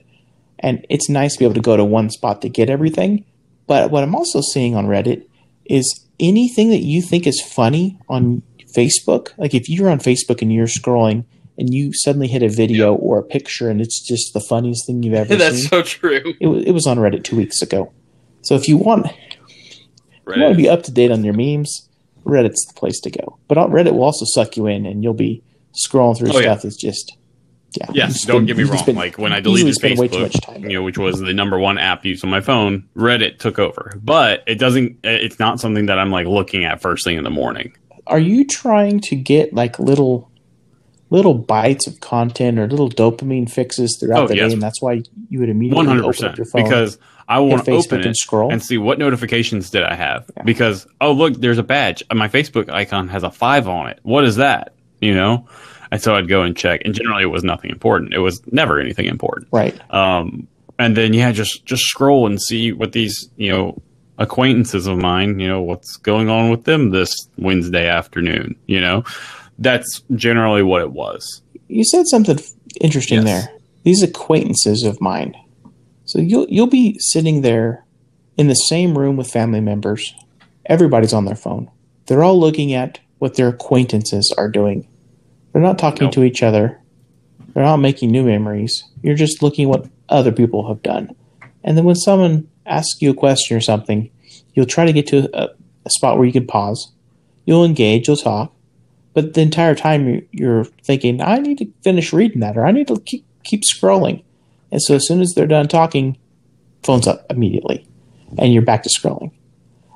and 0.60 0.84
it's 0.88 1.08
nice 1.08 1.34
to 1.34 1.38
be 1.40 1.44
able 1.44 1.54
to 1.54 1.60
go 1.60 1.76
to 1.76 1.84
one 1.84 2.10
spot 2.10 2.42
to 2.42 2.48
get 2.48 2.70
everything. 2.70 3.24
But 3.66 3.90
what 3.90 4.02
I'm 4.02 4.14
also 4.14 4.40
seeing 4.40 4.74
on 4.74 4.86
Reddit 4.86 5.22
is 5.64 6.04
anything 6.20 6.68
that 6.70 6.82
you 6.82 7.00
think 7.02 7.26
is 7.26 7.40
funny 7.40 7.98
on 8.08 8.42
Facebook. 8.76 9.28
Like 9.38 9.54
if 9.54 9.68
you're 9.68 9.88
on 9.88 9.98
Facebook 9.98 10.42
and 10.42 10.52
you're 10.52 10.66
scrolling 10.66 11.24
and 11.56 11.72
you 11.72 11.92
suddenly 11.94 12.28
hit 12.28 12.42
a 12.42 12.48
video 12.48 12.94
or 12.94 13.18
a 13.18 13.22
picture 13.22 13.70
and 13.70 13.80
it's 13.80 14.00
just 14.06 14.34
the 14.34 14.40
funniest 14.40 14.86
thing 14.86 15.02
you've 15.02 15.14
ever 15.14 15.28
seen. 15.30 15.38
That's 15.38 15.66
so 15.68 15.82
true. 15.82 16.34
It 16.40 16.48
it 16.68 16.72
was 16.72 16.86
on 16.86 16.98
Reddit 16.98 17.24
two 17.24 17.36
weeks 17.36 17.62
ago. 17.62 17.92
So 18.42 18.54
if 18.54 18.68
you 18.68 18.76
want, 18.76 19.06
if 20.26 20.36
you 20.36 20.42
want 20.42 20.54
to 20.54 20.62
be 20.62 20.68
up 20.68 20.82
to 20.84 20.92
date 20.92 21.10
on 21.10 21.22
your 21.24 21.34
memes, 21.34 21.88
Reddit's 22.24 22.64
the 22.66 22.74
place 22.74 23.00
to 23.00 23.10
go. 23.10 23.38
But 23.48 23.58
on 23.58 23.70
Reddit 23.70 23.92
will 23.92 24.04
also 24.04 24.24
suck 24.26 24.56
you 24.56 24.66
in 24.66 24.86
and 24.86 25.02
you'll 25.02 25.14
be 25.14 25.42
scrolling 25.86 26.16
through 26.16 26.30
Oh, 26.30 26.38
yeah. 26.38 26.52
stuff 26.52 26.62
that's 26.62 26.76
just 26.76 27.16
Yeah. 27.78 27.86
Yes, 27.92 28.22
spend- 28.22 28.28
don't 28.32 28.46
get 28.46 28.56
me 28.56 28.62
wrong. 28.64 28.78
spend- 28.78 28.96
like 28.96 29.18
when 29.18 29.32
I 29.32 29.40
deleted 29.40 29.74
spend 29.74 29.98
way 29.98 30.06
too 30.08 30.18
Facebook, 30.26 30.40
time. 30.46 30.62
you 30.62 30.74
know, 30.78 30.82
which 30.84 30.96
was 30.96 31.18
the 31.18 31.34
number 31.34 31.58
one 31.58 31.76
app 31.76 32.04
used 32.04 32.24
on 32.24 32.30
my 32.30 32.40
phone, 32.40 32.84
Reddit 32.96 33.38
took 33.38 33.58
over. 33.58 33.98
But 34.02 34.44
it 34.46 34.58
doesn't. 34.60 34.96
It's 35.02 35.38
not 35.40 35.58
something 35.60 35.86
that 35.86 35.98
I'm 35.98 36.10
like 36.12 36.26
looking 36.28 36.64
at 36.64 36.80
first 36.80 37.04
thing 37.04 37.18
in 37.18 37.24
the 37.24 37.30
morning. 37.30 37.72
Are 38.06 38.18
you 38.20 38.46
trying 38.46 39.00
to 39.00 39.16
get 39.16 39.52
like 39.52 39.78
little 39.80 40.30
little 41.14 41.34
bites 41.34 41.86
of 41.86 42.00
content 42.00 42.58
or 42.58 42.66
little 42.68 42.90
dopamine 42.90 43.50
fixes 43.50 43.96
throughout 43.98 44.24
Oh, 44.24 44.28
the 44.28 44.36
yes. 44.36 44.48
day, 44.48 44.52
and 44.54 44.62
that's 44.62 44.82
why 44.82 45.02
you 45.30 45.38
would 45.40 45.48
immediately 45.48 45.76
One 45.76 45.86
hundred 45.86 46.00
open 46.02 46.10
percent. 46.12 46.32
up 46.32 46.36
your 46.38 46.46
phone 46.46 46.64
Because 46.64 46.98
I 47.28 47.38
want 47.40 47.64
to 47.64 47.72
open 47.72 48.02
and 48.02 48.16
scroll? 48.16 48.52
and 48.52 48.62
see 48.62 48.76
what 48.76 48.98
notifications 48.98 49.70
did 49.70 49.82
I 49.84 49.94
have. 49.94 50.30
Because 50.44 50.86
oh 51.00 51.12
look, 51.12 51.34
there's 51.40 51.58
a 51.58 51.62
badge. 51.62 52.02
My 52.12 52.28
Facebook 52.28 52.68
icon 52.68 53.08
has 53.08 53.22
a 53.22 53.30
five 53.30 53.66
on 53.68 53.88
it. 53.88 54.00
What 54.02 54.24
is 54.24 54.36
that? 54.36 54.74
You 55.00 55.14
know. 55.14 55.46
And 55.90 56.02
so 56.02 56.14
I'd 56.16 56.28
go 56.28 56.42
and 56.42 56.56
check. 56.56 56.80
And 56.84 56.92
generally, 56.94 57.22
it 57.22 57.26
was 57.26 57.44
nothing 57.44 57.70
important. 57.70 58.14
It 58.14 58.18
was 58.18 58.42
never 58.50 58.80
anything 58.80 59.06
important. 59.06 59.46
right? 59.52 59.74
um, 59.94 60.48
and 60.78 60.96
then 60.96 61.12
yeah, 61.14 61.30
just 61.30 61.64
just 61.64 61.84
scroll 61.84 62.26
and 62.26 62.42
see 62.42 62.72
what 62.72 62.90
these 62.92 63.30
you 63.36 63.50
know 63.52 63.80
acquaintances 64.18 64.86
of 64.86 64.98
mine, 64.98 65.38
you 65.40 65.48
know, 65.48 65.60
what's 65.62 65.96
going 65.96 66.28
on 66.28 66.50
with 66.50 66.64
them 66.64 66.90
this 66.90 67.14
Wednesday 67.38 67.86
afternoon. 67.88 68.54
You 68.66 68.80
know, 68.80 69.04
that's 69.58 70.02
generally 70.14 70.62
what 70.62 70.80
it 70.82 70.92
was. 70.92 71.42
You 71.68 71.84
said 71.84 72.06
something 72.06 72.38
interesting 72.80 73.24
Yes. 73.26 73.46
there. 73.46 73.56
These 73.84 74.02
acquaintances 74.02 74.82
of 74.82 75.00
mine. 75.00 75.34
So 76.06 76.18
you'll 76.18 76.46
you'll 76.48 76.66
be 76.66 76.96
sitting 76.98 77.42
there 77.42 77.84
in 78.36 78.48
the 78.48 78.54
same 78.54 78.96
room 78.98 79.16
with 79.16 79.30
family 79.30 79.60
members. 79.60 80.14
Everybody's 80.66 81.12
on 81.12 81.24
their 81.24 81.36
phone. 81.36 81.70
They're 82.06 82.24
all 82.24 82.38
looking 82.38 82.72
at 82.74 82.98
what 83.18 83.34
their 83.34 83.48
acquaintances 83.48 84.34
are 84.36 84.48
doing. 84.50 84.86
They're 85.52 85.62
not 85.62 85.78
talking 85.78 86.06
Nope. 86.06 86.14
to 86.14 86.24
each 86.24 86.42
other. 86.42 86.80
They're 87.54 87.62
not 87.64 87.76
making 87.76 88.10
new 88.10 88.24
memories. 88.24 88.84
You're 89.02 89.14
just 89.14 89.42
looking 89.42 89.68
what 89.68 89.86
other 90.08 90.32
people 90.32 90.66
have 90.68 90.82
done. 90.82 91.14
And 91.62 91.76
then 91.78 91.84
when 91.84 91.94
someone 91.96 92.48
asks 92.66 93.00
you 93.00 93.10
a 93.10 93.14
question 93.14 93.56
or 93.56 93.60
something, 93.60 94.10
you'll 94.54 94.66
try 94.66 94.84
to 94.84 94.92
get 94.92 95.06
to 95.08 95.28
a, 95.32 95.50
a 95.86 95.90
spot 95.90 96.16
where 96.16 96.26
you 96.26 96.32
can 96.32 96.46
pause. 96.46 96.92
You'll 97.46 97.64
engage, 97.64 98.08
you'll 98.08 98.16
talk, 98.16 98.53
but 99.14 99.34
the 99.34 99.40
entire 99.40 99.74
time 99.74 100.08
you- 100.08 100.26
you're 100.32 100.64
thinking, 100.84 101.20
I 101.22 101.38
need 101.38 101.58
to 101.58 101.66
finish 101.82 102.12
reading 102.12 102.40
that, 102.40 102.56
or 102.56 102.66
I 102.66 102.72
need 102.72 102.88
to 102.88 102.98
keep 103.00 103.24
keep 103.44 103.62
scrolling. 103.62 104.22
And 104.72 104.80
so 104.82 104.94
as 104.96 105.06
soon 105.06 105.20
as 105.20 105.32
they're 105.34 105.46
done 105.46 105.68
talking, 105.68 106.16
phone's 106.82 107.06
up 107.06 107.24
immediately, 107.30 107.86
and 108.38 108.52
you're 108.52 108.62
back 108.62 108.82
to 108.84 108.90
scrolling. 108.90 109.30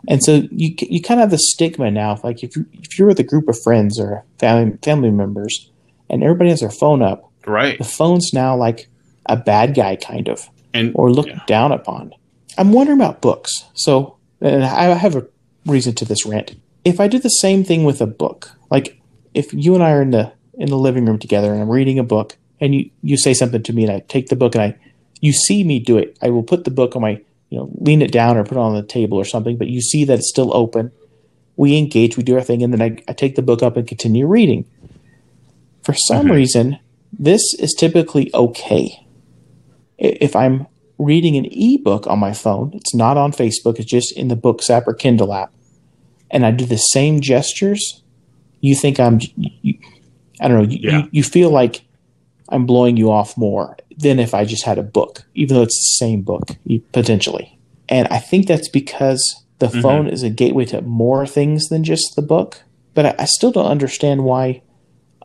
And 0.07 0.23
so 0.23 0.43
you 0.51 0.75
you 0.79 1.03
kind 1.03 1.21
of 1.21 1.25
have 1.25 1.31
the 1.31 1.39
stigma 1.39 1.91
now, 1.91 2.19
like 2.23 2.43
if 2.43 2.57
you 2.57 2.67
if 2.73 2.99
you're 2.99 3.09
with 3.09 3.19
a 3.21 3.25
group 3.25 3.49
of 3.49 3.61
friends 3.61 3.99
or 3.99 4.25
family 4.39 4.77
family 4.83 5.11
members, 5.11 5.71
and 6.09 6.23
everybody 6.23 6.51
has 6.51 6.61
their 6.61 6.71
phone 6.71 7.03
up, 7.03 7.25
Right. 7.47 7.79
the 7.79 7.85
phone's 7.85 8.31
now 8.33 8.57
like 8.57 8.89
a 9.27 9.37
bad 9.37 9.75
guy 9.75 9.97
kind 9.97 10.29
of 10.29 10.49
And 10.75 10.93
or 10.95 11.11
looked 11.11 11.31
yeah. 11.31 11.41
down 11.47 11.73
upon. 11.73 12.13
I'm 12.57 12.73
wondering 12.73 12.99
about 12.99 13.21
books. 13.21 13.65
So, 13.75 14.17
and 14.41 14.65
I 14.65 14.85
have 14.95 15.17
a 15.17 15.27
reason 15.67 15.95
to 15.97 16.05
this 16.05 16.25
rant. 16.27 16.55
If 16.85 17.01
I 17.01 17.09
did 17.09 17.23
the 17.23 17.29
same 17.29 17.65
thing 17.65 17.85
with 17.85 18.01
a 18.01 18.07
book, 18.07 18.53
like 18.71 18.98
if 19.39 19.53
you 19.55 19.75
and 19.75 19.83
I 19.83 19.93
are 19.93 20.03
in 20.03 20.11
the 20.11 20.33
in 20.55 20.69
the 20.69 20.77
living 20.77 21.07
room 21.07 21.19
together 21.19 21.53
and 21.53 21.63
I'm 21.63 21.71
reading 21.71 21.99
a 21.99 22.05
book, 22.17 22.37
and 22.61 22.75
you 22.75 22.91
you 23.03 23.17
say 23.17 23.35
something 23.35 23.63
to 23.63 23.73
me, 23.73 23.85
and 23.85 23.93
I 23.93 24.01
take 24.01 24.29
the 24.29 24.37
book 24.37 24.55
and 24.55 24.63
I, 24.63 24.77
you 25.21 25.33
see 25.33 25.65
me 25.65 25.79
do 25.79 25.97
it. 25.97 26.19
I 26.21 26.31
will 26.31 26.43
put 26.43 26.65
the 26.65 26.71
book 26.71 26.97
on 26.97 27.03
my, 27.03 27.21
you 27.51 27.59
know, 27.59 27.71
lean 27.81 28.03
it 28.03 28.13
down 28.13 28.37
or 28.37 28.45
put 28.45 28.57
it 28.57 28.61
on 28.61 28.75
the 28.75 28.83
table 28.83 29.19
or 29.19 29.25
something. 29.25 29.57
But 29.57 29.69
you 29.69 29.81
see 29.81 30.05
that 30.05 30.19
it's 30.19 30.29
still 30.29 30.57
open. 30.57 30.91
We 31.57 31.77
engage, 31.77 32.17
we 32.17 32.23
do 32.23 32.37
our 32.37 32.43
thing, 32.43 32.63
and 32.63 32.73
then 32.73 32.83
I, 32.83 33.03
I 33.09 33.13
take 33.13 33.35
the 33.37 33.43
book 33.43 33.63
up 33.63 33.77
and 33.77 33.87
continue 33.87 34.27
reading. 34.27 34.65
For 35.83 35.95
some 35.95 36.27
Mhm. 36.27 36.35
reason, 36.35 36.79
this 37.13 37.43
is 37.59 37.75
typically 37.75 38.31
okay 38.35 39.01
if 39.99 40.37
I'm 40.37 40.67
reading 40.99 41.37
an 41.37 41.47
ebook 41.51 42.07
on 42.07 42.19
my 42.19 42.33
phone, 42.33 42.71
it's 42.75 42.95
not 42.95 43.17
on 43.17 43.33
Facebook, 43.33 43.79
it's 43.79 43.91
just 43.91 44.17
in 44.17 44.29
the 44.29 44.37
Books 44.37 44.71
app 44.71 44.87
or 44.87 44.95
Kindle 44.95 45.33
app, 45.33 45.53
and 46.31 46.47
I 46.47 46.51
do 46.51 46.65
the 46.65 46.77
same 46.77 47.21
gestures, 47.21 48.03
you 48.61 48.75
think 48.75 48.99
I'm, 49.01 49.21
you, 49.37 49.79
I 50.41 50.49
don't 50.49 50.59
know, 50.63 50.69
you, 50.69 50.79
Yeah. 50.83 50.99
you, 50.99 51.09
you 51.13 51.23
feel 51.23 51.51
like 51.51 51.83
I'm 52.49 52.67
blowing 52.67 52.97
you 52.97 53.11
off 53.11 53.37
more 53.37 53.77
than 53.97 54.19
if 54.19 54.35
I 54.35 54.45
just 54.45 54.65
had 54.65 54.79
a 54.79 54.83
book, 54.83 55.25
even 55.35 55.57
though 55.57 55.63
it's 55.63 55.77
the 55.77 56.05
same 56.05 56.23
book, 56.23 56.51
potentially. 56.93 57.59
And 57.89 58.07
I 58.09 58.19
think 58.19 58.47
that's 58.47 58.69
because 58.69 59.21
the 59.59 59.67
Mhm. 59.67 59.83
phone 59.83 60.07
is 60.09 60.23
a 60.23 60.31
gateway 60.31 60.65
to 60.67 60.83
more 60.83 61.27
things 61.27 61.69
than 61.69 61.83
just 61.85 62.15
the 62.17 62.23
book. 62.23 62.63
But 62.95 63.07
I, 63.07 63.15
I 63.21 63.25
still 63.27 63.51
don't 63.53 63.67
understand 63.67 64.25
why 64.25 64.63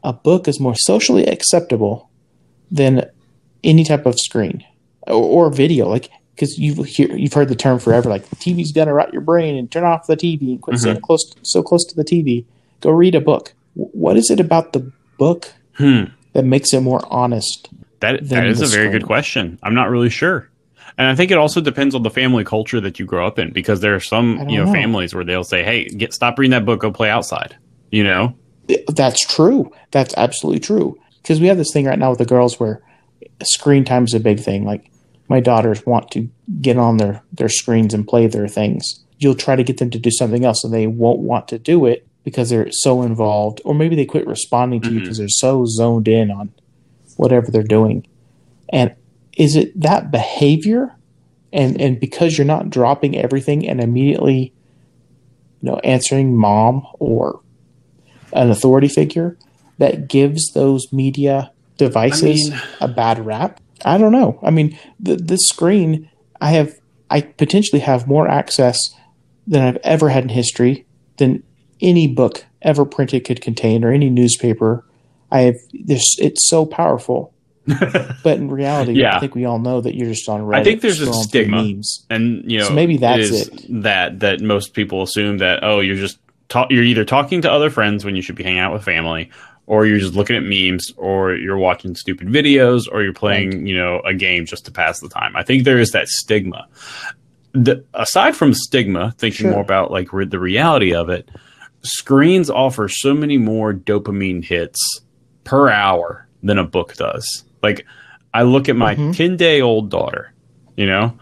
a 0.04 0.12
book 0.14 0.48
is 0.48 0.60
more 0.60 0.76
socially 0.76 1.26
acceptable 1.26 2.10
than 2.72 3.06
any 3.64 3.84
type 3.84 4.06
of 4.06 4.20
screen 4.20 4.64
or, 5.08 5.14
or 5.48 5.50
video. 5.50 5.88
Like 5.88 6.10
because 6.36 6.58
you've 6.58 6.84
hear, 6.88 7.16
you've 7.16 7.34
heard 7.34 7.48
the 7.50 7.56
term 7.56 7.78
forever, 7.80 8.10
like 8.10 8.28
the 8.30 8.36
TV's 8.36 8.72
gonna 8.72 8.94
rot 8.94 9.14
your 9.14 9.22
brain 9.22 9.56
and 9.56 9.72
turn 9.72 9.84
off 9.84 10.08
the 10.08 10.18
TV 10.18 10.42
and 10.50 10.62
quit 10.62 10.80
sitting 10.80 11.02
close 11.02 11.32
so 11.44 11.62
close 11.64 11.86
to 11.86 11.96
the 11.96 12.04
TV. 12.04 12.46
Go 12.84 12.92
read 12.92 13.16
a 13.16 13.22
book. 13.22 13.54
What 13.76 14.18
is 14.18 14.30
it 14.30 14.40
about 14.42 14.74
the 14.74 14.92
book 15.18 15.52
Hmm. 15.76 16.04
that 16.34 16.44
makes 16.44 16.74
it 16.74 16.82
more 16.82 17.02
honest? 17.10 17.70
That 18.02 18.28
that 18.30 18.46
is 18.46 18.62
a 18.62 18.68
very 18.68 18.90
good 18.92 19.06
question. 19.06 19.58
I'm 19.64 19.74
not 19.74 19.90
really 19.90 20.10
sure. 20.10 20.50
And 20.98 21.08
I 21.08 21.16
think 21.16 21.32
it 21.32 21.38
also 21.38 21.62
depends 21.62 21.96
on 21.96 22.04
the 22.04 22.10
family 22.10 22.44
culture 22.44 22.82
that 22.82 23.00
you 23.00 23.06
grow 23.06 23.26
up 23.26 23.40
in 23.40 23.52
because 23.52 23.80
there 23.80 23.96
are 23.96 24.02
some, 24.02 24.48
you 24.50 24.58
know, 24.60 24.66
know. 24.66 24.74
families 24.74 25.16
where 25.16 25.24
they'll 25.24 25.46
say, 25.46 25.64
"Hey, 25.64 25.86
get 25.86 26.14
stop 26.14 26.38
reading 26.38 26.52
that 26.52 26.66
book, 26.66 26.82
go 26.82 26.92
play 26.92 27.10
outside." 27.10 27.56
You 27.90 28.04
know? 28.04 28.34
That's 28.90 29.26
true. 29.26 29.72
That's 29.92 30.14
absolutely 30.18 30.60
true. 30.60 30.98
Because 31.22 31.40
we 31.40 31.48
have 31.48 31.58
this 31.58 31.72
thing 31.72 31.86
right 31.86 31.98
now 31.98 32.10
with 32.10 32.20
the 32.20 32.26
girls 32.26 32.60
where 32.60 32.82
screen 33.44 33.86
time 33.86 34.04
is 34.04 34.14
a 34.14 34.20
big 34.20 34.40
thing. 34.42 34.66
Like 34.66 34.92
my 35.30 35.40
daughters 35.40 35.86
want 35.86 36.12
to 36.12 36.28
get 36.62 36.78
on 36.78 36.98
their 36.98 37.22
their 37.32 37.50
screens 37.50 37.94
and 37.94 38.06
play 38.06 38.28
their 38.28 38.50
things. 38.50 38.84
You'll 39.20 39.36
try 39.36 39.56
to 39.56 39.64
get 39.64 39.78
them 39.78 39.90
to 39.92 40.00
do 40.00 40.12
something 40.12 40.44
else, 40.44 40.66
and 40.66 40.74
they 40.74 40.86
won't 40.88 41.20
want 41.20 41.48
to 41.48 41.58
do 41.58 41.86
it 41.86 42.06
because 42.24 42.50
they're 42.50 42.72
so 42.72 43.02
involved, 43.02 43.62
or 43.66 43.74
maybe 43.76 43.96
they 43.96 44.06
quit 44.06 44.26
responding 44.28 44.82
to 44.82 44.90
you 44.92 45.00
Mhm. 45.00 45.04
because 45.04 45.18
they're 45.18 45.28
so 45.30 45.66
zoned 45.66 46.08
in 46.08 46.32
on 46.32 46.50
whatever 47.18 47.52
they're 47.52 47.64
doing. 47.64 48.06
And 48.70 48.94
is 49.38 49.56
it 49.56 49.80
that 49.80 50.12
behavior? 50.12 50.96
And 51.52 51.80
and 51.80 52.00
because 52.00 52.38
you're 52.38 52.46
not 52.46 52.70
dropping 52.70 53.16
everything 53.18 53.68
and 53.68 53.80
immediately, 53.82 54.54
you 55.62 55.70
know, 55.70 55.78
answering 55.84 56.36
mom 56.36 56.84
or 57.00 57.40
an 58.32 58.50
authority 58.50 58.88
figure 58.88 59.38
that 59.78 60.08
gives 60.08 60.52
those 60.54 60.92
media 60.92 61.52
devices 61.78 62.50
I 62.50 62.54
mean- 62.54 62.62
a 62.82 62.88
bad 62.88 63.26
rap. 63.26 63.60
I 63.86 63.98
don't 63.98 64.12
know. 64.14 64.40
I 64.42 64.50
mean, 64.50 64.78
the 65.00 65.16
this 65.18 65.42
screen, 65.48 66.10
I 66.40 66.52
have, 66.52 66.74
I 67.10 67.22
potentially 67.22 67.82
have 67.82 68.08
more 68.08 68.28
access 68.30 68.78
than 69.46 69.62
I've 69.62 69.78
ever 69.84 70.10
had 70.10 70.24
in 70.24 70.30
history 70.30 70.86
than 71.18 71.44
any 71.84 72.08
book 72.08 72.44
ever 72.64 72.86
printed 72.86 73.26
could 73.26 73.42
contain 73.42 73.84
or 73.84 73.92
any 73.92 74.10
newspaper. 74.10 74.84
I 75.32 75.42
have 75.42 75.56
this. 75.74 76.16
It's 76.20 76.48
so 76.50 76.66
powerful, 76.66 77.34
but 77.68 78.38
in 78.38 78.50
reality, 78.50 78.94
Yeah. 78.94 79.18
I 79.18 79.20
think 79.20 79.36
we 79.36 79.46
all 79.46 79.60
know 79.60 79.82
that 79.82 79.96
you're 79.96 80.10
just 80.10 80.28
on 80.30 80.42
Reddit. 80.42 80.56
I 80.60 80.64
think 80.64 80.82
there's 80.82 81.02
a 81.02 81.12
stigma. 81.14 81.64
memes. 81.64 82.06
and 82.10 82.50
you 82.50 82.60
know, 82.60 82.66
So 82.70 82.74
maybe 82.74 82.98
that's 82.98 83.30
is 83.30 83.48
it. 83.50 83.66
That 83.84 84.20
that 84.22 84.42
most 84.42 84.74
people 84.74 85.04
assume 85.04 85.40
that 85.40 85.64
oh, 85.64 85.80
you're 85.80 85.96
just 85.96 86.18
ta- 86.50 86.68
you're 86.70 86.84
either 86.84 87.06
talking 87.06 87.42
to 87.42 87.52
other 87.52 87.70
friends 87.70 88.06
when 88.06 88.16
you 88.16 88.22
should 88.22 88.36
be 88.36 88.44
hanging 88.44 88.60
out 88.60 88.74
with 88.74 88.84
family, 88.84 89.32
or 89.66 89.86
you're 89.86 89.98
just 90.00 90.14
looking 90.14 90.36
at 90.36 90.44
memes, 90.44 90.92
or 90.98 91.34
you're 91.36 91.58
watching 91.58 91.96
stupid 91.96 92.28
videos, 92.28 92.84
or 92.92 93.02
you're 93.04 93.14
playing 93.14 93.66
you 93.66 93.76
know 93.76 94.02
a 94.06 94.14
game 94.14 94.46
just 94.46 94.66
to 94.66 94.72
pass 94.72 95.00
the 95.00 95.10
time. 95.10 95.36
I 95.36 95.44
think 95.44 95.64
there 95.64 95.80
is 95.80 95.92
that 95.92 96.08
stigma. 96.08 96.68
The, 97.56 97.84
aside 97.94 98.36
from 98.36 98.54
stigma, 98.54 99.14
thinking 99.18 99.46
Sure. 99.46 99.52
more 99.52 99.62
about 99.62 99.92
like 99.92 100.12
re- 100.12 100.26
the 100.26 100.40
reality 100.40 100.94
of 100.96 101.10
it, 101.10 101.30
screens 101.84 102.50
offer 102.50 102.88
so 102.88 103.14
many 103.14 103.38
more 103.38 103.74
dopamine 103.74 104.44
hits 104.44 104.80
per 105.44 105.70
hour 105.70 106.28
than 106.42 106.58
a 106.58 106.64
book 106.64 106.96
does. 106.96 107.44
Like 107.62 107.86
I 108.34 108.44
look 108.44 108.70
at 108.70 108.76
my 108.76 108.96
Mhm. 108.96 109.16
10 109.16 109.38
day 109.38 109.62
old 109.62 109.90
daughter, 109.90 110.34
you 110.76 110.86
know, 110.86 111.18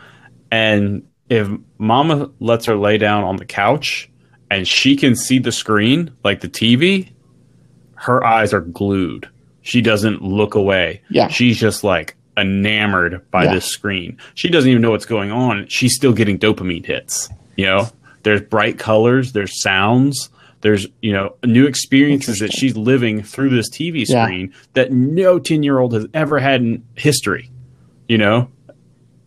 and 0.51 1.03
if 1.29 1.47
mama 1.77 2.29
lets 2.39 2.65
her 2.65 2.75
lay 2.75 2.97
down 2.97 3.23
on 3.23 3.37
the 3.37 3.45
couch 3.45 4.09
and 4.49 4.67
she 4.67 4.95
can 4.95 5.15
see 5.15 5.39
the 5.39 5.51
screen, 5.51 6.11
like 6.23 6.41
the 6.41 6.47
TV, 6.49 7.09
her 7.95 8.23
eyes 8.25 8.53
are 8.53 8.61
glued. 8.61 9.27
She 9.61 9.81
doesn't 9.81 10.21
look 10.23 10.55
away. 10.55 11.01
Yeah. 11.09 11.27
She's 11.27 11.57
just 11.59 11.83
like 11.83 12.15
enamored 12.37 13.21
by 13.31 13.45
Yeah. 13.45 13.53
this 13.55 13.65
screen. 13.65 14.17
She 14.33 14.49
doesn't 14.49 14.69
even 14.69 14.81
know 14.81 14.91
what's 14.91 15.05
going 15.05 15.31
on. 15.31 15.65
She's 15.67 15.95
still 15.95 16.13
getting 16.13 16.37
dopamine 16.39 16.85
hits. 16.85 17.29
You 17.55 17.65
know, 17.65 17.89
there's 18.23 18.41
bright 18.41 18.79
colors, 18.79 19.33
there's 19.33 19.61
sounds, 19.61 20.29
there's, 20.61 20.87
you 21.01 21.11
know, 21.11 21.35
new 21.45 21.65
experiences 21.65 22.37
that 22.39 22.51
she's 22.51 22.75
living 22.77 23.23
through 23.23 23.49
this 23.49 23.69
TV 23.69 24.05
Yeah. 24.07 24.25
screen 24.25 24.53
that 24.73 24.91
no 24.91 25.39
10 25.39 25.63
year 25.63 25.79
old 25.79 25.93
has 25.93 26.07
ever 26.13 26.39
had 26.39 26.61
in 26.61 26.83
history. 26.95 27.49
You 28.07 28.17
know, 28.17 28.49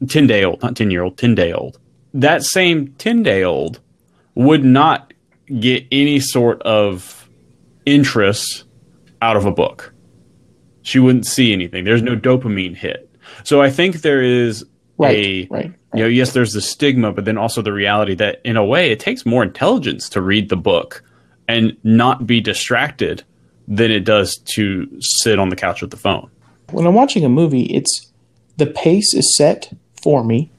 10 0.09 0.26
day 0.26 0.45
old, 0.45 0.62
not 0.62 0.76
10 0.76 0.91
year 0.91 1.03
old, 1.03 1.16
10 1.18 1.35
day 1.35 1.53
old. 1.53 1.78
That 2.12 2.43
same 2.45 2.89
10 2.99 3.22
day 3.22 3.43
old 3.43 3.80
would 4.35 4.64
not 4.64 5.12
get 5.61 5.85
any 5.93 6.20
sort 6.20 6.61
of 6.62 7.28
interest 7.87 8.64
out 9.22 9.37
of 9.37 9.45
a 9.47 9.51
book. 9.53 9.93
she 10.87 10.99
wouldn't 10.99 11.24
see 11.26 11.51
anything. 11.55 11.85
There's 11.85 12.03
no 12.03 12.14
dopamine 12.14 12.76
hit. 12.76 13.09
So 13.43 13.62
I 13.62 13.70
think 13.70 14.03
there 14.03 14.22
is 14.22 14.66
Right, 14.99 15.16
a 15.16 15.49
right, 15.51 15.72
you 15.95 16.01
know, 16.03 16.07
yes, 16.07 16.32
there's 16.32 16.53
the 16.53 16.61
stigma, 16.61 17.11
but 17.11 17.24
then 17.24 17.39
also 17.39 17.62
the 17.62 17.72
reality 17.72 18.14
that 18.16 18.43
in 18.45 18.59
a 18.59 18.64
way 18.64 18.91
it 18.93 19.01
takes 19.01 19.24
more 19.24 19.43
intelligence 19.43 20.11
to 20.11 20.20
read 20.20 20.51
the 20.51 20.59
book 20.59 21.03
and 21.49 21.77
not 21.83 22.27
be 22.27 22.41
distracted 22.41 23.23
than 23.67 23.91
it 23.91 24.05
does 24.05 24.37
to 24.55 24.89
sit 25.01 25.39
on 25.39 25.49
the 25.49 25.57
couch 25.57 25.81
with 25.81 25.91
the 25.91 25.97
phone. 25.97 26.31
when 26.71 26.87
I'm 26.87 26.95
watching 26.95 27.25
a 27.25 27.29
movie, 27.29 27.65
it's 27.65 28.13
the 28.57 28.67
pace 28.67 29.15
is 29.15 29.37
set 29.37 29.73
for 30.03 30.25
me, 30.25 30.51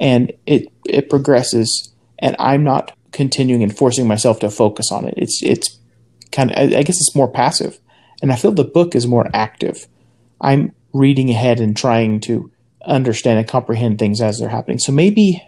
and 0.00 0.32
it 0.46 0.72
it 0.86 1.08
progresses, 1.10 1.92
and 2.18 2.36
I'm 2.38 2.64
not 2.64 2.92
continuing 3.12 3.62
and 3.62 3.76
forcing 3.76 4.06
myself 4.06 4.40
to 4.40 4.50
focus 4.50 4.90
on 4.92 5.06
it. 5.06 5.14
It's 5.16 5.40
it's 5.42 5.78
kind 6.32 6.50
of 6.50 6.58
I 6.58 6.78
I 6.78 6.82
guess 6.82 6.96
it's 6.96 7.14
more 7.14 7.30
passive, 7.30 7.78
and 8.22 8.32
I 8.32 8.36
feel 8.36 8.52
the 8.52 8.64
book 8.64 8.94
is 8.94 9.06
more 9.06 9.28
active. 9.32 9.86
I'm 10.40 10.72
reading 10.92 11.30
ahead 11.30 11.60
and 11.60 11.76
trying 11.76 12.20
to 12.20 12.50
understand 12.84 13.38
and 13.38 13.48
comprehend 13.48 13.98
things 13.98 14.20
as 14.20 14.38
they're 14.38 14.48
happening. 14.48 14.78
So 14.78 14.92
maybe 14.92 15.42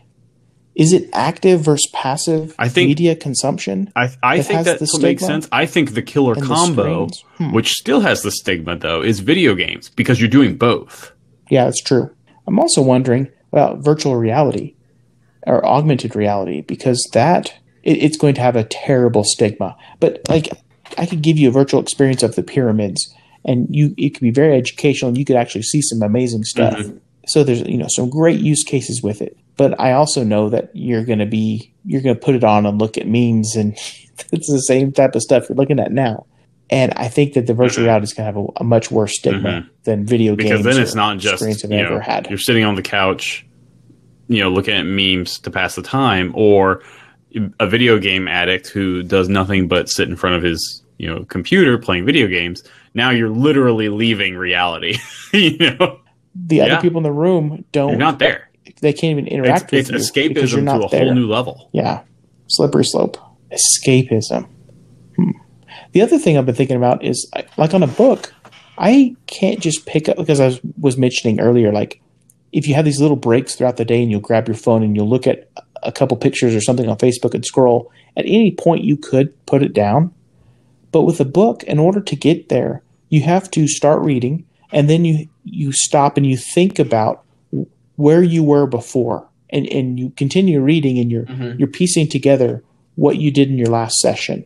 is 0.78 0.92
it 0.92 1.10
active 1.12 1.60
versus 1.60 1.90
passive 1.92 2.54
I 2.58 2.68
think- 2.68 2.88
media 2.88 3.14
consumption? 3.16 3.92
I 3.96 4.10
I 4.22 4.36
It 4.36 4.44
think 4.44 4.64
that 4.64 4.80
makes 5.02 5.24
sense. 5.26 5.48
I 5.52 5.66
think 5.66 5.92
the 5.92 6.02
killer 6.02 6.32
and 6.34 6.42
the 6.42 6.46
combo. 6.46 7.08
Hmm. 7.36 7.52
which 7.52 7.70
still 7.72 8.00
has 8.00 8.22
the 8.22 8.30
stigma 8.30 8.76
though, 8.76 9.02
is 9.02 9.20
video 9.20 9.54
games 9.54 9.90
because 9.90 10.20
you're 10.20 10.30
doing 10.30 10.56
both. 10.56 11.12
Yeah, 11.50 11.64
that's 11.64 11.82
true. 11.82 12.10
I'm 12.46 12.58
also 12.58 12.80
wondering 12.80 13.28
about 13.52 13.78
virtual 13.84 14.16
reality 14.16 14.74
or 15.46 15.64
augmented 15.66 16.14
reality 16.16 16.60
because 16.62 17.00
that 17.12 17.54
it, 17.82 17.98
it's 18.02 18.16
going 18.16 18.34
to 18.34 18.40
have 18.40 18.56
a 18.56 18.64
terrible 18.64 19.24
stigma. 19.24 19.76
But 20.00 20.20
like, 20.28 20.48
I 20.96 21.06
could 21.06 21.22
give 21.22 21.38
you 21.38 21.48
a 21.48 21.52
virtual 21.52 21.80
experience 21.80 22.22
of 22.22 22.34
the 22.34 22.42
pyramids, 22.42 23.00
and 23.44 23.66
you 23.70 23.94
it 23.96 24.10
could 24.10 24.20
be 24.22 24.30
very 24.30 24.56
educational, 24.56 25.08
and 25.08 25.18
you 25.18 25.24
could 25.24 25.36
actually 25.36 25.62
see 25.62 25.82
some 25.82 26.02
amazing 26.02 26.44
stuff. 26.44 26.74
Mm-hmm. 26.78 26.98
So 27.26 27.44
there's 27.44 27.62
you 27.62 27.78
know 27.78 27.88
some 27.88 28.10
great 28.10 28.40
use 28.40 28.62
cases 28.64 29.02
with 29.02 29.20
it. 29.22 29.36
But 29.58 29.78
I 29.78 29.92
also 29.92 30.24
know 30.24 30.48
that 30.48 30.70
you're 30.72 31.04
going 31.04 31.18
to 31.18 31.26
be 31.26 31.74
you're 31.84 32.00
going 32.00 32.14
to 32.14 32.20
put 32.20 32.34
it 32.34 32.44
on 32.44 32.64
and 32.64 32.78
look 32.80 32.96
at 32.96 33.06
memes, 33.06 33.54
and 33.56 33.74
it's 34.32 34.50
the 34.50 34.60
same 34.62 34.92
type 34.92 35.14
of 35.14 35.20
stuff 35.22 35.48
you're 35.50 35.56
looking 35.56 35.78
at 35.80 35.92
now. 35.92 36.24
And 36.70 36.92
I 36.96 37.08
think 37.08 37.32
that 37.34 37.46
the 37.46 37.54
virtual 37.54 37.82
Mhm. 37.82 37.86
reality 37.88 38.04
is 38.04 38.12
going 38.14 38.32
to 38.32 38.38
have 38.40 38.44
a, 38.44 38.60
a 38.60 38.64
much 38.64 38.90
worse 38.90 39.14
stigma 39.18 39.48
Mhm. 39.50 39.68
than 39.84 40.04
video 40.06 40.36
Because 40.36 40.50
games. 40.50 40.62
Because 40.62 40.74
then 40.76 40.82
it's 40.82 40.94
not 40.94 41.18
just 41.18 41.42
you 41.42 41.76
ever 41.78 41.94
know 41.94 42.00
had. 42.00 42.28
you're 42.30 42.38
sitting 42.38 42.64
on 42.64 42.74
the 42.74 42.82
couch, 42.82 43.44
you 44.28 44.40
know, 44.42 44.50
looking 44.50 44.74
at 44.74 44.84
memes 44.84 45.38
to 45.40 45.50
pass 45.50 45.74
the 45.74 45.82
time, 45.82 46.30
or 46.34 46.82
a 47.60 47.66
video 47.66 47.98
game 47.98 48.26
addict 48.28 48.68
who 48.68 49.02
does 49.02 49.28
nothing 49.28 49.68
but 49.68 49.88
sit 49.88 50.08
in 50.08 50.16
front 50.16 50.36
of 50.36 50.42
his 50.42 50.82
you 50.98 51.06
know 51.08 51.24
computer 51.24 51.78
playing 51.78 52.04
video 52.04 52.26
games. 52.26 52.62
Now 52.94 53.10
you're 53.10 53.28
literally 53.30 53.88
leaving 53.88 54.36
reality. 54.36 54.98
you 55.32 55.56
know, 55.58 56.00
the 56.34 56.60
other 56.60 56.70
Yeah. 56.72 56.80
people 56.80 56.98
in 56.98 57.02
the 57.04 57.12
room 57.12 57.64
don't. 57.72 57.90
you're 57.90 57.98
not 57.98 58.18
there. 58.18 58.47
They 58.80 58.92
can't 58.92 59.12
even 59.12 59.26
interact 59.26 59.72
it's 59.72 59.90
with 59.90 60.16
you 60.16 60.28
because 60.28 60.52
escapism 60.52 60.80
to 60.80 60.86
a 60.86 60.88
there. 60.88 61.04
whole 61.06 61.14
new 61.14 61.28
level. 61.28 61.68
yeah, 61.72 62.02
slippery 62.46 62.84
slope. 62.84 63.16
Escapism. 63.52 64.48
Hmm. 65.16 65.30
The 65.92 66.02
other 66.02 66.18
thing 66.18 66.36
I've 66.36 66.46
been 66.46 66.54
thinking 66.54 66.76
about 66.76 67.04
is 67.04 67.30
like 67.56 67.74
on 67.74 67.82
a 67.82 67.88
book, 67.88 68.32
I 68.76 69.16
can't 69.26 69.60
just 69.60 69.86
pick 69.86 70.08
up 70.08 70.16
because 70.16 70.40
I 70.40 70.46
was, 70.46 70.60
was 70.78 70.96
mentioning 70.96 71.40
earlier, 71.40 71.72
like 71.72 72.00
if 72.52 72.66
you 72.68 72.74
have 72.74 72.84
these 72.84 73.00
little 73.00 73.16
breaks 73.16 73.54
throughout 73.54 73.76
the 73.76 73.84
day 73.84 74.02
and 74.02 74.10
you'll 74.10 74.20
grab 74.20 74.48
your 74.48 74.56
phone 74.56 74.82
and 74.82 74.94
you'll 74.96 75.08
look 75.08 75.26
at 75.26 75.50
a 75.82 75.92
couple 75.92 76.16
pictures 76.16 76.54
or 76.54 76.60
something 76.60 76.88
on 76.88 76.96
Facebook 76.96 77.34
and 77.34 77.44
scroll, 77.44 77.90
at 78.16 78.24
any 78.26 78.50
point 78.50 78.84
you 78.84 78.96
could 78.96 79.34
put 79.46 79.62
it 79.62 79.72
down. 79.72 80.12
But 80.92 81.02
with 81.02 81.20
a 81.20 81.24
book, 81.24 81.62
in 81.64 81.78
order 81.78 82.00
to 82.00 82.16
get 82.16 82.48
there, 82.48 82.82
you 83.08 83.22
have 83.22 83.50
to 83.52 83.66
start 83.66 84.02
reading 84.02 84.46
and 84.72 84.88
then 84.88 85.04
you 85.04 85.28
you 85.44 85.72
stop 85.72 86.16
and 86.16 86.26
you 86.26 86.36
think 86.36 86.78
about 86.78 87.24
where 87.98 88.22
you 88.22 88.42
were 88.44 88.64
before 88.66 89.28
and, 89.50 89.66
and 89.66 89.98
you 89.98 90.10
continue 90.10 90.60
reading 90.60 90.98
and 90.98 91.10
you're 91.10 91.26
you're 91.58 91.66
piecing 91.68 92.08
together 92.08 92.62
what 92.94 93.16
you 93.18 93.30
did 93.30 93.48
in 93.50 93.58
your 93.58 93.68
last 93.68 93.96
session. 93.98 94.44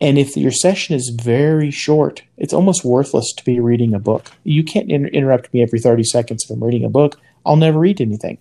And 0.00 0.18
if 0.18 0.36
your 0.36 0.50
session 0.50 0.94
is 0.94 1.08
very 1.22 1.70
short, 1.70 2.22
it's 2.36 2.52
almost 2.52 2.84
worthless 2.84 3.32
to 3.38 3.44
be 3.44 3.58
reading 3.60 3.94
a 3.94 3.98
book. 3.98 4.30
You 4.42 4.62
can't 4.62 4.90
inter- 4.90 5.08
interrupt 5.08 5.52
me 5.54 5.62
every 5.62 5.78
30 5.80 6.02
seconds 6.04 6.44
if 6.44 6.50
I'm 6.50 6.62
reading 6.62 6.84
a 6.84 6.90
book. 6.90 7.18
I'll 7.46 7.56
never 7.56 7.78
read 7.78 8.00
anything. 8.02 8.36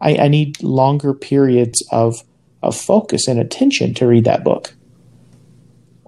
I, 0.00 0.16
I 0.16 0.28
need 0.28 0.62
longer 0.62 1.14
periods 1.14 1.82
of, 1.92 2.22
of 2.62 2.76
focus 2.76 3.26
and 3.28 3.38
attention 3.40 3.94
to 3.94 4.06
read 4.06 4.24
that 4.24 4.42
book. 4.44 4.74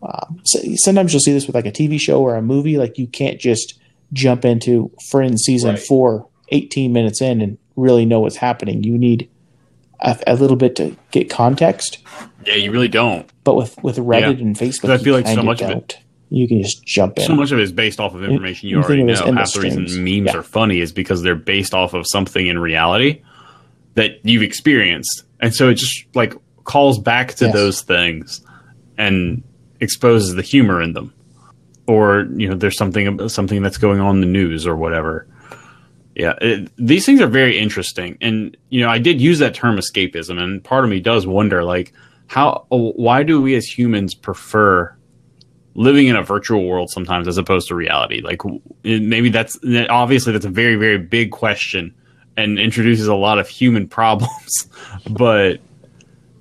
Um, 0.02 0.40
so 0.44 0.58
sometimes 0.76 1.12
you'll 1.12 1.20
see 1.20 1.32
this 1.32 1.46
with 1.46 1.54
like 1.54 1.66
a 1.66 1.72
TV 1.72 1.98
show 1.98 2.20
or 2.20 2.34
a 2.34 2.42
movie. 2.42 2.76
Like 2.76 2.98
you 2.98 3.06
can't 3.06 3.40
just 3.40 3.78
jump 4.12 4.44
into 4.44 4.90
Friends 5.10 5.42
season 5.44 5.70
Right. 5.76 5.78
four, 5.78 6.28
18 6.48 6.92
minutes 6.92 7.20
in 7.22 7.40
and 7.40 7.58
really 7.76 8.04
know 8.04 8.20
what's 8.20 8.36
happening. 8.36 8.82
You 8.84 8.96
need 8.98 9.28
a, 10.00 10.18
a 10.26 10.34
little 10.36 10.56
bit 10.56 10.76
to 10.76 10.96
get 11.10 11.30
context. 11.30 11.98
Yeah, 12.46 12.54
you 12.54 12.70
really 12.70 12.88
don't. 12.88 13.28
But 13.44 13.54
with 13.56 13.82
with 13.82 13.96
Reddit 13.96 14.40
and 14.40 14.56
Facebook, 14.56 14.90
I 14.90 14.98
feel 14.98 15.14
like 15.14 15.26
so 15.26 15.30
kinda 15.36 15.42
much 15.44 15.62
of 15.62 15.70
it- 15.70 15.72
don't. 15.74 15.98
You 16.30 16.48
can 16.48 16.62
just 16.62 16.84
jump 16.84 17.18
in. 17.18 17.26
So 17.26 17.36
much 17.36 17.52
of 17.52 17.58
it 17.60 17.62
is 17.62 17.70
based 17.70 18.00
off 18.00 18.14
of 18.14 18.24
information 18.24 18.68
you 18.68 18.76
you 18.78 18.82
already 18.82 19.04
think 19.04 19.08
know. 19.18 19.22
of 19.22 19.28
it 19.28 19.32
the 19.32 19.38
Half 19.38 19.52
the 19.52 19.60
reason 19.60 19.82
memes 20.04 20.26
Yeah. 20.32 20.36
are 20.38 20.42
funny 20.42 20.80
is 20.80 20.90
because 20.90 21.22
they're 21.22 21.36
based 21.36 21.74
off 21.74 21.94
of 21.94 22.06
something 22.08 22.44
in 22.46 22.58
reality 22.58 23.22
that 23.94 24.18
you've 24.24 24.42
experienced, 24.42 25.22
and 25.40 25.54
so 25.54 25.68
it 25.68 25.74
just 25.76 26.06
like 26.14 26.34
calls 26.64 26.98
back 26.98 27.34
to 27.34 27.44
Yes. 27.44 27.54
those 27.54 27.80
things 27.82 28.40
and 28.98 29.42
exposes 29.80 30.34
the 30.34 30.42
humor 30.42 30.82
in 30.82 30.94
them, 30.94 31.12
or 31.86 32.26
you 32.36 32.48
know, 32.48 32.56
there's 32.56 32.76
something 32.76 33.28
something 33.28 33.62
that's 33.62 33.78
going 33.78 34.00
on 34.00 34.16
in 34.16 34.20
the 34.20 34.26
news 34.26 34.66
or 34.66 34.74
whatever. 34.74 35.26
Yeah, 36.14 36.34
it, 36.40 36.70
these 36.76 37.04
things 37.04 37.20
are 37.20 37.26
very 37.26 37.58
interesting, 37.58 38.16
and 38.20 38.56
you 38.68 38.80
know, 38.80 38.88
I 38.88 38.98
did 38.98 39.20
use 39.20 39.40
that 39.40 39.54
term 39.54 39.76
escapism, 39.76 40.40
and 40.40 40.62
part 40.62 40.84
of 40.84 40.90
me 40.90 41.00
does 41.00 41.26
wonder, 41.26 41.64
like, 41.64 41.92
how, 42.28 42.66
uh, 42.70 42.76
why 42.76 43.22
do 43.24 43.42
we 43.42 43.56
as 43.56 43.66
humans 43.66 44.14
prefer 44.14 44.94
living 45.74 46.06
in 46.06 46.14
a 46.14 46.22
virtual 46.22 46.66
world 46.66 46.88
sometimes 46.90 47.26
as 47.26 47.36
opposed 47.36 47.66
to 47.68 47.74
reality? 47.74 48.20
Like, 48.20 48.42
maybe 48.84 49.28
that's 49.28 49.58
obviously 49.90 50.32
that's 50.32 50.44
a 50.44 50.50
very 50.50 50.76
very 50.76 50.98
big 50.98 51.32
question, 51.32 51.92
and 52.36 52.60
introduces 52.60 53.08
a 53.08 53.14
lot 53.14 53.38
of 53.40 53.48
human 53.48 53.88
problems, 54.00 54.68
but 55.10 55.60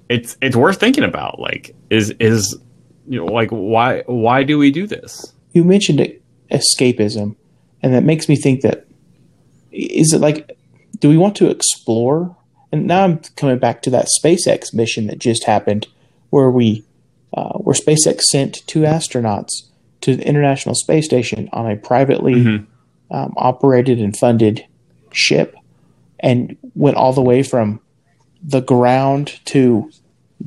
it's 0.07 0.37
it's 0.41 0.55
worth 0.55 0.79
thinking 0.79 1.03
about. 1.03 1.39
Like, 1.39 1.75
is 1.89 2.11
is 2.19 2.55
you 3.07 3.19
know, 3.19 3.31
like 3.31 3.49
why 3.49 4.03
why 4.05 4.43
do 4.43 4.59
we 4.59 4.69
do 4.69 4.85
this? 4.85 5.33
you 5.53 5.63
mentioned 5.63 6.19
escapism, 6.51 7.35
and 7.81 7.93
that 7.93 8.03
makes 8.03 8.27
me 8.27 8.35
think 8.35 8.61
that 8.61 8.85
is 9.73 10.13
it 10.13 10.21
like, 10.21 10.55
do 10.99 11.09
we 11.09 11.17
want 11.17 11.35
to 11.37 11.49
explore? 11.49 12.35
And 12.71 12.87
now 12.87 13.03
I'm 13.03 13.19
coming 13.35 13.59
back 13.59 13.81
to 13.83 13.89
that 13.91 14.07
SpaceX 14.23 14.73
mission 14.73 15.07
that 15.07 15.19
just 15.19 15.43
happened, 15.45 15.87
where 16.29 16.49
we, 16.49 16.83
uh, 17.33 17.53
where 17.57 17.75
SpaceX 17.75 18.21
sent 18.31 18.65
two 18.67 18.81
astronauts 18.81 19.49
to 20.01 20.15
the 20.15 20.27
International 20.27 20.75
Space 20.75 21.05
Station 21.05 21.49
on 21.53 21.69
a 21.69 21.75
privately 21.75 22.33
Mhm. 22.35 22.65
um, 23.11 23.33
operated 23.37 23.99
and 23.99 24.15
funded 24.17 24.63
ship, 25.11 25.55
and 26.19 26.55
went 26.75 26.97
all 26.97 27.13
the 27.13 27.21
way 27.21 27.43
from 27.43 27.79
the 28.43 28.61
ground 28.61 29.39
to 29.45 29.89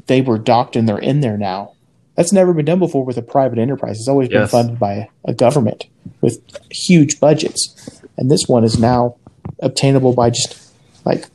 they 0.07 0.21
were 0.21 0.39
docked 0.39 0.75
and 0.77 0.89
they're 0.89 0.99
in 0.99 1.21
there 1.21 1.39
now. 1.39 1.73
That's 2.17 2.33
never 2.33 2.53
been 2.53 2.65
done 2.65 2.79
before 2.79 3.05
with 3.05 3.17
a 3.17 3.23
private 3.23 3.59
enterprise. 3.59 3.99
It's 3.99 4.09
always 4.09 4.29
been 4.29 4.39
funded 4.51 4.79
by 4.79 5.09
a 5.25 5.33
government 5.33 5.87
with 6.21 6.41
huge 6.71 7.19
budgets. 7.21 7.96
And 8.17 8.31
this 8.31 8.47
one 8.49 8.65
is 8.65 8.79
now 8.79 9.17
obtainable 9.61 10.15
by 10.15 10.31
just 10.31 10.73
like 11.05 11.27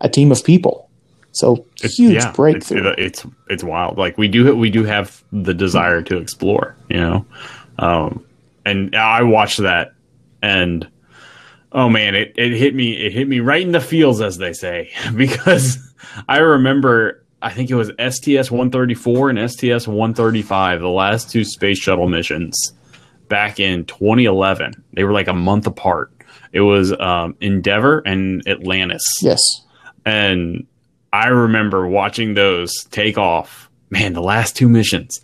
a 0.00 0.08
team 0.08 0.32
of 0.32 0.44
people. 0.44 0.88
So 1.32 1.66
huge 1.76 2.14
yeah, 2.14 2.32
breakthrough. 2.32 2.94
It's, 2.98 3.22
it's 3.22 3.34
it's 3.48 3.64
wild. 3.64 3.98
Like 3.98 4.18
we 4.18 4.28
do 4.28 4.56
we 4.56 4.70
do 4.70 4.84
have 4.84 5.22
the 5.30 5.54
desire 5.54 6.02
to 6.02 6.16
explore, 6.16 6.76
you 6.88 6.96
know. 6.96 7.26
Um, 7.78 8.24
and 8.64 8.96
I 8.96 9.22
watched 9.22 9.58
that, 9.58 9.92
and 10.42 10.88
oh 11.72 11.88
man, 11.88 12.14
it, 12.14 12.34
it 12.36 12.52
hit 12.54 12.74
me 12.74 12.92
it 12.92 13.12
hit 13.12 13.28
me 13.28 13.40
right 13.40 13.62
in 13.62 13.72
the 13.72 13.80
feels, 13.80 14.20
as 14.20 14.38
they 14.38 14.52
say, 14.52 14.90
because 15.14 15.78
I 16.28 16.38
remember 16.38 17.24
I 17.40 17.52
think 17.52 17.70
it 17.70 17.76
was 17.76 17.92
STS 18.00 18.50
one 18.50 18.70
thirty 18.70 18.94
four 18.94 19.30
and 19.30 19.50
STS 19.50 19.86
one 19.86 20.14
thirty 20.14 20.42
five, 20.42 20.80
the 20.80 20.88
last 20.88 21.30
two 21.30 21.44
space 21.44 21.78
shuttle 21.78 22.08
missions 22.08 22.72
back 23.28 23.60
in 23.60 23.84
2011. 23.84 24.82
They 24.94 25.04
were 25.04 25.12
like 25.12 25.28
a 25.28 25.34
month 25.34 25.66
apart. 25.66 26.10
It 26.52 26.60
was 26.60 26.92
um, 26.98 27.36
Endeavour 27.40 28.00
and 28.00 28.46
Atlantis 28.48 29.02
yes. 29.22 29.40
and 30.04 30.66
I 31.12 31.28
remember 31.28 31.86
watching 31.86 32.34
those 32.34 32.84
take 32.90 33.18
off. 33.18 33.70
Man, 33.90 34.12
the 34.12 34.20
last 34.20 34.54
two 34.54 34.68
missions, 34.68 35.20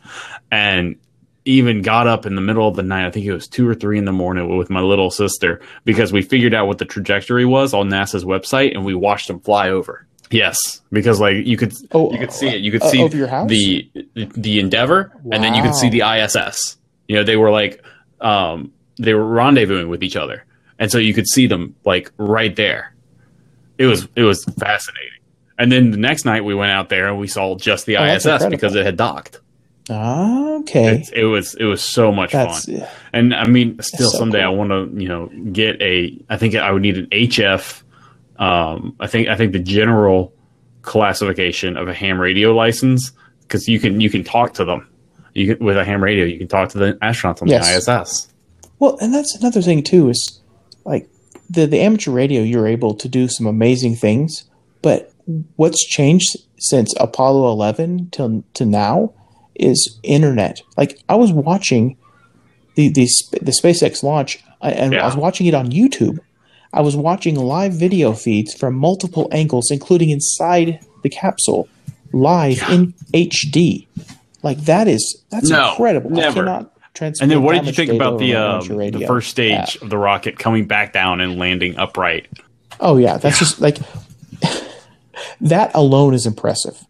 and 0.51 0.97
even 1.45 1.83
got 1.83 2.07
up 2.07 2.25
in 2.25 2.35
the 2.35 2.41
middle 2.41 2.67
of 2.67 2.77
the 2.77 2.83
night. 2.83 3.07
I 3.07 3.11
think 3.11 3.27
it 3.27 3.33
was 3.35 3.47
two 3.47 3.69
or 3.69 3.75
three 3.75 3.99
in 3.99 4.07
the 4.07 4.13
morning 4.13 4.57
with 4.57 4.71
my 4.71 4.81
little 4.81 5.11
sister 5.11 5.61
because 5.85 6.13
we 6.13 6.23
figured 6.23 6.55
out 6.55 6.67
what 6.67 6.79
the 6.79 6.87
trajectory 6.87 7.45
was 7.45 7.75
on 7.75 7.91
NASA's 7.91 8.25
website, 8.25 8.75
and 8.75 8.85
we 8.85 8.95
watched 8.95 9.29
them 9.29 9.41
fly 9.41 9.69
over. 9.69 10.07
Yes, 10.31 10.57
because 10.91 11.21
like 11.21 11.45
you 11.45 11.59
could 11.59 11.75
Oh, 11.93 12.11
you 12.11 12.19
could 12.19 12.33
see 12.33 12.49
it. 12.49 12.63
You 12.63 12.73
could 12.73 12.83
uh, 12.83 12.91
see 12.91 13.09
the 14.05 14.29
the 14.35 14.61
Endeavour, 14.61 15.13
and 15.31 15.45
then 15.45 15.55
you 15.55 15.63
could 15.63 15.75
see 15.75 15.91
the 15.91 16.01
ISS. 16.01 16.79
You 17.07 17.17
know, 17.17 17.25
they 17.25 17.37
were 17.37 17.51
like 17.51 17.85
um, 18.23 18.73
they 18.97 19.13
were 19.13 19.25
rendezvousing 19.25 19.91
with 19.91 20.03
each 20.03 20.17
other, 20.17 20.45
and 20.79 20.91
so 20.91 20.99
you 20.99 21.15
could 21.15 21.27
see 21.29 21.47
them 21.47 21.75
like 21.85 22.11
right 22.19 22.55
there. 22.57 22.95
It 23.79 23.87
was 23.87 24.09
it 24.17 24.23
was 24.23 24.45
fascinating. 24.45 25.11
And 25.59 25.71
then 25.71 25.91
the 25.93 25.97
next 25.97 26.25
night 26.25 26.45
we 26.45 26.55
went 26.55 26.73
out 26.73 26.89
there 26.89 27.09
and 27.09 27.19
we 27.19 27.27
saw 27.29 27.57
just 27.57 27.87
the 27.87 27.97
Oh, 27.97 28.05
ISS 28.05 28.47
because 28.47 28.75
it 28.75 28.85
had 28.85 28.97
docked. 28.97 29.41
Okay. 29.91 30.97
It's, 30.97 31.11
it 31.11 31.25
was 31.25 31.55
it 31.55 31.65
was 31.65 31.83
so 31.83 32.11
much 32.11 32.33
That's 32.33 32.65
fun. 32.67 32.87
And 33.13 33.35
I 33.35 33.47
mean, 33.47 33.81
still 33.83 34.11
so 34.11 34.19
someday 34.19 34.43
cool. 34.43 34.47
I 34.47 34.55
want 34.55 34.71
to 34.71 35.01
you 35.03 35.09
know 35.09 35.27
get 35.53 35.81
a. 35.83 36.19
I 36.31 36.37
think 36.37 36.55
I 36.55 36.71
would 36.73 36.83
need 36.83 36.99
an 36.99 37.07
HF. 37.07 37.83
Um, 38.39 38.97
I 38.99 39.07
think 39.07 39.29
I 39.29 39.37
think 39.37 39.53
the 39.53 39.59
general 39.61 40.33
classification 40.83 41.77
of 41.77 41.89
a 41.89 41.95
ham 41.95 42.21
radio 42.21 42.55
license 42.55 43.13
because 43.43 43.69
you 43.69 43.79
can 43.81 44.01
you 44.01 44.09
can 44.11 44.25
talk 44.25 44.55
to 44.55 44.65
them. 44.65 44.89
You 45.35 45.55
can, 45.57 45.65
with 45.65 45.77
a 45.77 45.85
ham 45.85 46.03
radio, 46.03 46.25
you 46.25 46.39
can 46.39 46.49
talk 46.49 46.69
to 46.71 46.79
the 46.79 46.93
astronauts 47.03 47.43
on 47.43 47.49
Yes. 47.49 47.85
the 47.85 47.93
ISS. 48.03 48.29
Well, 48.79 48.97
and 49.01 49.13
that's 49.13 49.35
another 49.37 49.61
thing 49.63 49.83
too 49.83 50.09
is 50.09 50.41
like 50.85 51.09
the 51.51 51.67
the 51.67 51.81
amateur 51.81 52.11
radio 52.11 52.43
you're 52.43 52.67
able 52.67 52.95
to 52.95 53.09
do 53.09 53.29
some 53.29 53.47
amazing 53.47 53.97
things, 53.97 54.45
but 54.83 55.13
what's 55.57 55.85
changed 55.87 56.37
since 56.59 56.95
Apollo 57.01 57.51
11 57.53 58.09
till 58.13 58.45
to 58.55 58.65
now 58.65 59.13
is 59.55 59.99
internet. 60.03 60.61
Like 60.77 60.99
I 61.09 61.15
was 61.17 61.33
watching 61.33 61.97
the 62.75 62.89
the 62.89 63.09
the 63.43 63.53
SpaceX 63.53 64.03
launch 64.03 64.43
I- 64.61 64.73
and 64.73 64.95
I 64.97 65.05
was 65.07 65.17
watching 65.17 65.47
it 65.47 65.55
on 65.55 65.71
YouTube. 65.71 66.19
I 66.73 66.81
was 66.81 66.97
watching 66.97 67.37
live 67.37 67.73
video 67.73 68.13
feeds 68.15 68.53
from 68.55 68.75
multiple 68.75 69.29
angles 69.31 69.71
including 69.71 70.11
inside 70.11 70.81
the 71.03 71.09
capsule 71.11 71.69
live 72.13 72.61
in 72.71 72.95
HD. 73.13 73.87
Like 74.43 74.59
that 74.65 74.89
is 74.89 75.23
that's 75.31 75.49
No, 75.51 75.71
incredible. 75.71 76.11
I 76.19 76.21
never. 76.23 76.35
cannot 76.43 76.61
transmit 76.61 76.74
And 77.01 77.31
then, 77.31 77.43
what 77.43 77.55
did 77.55 77.67
you 77.67 77.73
think 77.73 77.91
about 77.93 78.19
the 78.19 78.35
uh, 78.37 78.61
the 78.63 79.05
first 79.07 79.31
stage 79.31 79.51
Yeah. 79.77 79.83
of 79.85 79.91
the 79.91 79.99
rocket 79.99 80.39
coming 80.39 80.67
back 80.67 80.93
down 80.93 81.21
and 81.21 81.39
landing 81.39 81.77
upright? 81.77 82.29
Oh 82.81 82.97
yeah, 82.97 83.17
that's 83.19 83.39
just 83.39 83.61
like 83.61 83.79
that 85.41 85.71
alone 85.75 86.15
is 86.15 86.27
impressive. 86.27 86.85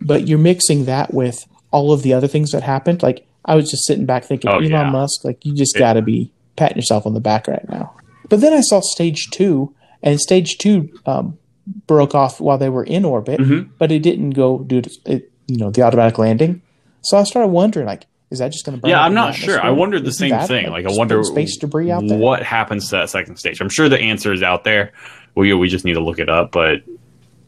But 0.00 0.26
you're 0.26 0.38
mixing 0.38 0.86
that 0.86 1.12
with 1.14 1.44
all 1.70 1.92
of 1.92 2.02
the 2.02 2.12
other 2.12 2.26
things 2.28 2.50
that 2.50 2.62
happened. 2.62 3.02
Like 3.02 3.26
I 3.44 3.54
was 3.54 3.70
just 3.70 3.86
sitting 3.86 4.06
back 4.06 4.24
thinking, 4.24 4.50
Oh, 4.50 4.54
Elon 4.58 4.70
yeah. 4.70 4.90
Musk, 4.90 5.24
like 5.24 5.44
you 5.44 5.54
just 5.54 5.74
Yeah. 5.74 5.80
got 5.80 5.92
to 5.94 6.02
be 6.02 6.32
patting 6.56 6.76
yourself 6.78 7.06
on 7.06 7.14
the 7.14 7.20
back 7.20 7.46
right 7.48 7.66
now. 7.68 7.92
But 8.28 8.40
then 8.40 8.52
I 8.52 8.60
saw 8.60 8.80
stage 8.80 9.28
two, 9.30 9.74
and 10.02 10.18
stage 10.20 10.58
two 10.58 10.88
um, 11.06 11.38
broke 11.86 12.14
off 12.14 12.40
while 12.40 12.58
they 12.58 12.68
were 12.68 12.84
in 12.84 13.04
orbit, 13.04 13.40
Mhm. 13.40 13.68
but 13.78 13.92
it 13.92 14.00
didn't 14.02 14.30
go 14.30 14.58
due 14.60 14.82
to 14.82 14.90
it, 15.06 15.30
you 15.46 15.56
know 15.58 15.70
the 15.70 15.82
automatic 15.82 16.18
landing. 16.18 16.62
So 17.02 17.18
I 17.18 17.24
started 17.24 17.48
wondering, 17.48 17.86
like, 17.86 18.06
is 18.32 18.38
that 18.40 18.50
just 18.50 18.66
going 18.66 18.80
to? 18.80 18.88
Yeah, 18.88 19.02
I'm 19.02 19.14
not 19.14 19.34
sure. 19.34 19.60
I 19.60 19.70
wondered 19.70 20.02
the 20.02 20.08
Isn't 20.08 20.30
same 20.30 20.46
thing. 20.48 20.70
Like, 20.70 20.86
I 20.86 20.90
wonder 20.90 21.22
space 21.22 21.56
debris 21.56 21.90
out 21.90 22.06
there. 22.08 22.18
what 22.18 22.42
happens 22.42 22.86
to 22.90 22.96
that 22.96 23.10
second 23.10 23.36
stage. 23.36 23.60
I'm 23.60 23.68
sure 23.68 23.88
the 23.88 24.00
answer 24.00 24.32
is 24.32 24.42
out 24.42 24.64
there. 24.64 24.92
We 25.34 25.52
we 25.54 25.68
just 25.68 25.84
need 25.84 25.94
to 25.94 26.00
look 26.00 26.18
it 26.18 26.28
up. 26.28 26.50
But 26.50 26.82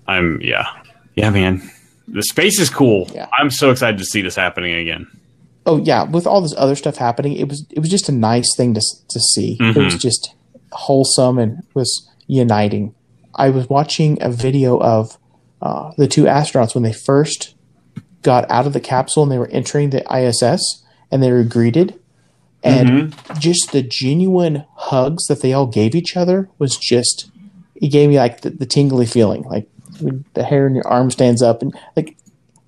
I'm 0.07 0.41
yeah, 0.43 0.67
yeah, 1.17 1.31
man. 1.31 1.69
The 2.07 2.23
space 2.23 2.61
is 2.61 2.71
cool. 2.71 3.11
Yeah. 3.15 3.29
I'm 3.39 3.51
so 3.51 3.71
excited 3.71 3.99
to 3.99 4.05
see 4.05 4.21
this 4.21 4.37
happening 4.37 4.75
again. 4.75 5.07
oh 5.67 5.79
yeah, 5.79 6.05
with 6.05 6.27
all 6.27 6.41
this 6.43 6.55
other 6.57 6.77
stuff 6.77 6.97
happening, 6.97 7.33
it 7.33 7.49
was 7.49 7.67
it 7.71 7.81
was 7.81 7.89
just 7.89 8.09
a 8.09 8.13
nice 8.13 8.55
thing 8.57 8.75
to 8.75 8.81
to 9.09 9.21
see. 9.21 9.57
It 9.59 9.77
was 9.77 9.97
just 9.97 10.35
wholesome 10.73 11.39
and 11.39 11.63
was 11.75 12.09
uniting. 12.27 12.95
I 13.35 13.51
was 13.51 13.69
watching 13.69 14.19
a 14.21 14.31
video 14.31 14.79
of 14.79 15.19
uh, 15.63 15.93
the 15.97 16.07
two 16.07 16.25
astronauts 16.25 16.75
when 16.75 16.85
they 16.85 16.93
first 16.93 17.54
got 18.25 18.51
out 18.51 18.67
of 18.67 18.73
the 18.73 18.81
capsule 18.81 19.23
and 19.23 19.31
they 19.31 19.39
were 19.39 19.49
entering 19.49 19.91
the 19.91 20.03
ISS 20.13 20.83
and 21.11 21.23
they 21.23 21.31
were 21.31 21.45
greeted, 21.45 22.01
and 22.65 23.15
just 23.39 23.71
the 23.71 23.83
genuine 23.83 24.65
hugs 24.75 25.27
that 25.27 25.43
they 25.43 25.53
all 25.53 25.67
gave 25.67 25.95
each 25.95 26.17
other 26.17 26.49
was 26.59 26.77
just 26.77 27.31
it 27.77 27.89
gave 27.89 28.09
me 28.09 28.17
like 28.17 28.41
the, 28.41 28.51
the 28.51 28.67
tingly 28.67 29.07
feeling, 29.07 29.43
like 29.43 29.69
the 30.33 30.43
hair 30.43 30.67
in 30.67 30.75
your 30.75 30.89
arm 30.89 31.11
stands 31.11 31.43
up 31.43 31.63
and 31.63 31.73
like 31.95 32.17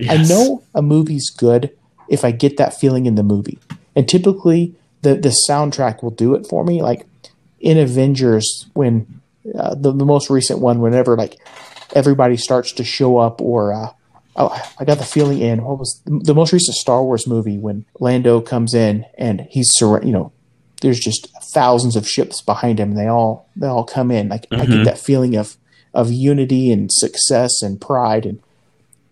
I 0.09 0.19
know 0.19 0.63
a 0.75 0.83
movie's 0.83 1.31
good 1.31 1.77
if 2.09 2.25
I 2.25 2.31
get 2.31 2.57
that 2.59 2.79
feeling 2.79 3.07
in 3.07 3.15
the 3.15 3.23
movie. 3.23 3.59
And 3.95 4.09
typically, 4.09 4.75
the, 5.03 5.15
the 5.15 5.35
soundtrack 5.49 6.03
will 6.03 6.11
do 6.11 6.35
it 6.35 6.47
for 6.47 6.65
me. 6.65 6.83
Like 6.83 7.07
in 7.61 7.79
Avengers, 7.79 8.67
when 8.75 9.21
uh, 9.59 9.75
the, 9.75 9.93
the 9.93 10.05
most 10.05 10.29
recent 10.29 10.61
one, 10.61 10.81
whenever 10.81 11.17
like 11.17 11.39
everybody 11.95 12.37
starts 12.37 12.73
to 12.73 12.85
show 12.85 13.19
up, 13.19 13.41
or 13.41 13.73
uh, 13.73 13.93
oh, 14.37 14.73
I 14.79 14.85
got 14.85 14.99
the 14.99 15.05
feeling 15.05 15.41
in 15.41 15.65
what 15.65 15.79
was 15.79 16.01
the, 16.07 16.35
most 16.35 16.53
recent 16.53 16.77
Star 16.77 17.03
Wars 17.03 17.27
movie 17.27 17.59
when 17.59 17.85
Lando 18.01 18.41
comes 18.41 18.75
in 18.75 19.05
and 19.19 19.47
he's 19.51 19.69
surra- 19.81 20.05
you 20.05 20.13
know 20.13 20.33
there's 20.83 21.01
just 21.01 21.29
thousands 21.55 21.97
of 21.97 22.07
ships 22.07 22.43
behind 22.43 22.79
him. 22.79 22.91
And 22.91 22.99
they 22.99 23.07
all 23.09 23.49
they 23.57 23.67
all 23.67 23.85
come 23.85 24.11
in. 24.11 24.29
Like 24.29 24.47
I 24.53 24.67
get 24.67 24.85
that 24.85 24.99
feeling 24.99 25.35
of 25.37 25.57
of 25.95 26.13
unity 26.13 26.71
and 26.71 26.91
success 26.93 27.63
and 27.63 27.81
pride 27.81 28.27
and 28.27 28.41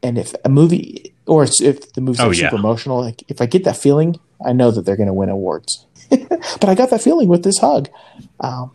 and 0.02 0.18
if 0.18 0.34
a 0.44 0.48
movie 0.50 1.14
or 1.26 1.44
if 1.44 1.92
the 1.94 2.00
movie's 2.02 2.20
Oh, 2.20 2.28
like 2.28 2.36
yeah. 2.38 2.50
super 2.50 2.56
emotional, 2.56 3.00
like 3.00 3.22
if 3.28 3.40
I 3.40 3.46
get 3.46 3.64
that 3.64 3.78
feeling, 3.78 4.16
I 4.44 4.52
know 4.52 4.70
that 4.70 4.82
they're 4.82 4.96
going 4.96 5.06
to 5.06 5.14
win 5.14 5.30
awards. 5.30 5.86
but 6.10 6.68
I 6.68 6.74
got 6.74 6.90
that 6.90 7.00
feeling 7.02 7.28
with 7.28 7.42
this 7.44 7.56
hug, 7.58 7.88
um, 8.40 8.70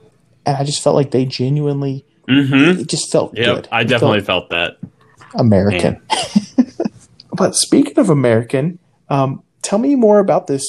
and 0.48 0.58
I 0.58 0.64
just 0.64 0.82
felt 0.82 0.96
like 0.96 1.12
they 1.12 1.26
genuinely. 1.26 2.04
Mm-hmm. 2.28 2.82
It 2.82 2.88
just 2.88 3.12
felt 3.12 3.38
Yep. 3.38 3.46
good. 3.46 3.68
I 3.72 3.82
It 3.82 3.88
definitely 3.88 4.22
felt 4.22 4.50
felt 4.50 4.82
that. 4.82 4.90
American. 5.36 6.02
but 7.34 7.56
speaking 7.56 7.98
of 8.00 8.10
American, 8.10 8.80
um, 9.10 9.44
tell 9.62 9.80
me 9.80 9.96
more 9.96 10.20
about 10.20 10.48
this 10.48 10.64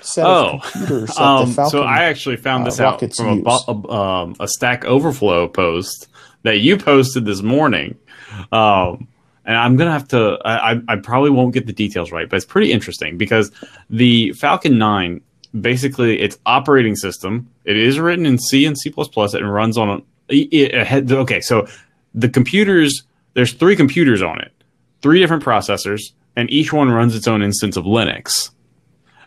set 0.00 0.26
Oh, 0.26 0.56
of 0.56 0.62
computers 0.72 1.14
that 1.14 1.20
Um, 1.22 1.48
the 1.48 1.54
Falcon. 1.54 1.70
so 1.70 1.82
I 1.82 2.04
actually 2.04 2.36
found 2.36 2.62
uh, 2.62 2.64
this 2.66 2.80
out 2.80 2.92
rockets 2.92 3.16
from 3.18 3.42
a, 3.46 3.58
a, 3.68 3.90
um, 3.92 4.34
a 4.40 4.46
Stack 4.48 4.84
Overflow 4.84 5.48
post 5.48 6.08
that 6.42 6.60
you 6.60 6.76
posted 6.76 7.24
this 7.24 7.42
morning. 7.42 7.96
Um, 8.52 9.08
and 9.44 9.56
I'm 9.56 9.76
gonna 9.76 9.92
have 9.92 10.08
to. 10.08 10.38
I, 10.44 10.72
I- 10.74 10.80
I 10.88 10.96
probably 10.96 11.30
won't 11.30 11.54
get 11.54 11.66
the 11.66 11.72
details 11.72 12.12
right, 12.12 12.28
but 12.28 12.36
it's 12.36 12.44
pretty 12.44 12.70
interesting 12.70 13.16
because 13.16 13.50
the 13.88 14.32
Falcon 14.34 14.76
9, 14.76 15.22
basically, 15.58 16.20
its 16.20 16.38
operating 16.44 16.94
system, 16.94 17.48
it 17.64 17.76
is 17.78 17.98
written 17.98 18.26
in 18.26 18.36
C 18.38 18.66
and 18.66 18.78
C++. 18.78 18.92
and 19.16 19.52
runs 19.54 19.78
on 19.78 19.88
a. 19.88 19.96
It, 20.28 20.74
it 20.74 21.10
okay, 21.12 21.40
so 21.40 21.66
the 22.14 22.28
computers. 22.28 23.04
There's 23.38 23.52
three 23.52 23.76
computers 23.76 24.20
on 24.20 24.40
it, 24.40 24.50
three 25.00 25.20
different 25.20 25.44
processors, 25.44 26.00
and 26.34 26.50
each 26.50 26.72
one 26.72 26.90
runs 26.90 27.14
its 27.14 27.28
own 27.28 27.40
instance 27.40 27.76
of 27.76 27.84
Linux. 27.84 28.50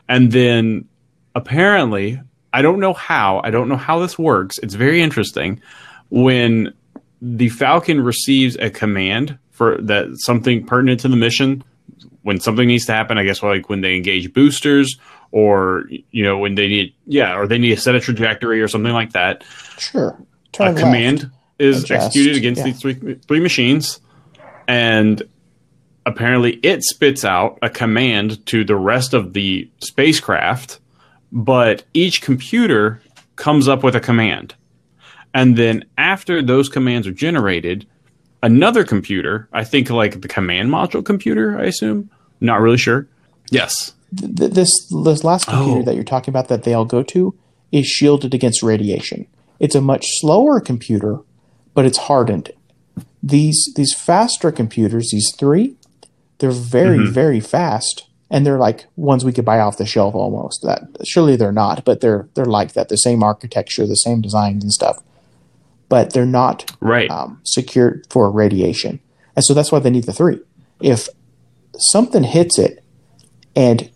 And 0.10 0.34
then 0.34 0.90
apparently, 1.34 2.20
I 2.52 2.62
don't 2.62 2.82
know 2.82 2.92
how, 2.92 3.40
I 3.42 3.52
don't 3.52 3.70
know 3.70 3.78
how 3.78 4.00
this 4.00 4.20
works. 4.20 4.58
It's 4.58 4.74
very 4.74 5.02
interesting. 5.02 5.62
When 6.10 6.74
the 7.22 7.48
Falcon 7.48 8.02
receives 8.02 8.58
a 8.58 8.70
command 8.70 9.40
for 9.52 9.78
that 9.84 10.08
something 10.16 10.66
pertinent 10.66 11.00
to 11.00 11.08
the 11.08 11.16
mission, 11.16 11.64
when 12.24 12.42
something 12.42 12.68
needs 12.68 12.88
to 12.88 12.92
happen, 12.92 13.18
I 13.18 13.24
guess 13.24 13.42
like 13.42 13.70
when 13.70 13.80
they 13.80 13.96
engage 13.96 14.34
boosters 14.34 15.00
or 15.32 15.86
you 16.12 16.26
know 16.26 16.38
when 16.38 16.56
they 16.56 16.68
need 16.68 16.94
yeah, 17.08 17.38
or 17.38 17.48
they 17.48 17.58
need 17.58 17.76
to 17.76 17.80
set 17.80 17.96
a 17.96 18.02
trajectory 18.02 18.62
or 18.62 18.68
something 18.68 18.92
like 18.92 19.14
that. 19.14 19.46
sure 19.78 20.22
A 20.60 20.64
left. 20.64 20.80
command 20.80 21.32
is 21.62 21.84
adjust, 21.84 22.08
executed 22.08 22.38
against 22.38 22.60
yeah. 22.60 22.66
these 22.66 22.82
three 22.82 23.16
three 23.28 23.40
machines, 23.40 24.02
and 24.68 25.24
apparently 26.06 26.54
it 26.64 26.84
spits 26.84 27.24
out 27.24 27.60
a 27.62 27.70
command 27.70 28.46
to 28.48 28.64
the 28.64 28.76
rest 28.76 29.14
of 29.14 29.34
the 29.34 29.70
spacecraft, 29.80 30.80
but 31.32 31.84
each 31.94 32.22
computer 32.22 33.02
comes 33.36 33.68
up 33.68 33.84
with 33.84 33.96
a 33.96 34.00
command. 34.00 34.56
And 35.34 35.58
then 35.58 35.86
after 35.98 36.42
those 36.42 36.68
commands 36.68 37.08
are 37.08 37.14
generated, 37.14 37.88
another 38.44 38.84
computer, 38.84 39.48
I 39.54 39.64
think 39.64 39.90
like 39.90 40.22
the 40.22 40.28
command 40.28 40.70
module 40.70 41.06
computer, 41.06 41.58
I 41.58 41.66
assume, 41.66 42.10
not 42.42 42.60
really 42.60 42.78
sure. 42.78 43.08
Yes. 43.50 43.94
Th- 44.18 44.52
this 44.52 44.70
this 45.04 45.24
last 45.24 45.46
computer 45.46 45.80
Oh. 45.80 45.84
that 45.84 45.96
you're 45.96 46.04
talking 46.04 46.32
about 46.32 46.50
that 46.50 46.64
they 46.64 46.74
all 46.74 46.86
go 46.86 47.02
to 47.04 47.34
is 47.72 47.86
shielded 47.88 48.34
against 48.34 48.62
radiation. 48.62 49.26
It's 49.60 49.76
a 49.76 49.82
much 49.82 50.04
slower 50.20 50.60
computer, 50.60 51.20
but 51.74 51.86
it's 51.86 51.98
hardened. 51.98 52.52
These 53.24 53.74
these 53.76 53.94
faster 53.94 54.52
computers, 54.52 55.10
these 55.12 55.32
three, 55.38 55.76
they're 56.40 56.52
very 56.52 56.98
Mm-hmm. 57.00 57.14
very 57.14 57.40
fast, 57.40 58.08
and 58.30 58.46
they're 58.46 58.58
like 58.58 58.86
ones 58.96 59.24
we 59.24 59.32
could 59.34 59.46
buy 59.46 59.60
off 59.60 59.78
the 59.78 59.86
shelf 59.86 60.16
almost. 60.16 60.62
That 60.64 60.82
surely 61.06 61.36
they're 61.36 61.52
not, 61.52 61.86
but 61.86 62.02
they're 62.02 62.28
they're 62.34 62.46
like 62.46 62.74
that. 62.74 62.90
The 62.90 62.96
same 62.98 63.24
architecture, 63.24 63.86
the 63.86 63.96
same 63.96 64.22
designs 64.22 64.64
and 64.64 64.72
stuff, 64.74 64.98
but 65.90 66.14
they're 66.14 66.26
not 66.26 66.76
Right. 66.80 67.10
um, 67.12 67.40
secured 67.44 68.08
for 68.10 68.30
radiation. 68.32 69.00
And 69.36 69.46
so 69.46 69.54
that's 69.54 69.72
why 69.72 69.80
they 69.80 69.90
need 69.92 70.06
the 70.06 70.14
three. 70.14 70.40
If 70.82 71.08
something 71.78 72.24
hits 72.24 72.58
it 72.60 72.84
and 73.56 73.90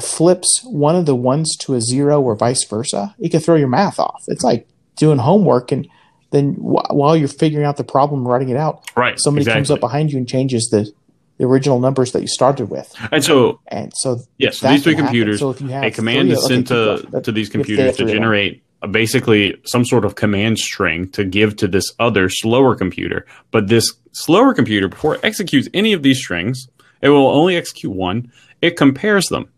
flips 0.00 0.60
one 0.64 0.94
of 0.96 1.06
the 1.06 1.16
ones 1.16 1.56
to 1.58 1.74
a 1.74 1.80
zero 1.80 2.20
or 2.20 2.36
vice 2.36 2.64
versa, 2.64 3.14
it 3.18 3.30
could 3.30 3.44
throw 3.44 3.56
your 3.56 3.68
math 3.68 3.98
off. 3.98 4.22
It's 4.28 4.44
like 4.44 4.68
doing 4.96 5.18
homework 5.18 5.72
and 5.72 5.88
then 6.32 6.54
wh- 6.54 6.90
while 6.90 7.16
you're 7.16 7.28
figuring 7.28 7.64
out 7.64 7.76
the 7.76 7.84
problem, 7.84 8.26
writing 8.26 8.48
it 8.48 8.56
out, 8.56 8.84
right. 8.96 9.18
somebody 9.20 9.42
exactly. 9.42 9.58
comes 9.60 9.70
up 9.70 9.80
behind 9.80 10.10
you 10.10 10.18
and 10.18 10.28
changes 10.28 10.68
the, 10.70 10.90
the 11.38 11.44
original 11.44 11.78
numbers 11.78 12.12
that 12.12 12.22
you 12.22 12.28
started 12.28 12.68
with. 12.70 12.92
And 13.12 13.22
so, 13.22 13.60
And 13.68 13.92
so 13.94 14.18
yes, 14.38 14.58
so 14.58 14.68
these 14.68 14.82
three 14.82 14.96
computers, 14.96 15.38
So 15.40 15.50
if 15.50 15.60
you 15.60 15.68
have 15.68 15.84
a 15.84 15.90
command 15.90 16.28
three- 16.28 16.38
is 16.38 16.46
sent 16.46 16.66
keep 16.68 17.12
to, 17.12 17.20
to 17.22 17.32
these 17.32 17.48
if 17.48 17.52
they 17.52 17.58
have 17.58 17.66
computers 17.66 17.96
to 17.96 17.96
three 17.96 18.04
of 18.04 18.08
them. 18.08 18.16
generate 18.16 18.62
basically 18.90 19.60
some 19.64 19.84
sort 19.84 20.04
of 20.04 20.16
command 20.16 20.58
string 20.58 21.08
to 21.10 21.24
give 21.24 21.54
to 21.56 21.68
this 21.68 21.84
other 22.00 22.28
slower 22.28 22.74
computer. 22.74 23.26
But 23.52 23.68
this 23.68 23.92
slower 24.10 24.54
computer, 24.54 24.88
before 24.88 25.14
it 25.14 25.20
executes 25.24 25.68
any 25.72 25.92
of 25.92 26.02
these 26.02 26.18
strings, 26.18 26.66
it 27.00 27.08
will 27.08 27.28
only 27.28 27.56
execute 27.56 27.92
one. 27.94 28.32
It 28.60 28.76
compares 28.76 29.26
them 29.26 29.48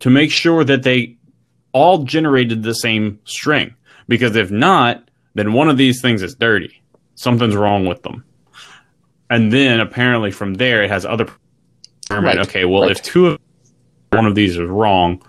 to 0.00 0.10
make 0.10 0.30
sure 0.30 0.62
that 0.64 0.82
they 0.84 1.16
all 1.72 2.04
generated 2.04 2.62
the 2.62 2.72
same 2.74 3.18
string. 3.24 3.74
Because 4.06 4.36
if 4.36 4.50
not, 4.50 5.07
then 5.38 5.52
one 5.52 5.68
of 5.68 5.76
these 5.76 6.00
things 6.02 6.22
is 6.22 6.34
dirty. 6.34 6.82
Something's 7.14 7.56
wrong 7.56 7.86
with 7.86 8.02
them. 8.02 8.24
And 9.30 9.52
then 9.52 9.80
apparently 9.80 10.30
from 10.30 10.54
there, 10.54 10.82
it 10.82 10.90
has 10.90 11.04
other. 11.04 11.28
Right, 12.10 12.38
Okay, 12.38 12.64
well, 12.64 12.82
right. 12.82 12.90
if 12.92 13.02
two 13.02 13.26
of 13.26 13.38
one 14.12 14.24
of 14.24 14.34
these 14.34 14.56
is 14.56 14.66
wrong, 14.68 15.22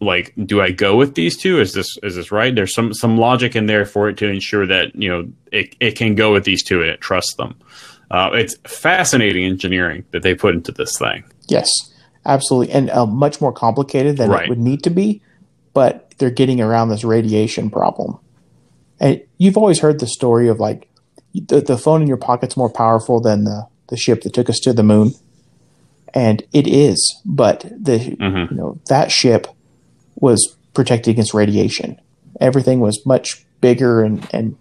like, 0.00 0.34
do 0.44 0.60
I 0.60 0.70
go 0.70 0.96
with 0.96 1.14
these 1.14 1.36
two? 1.36 1.60
Is 1.60 1.72
this 1.72 1.96
is 2.02 2.16
this 2.16 2.30
right? 2.32 2.54
There's 2.54 2.74
some 2.74 2.92
some 2.92 3.16
logic 3.16 3.54
in 3.56 3.66
there 3.66 3.86
for 3.86 4.08
it 4.08 4.16
to 4.18 4.26
ensure 4.26 4.66
that 4.66 4.94
you 4.94 5.08
know 5.08 5.28
it, 5.52 5.74
it 5.80 5.92
can 5.92 6.14
go 6.14 6.32
with 6.32 6.44
these 6.44 6.62
two 6.62 6.82
and 6.82 6.90
it 6.90 7.00
trusts 7.00 7.34
them. 7.36 7.54
Uh, 8.10 8.30
it's 8.34 8.56
fascinating 8.66 9.44
engineering 9.44 10.04
that 10.10 10.22
they 10.22 10.34
put 10.34 10.54
into 10.54 10.72
this 10.72 10.98
thing. 10.98 11.22
Yes, 11.48 11.70
absolutely, 12.26 12.74
and 12.74 12.90
uh, 12.90 13.06
much 13.06 13.40
more 13.40 13.52
complicated 13.52 14.16
than 14.16 14.28
Right. 14.30 14.44
it 14.44 14.48
would 14.48 14.58
need 14.58 14.82
to 14.82 14.90
be. 14.90 15.22
But 15.72 16.12
they're 16.18 16.30
getting 16.30 16.60
around 16.60 16.88
this 16.88 17.04
radiation 17.04 17.70
problem. 17.70 18.18
And 19.00 19.22
you've 19.38 19.56
always 19.56 19.78
heard 19.80 19.98
the 19.98 20.06
story 20.06 20.48
of 20.48 20.60
like 20.60 20.88
the, 21.34 21.60
the 21.60 21.78
phone 21.78 22.02
in 22.02 22.08
your 22.08 22.16
pocket's 22.18 22.56
more 22.56 22.68
powerful 22.70 23.20
than 23.20 23.44
the, 23.44 23.66
the 23.88 23.96
ship 23.96 24.22
that 24.22 24.34
took 24.34 24.50
us 24.50 24.58
to 24.60 24.72
the 24.72 24.82
moon, 24.82 25.14
and 26.14 26.42
it 26.52 26.66
is. 26.66 27.20
But 27.24 27.60
the 27.62 27.98
Mhm. 28.20 28.50
you 28.50 28.56
know 28.56 28.78
that 28.88 29.10
ship 29.10 29.46
was 30.16 30.56
protected 30.74 31.12
against 31.12 31.34
radiation. 31.34 31.98
Everything 32.40 32.80
was 32.80 33.04
much 33.06 33.44
bigger, 33.60 34.02
and 34.02 34.26
and 34.32 34.56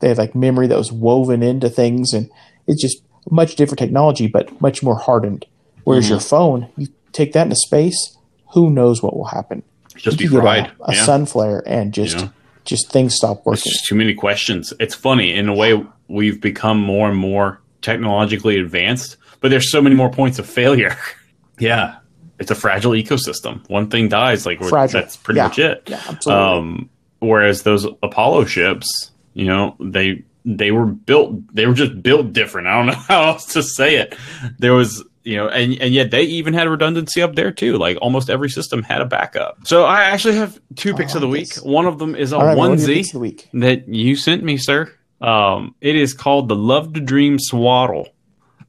they 0.00 0.08
had 0.08 0.18
like 0.18 0.34
memory 0.34 0.66
that 0.68 0.78
was 0.78 0.92
woven 0.92 1.42
into 1.42 1.68
things, 1.68 2.12
and 2.12 2.30
it's 2.66 2.80
just 2.80 3.02
much 3.30 3.56
different 3.56 3.78
technology, 3.78 4.26
but 4.26 4.60
much 4.60 4.82
more 4.82 4.96
hardened. 4.96 5.46
Whereas 5.84 6.04
Mm-hmm. 6.04 6.12
your 6.12 6.20
phone, 6.20 6.68
you 6.76 6.88
take 7.12 7.32
that 7.32 7.44
into 7.44 7.56
space, 7.56 8.16
who 8.54 8.70
knows 8.70 9.02
what 9.02 9.16
will 9.16 9.26
happen? 9.26 9.62
Just 9.96 10.20
you 10.20 10.30
get 10.30 10.40
fried. 10.40 10.70
a, 10.80 10.90
a 10.90 10.94
yeah. 10.94 11.04
sun 11.04 11.26
flare, 11.26 11.62
and 11.66 11.92
just 11.92 12.18
Yeah. 12.18 12.28
Just 12.64 12.90
things 12.92 13.14
stop 13.14 13.38
It's 13.38 13.46
working. 13.46 13.62
just 13.72 13.86
too 13.86 13.94
many 13.94 14.14
questions. 14.14 14.72
It's 14.80 14.94
funny 14.94 15.34
in 15.34 15.48
a 15.48 15.54
way 15.54 15.84
we've 16.08 16.40
become 16.40 16.80
more 16.80 17.08
and 17.08 17.16
more 17.18 17.60
technologically 17.82 18.58
advanced, 18.58 19.16
but 19.40 19.50
there's 19.50 19.70
so 19.70 19.80
many 19.80 19.94
more 19.96 20.10
points 20.10 20.38
of 20.38 20.46
failure. 20.46 20.96
yeah, 21.58 21.96
it's 22.38 22.50
a 22.50 22.54
fragile 22.54 22.92
ecosystem. 22.92 23.68
One 23.68 23.88
thing 23.90 24.08
dies, 24.08 24.46
like 24.46 24.62
Fragile. 24.62 25.00
that's 25.00 25.16
pretty 25.16 25.38
Yeah. 25.38 25.44
much 25.48 25.58
it. 25.58 25.82
Yeah, 25.86 26.00
absolutely. 26.08 26.44
Um, 26.44 26.90
whereas 27.20 27.62
those 27.62 27.86
Apollo 28.02 28.44
ships, 28.46 29.10
you 29.34 29.46
know, 29.46 29.76
they 29.80 30.24
they 30.46 30.70
were 30.70 30.86
built 30.86 31.34
they 31.54 31.66
were 31.66 31.74
just 31.74 32.02
built 32.02 32.32
different. 32.32 32.66
I 32.66 32.76
don't 32.76 32.86
know 32.86 32.92
how 33.08 33.24
else 33.28 33.46
to 33.54 33.62
say 33.62 33.96
it. 33.96 34.14
There 34.58 34.72
was 34.74 35.04
you 35.22 35.36
know, 35.36 35.48
and 35.48 35.74
and 35.80 35.92
yet 35.92 36.10
they 36.10 36.22
even 36.22 36.54
had 36.54 36.68
redundancy 36.68 37.20
up 37.22 37.34
there 37.34 37.50
too. 37.52 37.76
Like 37.78 37.98
almost 38.00 38.30
every 38.30 38.48
system 38.48 38.82
had 38.82 39.00
a 39.00 39.04
backup. 39.06 39.66
So 39.66 39.84
I 39.84 40.02
actually 40.04 40.36
have 40.36 40.58
two 40.76 40.94
picks 40.94 41.14
of 41.14 41.20
the 41.20 41.28
week. 41.28 41.48
yes. 41.50 41.62
One 41.62 41.86
of 41.86 41.98
them 41.98 42.14
is 42.14 42.32
a 42.32 42.38
right, 42.38 42.46
man, 42.48 42.56
what 42.56 42.64
are 42.70 42.70
your 42.92 43.02
onesie 43.04 43.46
that 43.54 43.88
you 43.88 44.16
sent 44.16 44.42
me, 44.42 44.56
sir. 44.56 44.92
Um, 45.20 45.74
it 45.82 45.96
is 45.96 46.14
called 46.14 46.48
the 46.48 46.56
Love 46.56 46.94
to 46.94 47.00
Dream 47.00 47.38
Swaddle, 47.38 48.08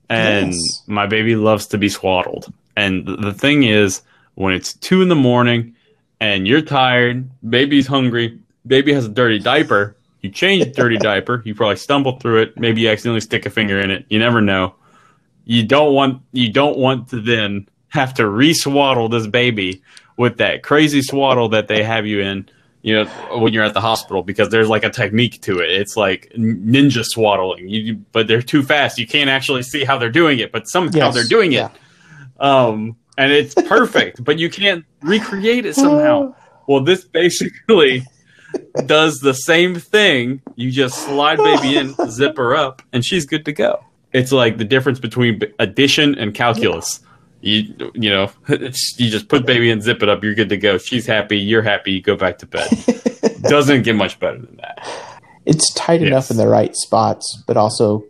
and 0.09 0.51
Yes. 0.53 0.83
my 0.87 1.05
baby 1.07 1.35
loves 1.35 1.67
to 1.67 1.77
be 1.77 1.87
swaddled. 1.89 2.51
And 2.75 3.07
the 3.07 3.33
thing 3.33 3.63
is, 3.63 4.01
when 4.35 4.53
it's 4.53 4.73
two 4.73 5.01
in 5.01 5.07
the 5.09 5.15
morning 5.15 5.75
and 6.19 6.47
you're 6.47 6.61
tired, 6.61 7.29
baby's 7.49 7.87
hungry, 7.87 8.37
baby 8.67 8.91
has 8.93 9.05
a 9.05 9.09
dirty 9.09 9.39
diaper, 9.39 9.95
you 10.21 10.29
change 10.29 10.65
the 10.65 10.71
dirty 10.71 10.97
diaper, 11.09 11.41
you 11.45 11.55
probably 11.55 11.75
stumble 11.77 12.19
through 12.19 12.41
it, 12.41 12.57
maybe 12.59 12.81
you 12.81 12.89
accidentally 12.89 13.21
stick 13.21 13.45
a 13.45 13.49
finger 13.49 13.79
in 13.79 13.89
it. 13.91 14.05
You 14.09 14.19
never 14.19 14.41
know. 14.41 14.75
You 15.45 15.63
don't 15.63 15.93
want 15.93 16.21
you 16.31 16.51
don't 16.51 16.77
want 16.77 17.09
to 17.09 17.21
then 17.21 17.67
have 17.89 18.13
to 18.15 18.27
re-swaddle 18.27 19.09
this 19.09 19.27
baby 19.27 19.81
with 20.17 20.37
that 20.37 20.63
crazy 20.63 21.01
swaddle 21.01 21.49
that 21.49 21.67
they 21.67 21.83
have 21.83 22.05
you 22.05 22.21
in 22.21 22.47
you 22.83 22.93
know 22.93 23.05
when 23.37 23.53
you're 23.53 23.63
at 23.63 23.73
the 23.73 23.81
hospital 23.81 24.23
because 24.23 24.49
there's 24.49 24.69
like 24.69 24.83
a 24.83 24.89
technique 24.89 25.41
to 25.41 25.59
it. 25.59 25.71
It's 25.71 25.97
like 25.97 26.31
ninja 26.37 27.03
swaddling. 27.03 27.67
You 27.67 27.95
but 28.11 28.27
they're 28.27 28.41
too 28.41 28.63
fast. 28.63 28.97
You 28.97 29.07
can't 29.07 29.29
actually 29.29 29.63
see 29.63 29.83
how 29.83 29.97
they're 29.97 30.09
doing 30.09 30.39
it 30.39 30.51
but 30.51 30.67
somehow 30.67 30.97
Yes, 30.97 31.13
they're 31.13 31.23
doing 31.25 31.51
yeah. 31.51 31.69
it 31.69 32.41
um 32.41 32.95
and 33.17 33.31
it's 33.31 33.53
perfect 33.53 34.23
but 34.23 34.39
you 34.39 34.49
can't 34.49 34.85
recreate 35.01 35.65
it 35.65 35.75
somehow. 35.75 36.35
Well 36.67 36.81
this 36.81 37.03
basically 37.03 38.05
does 38.85 39.19
the 39.19 39.33
same 39.33 39.75
thing. 39.75 40.41
You 40.55 40.71
just 40.71 40.97
slide 40.99 41.37
baby 41.37 41.75
in 41.75 41.95
zip 42.09 42.37
her 42.37 42.55
up 42.55 42.81
and 42.93 43.03
she's 43.03 43.25
good 43.25 43.43
to 43.45 43.51
go 43.51 43.83
it's 44.13 44.31
like 44.31 44.57
the 44.57 44.65
difference 44.65 44.99
between 44.99 45.39
addition 45.59 46.15
and 46.17 46.33
calculus 46.33 46.99
you 47.41 47.73
you 47.95 48.09
know 48.09 48.29
you 48.49 49.09
just 49.09 49.27
put 49.27 49.45
baby 49.45 49.71
and 49.71 49.81
zip 49.81 50.03
it 50.03 50.09
up 50.09 50.23
you're 50.23 50.35
good 50.35 50.49
to 50.49 50.57
go 50.57 50.77
she's 50.77 51.05
happy 51.07 51.37
you're 51.37 51.61
happy 51.63 51.91
you 51.93 52.01
go 52.01 52.15
back 52.15 52.37
to 52.37 52.45
bed 52.45 52.67
doesn't 53.43 53.81
get 53.83 53.95
much 53.95 54.19
better 54.19 54.37
than 54.37 54.55
that 54.57 54.79
It's 55.45 55.73
tight 55.73 56.03
enough 56.03 56.29
in 56.29 56.37
the 56.37 56.47
right 56.47 56.75
spots, 56.75 57.41
but 57.47 57.57
also 57.57 58.03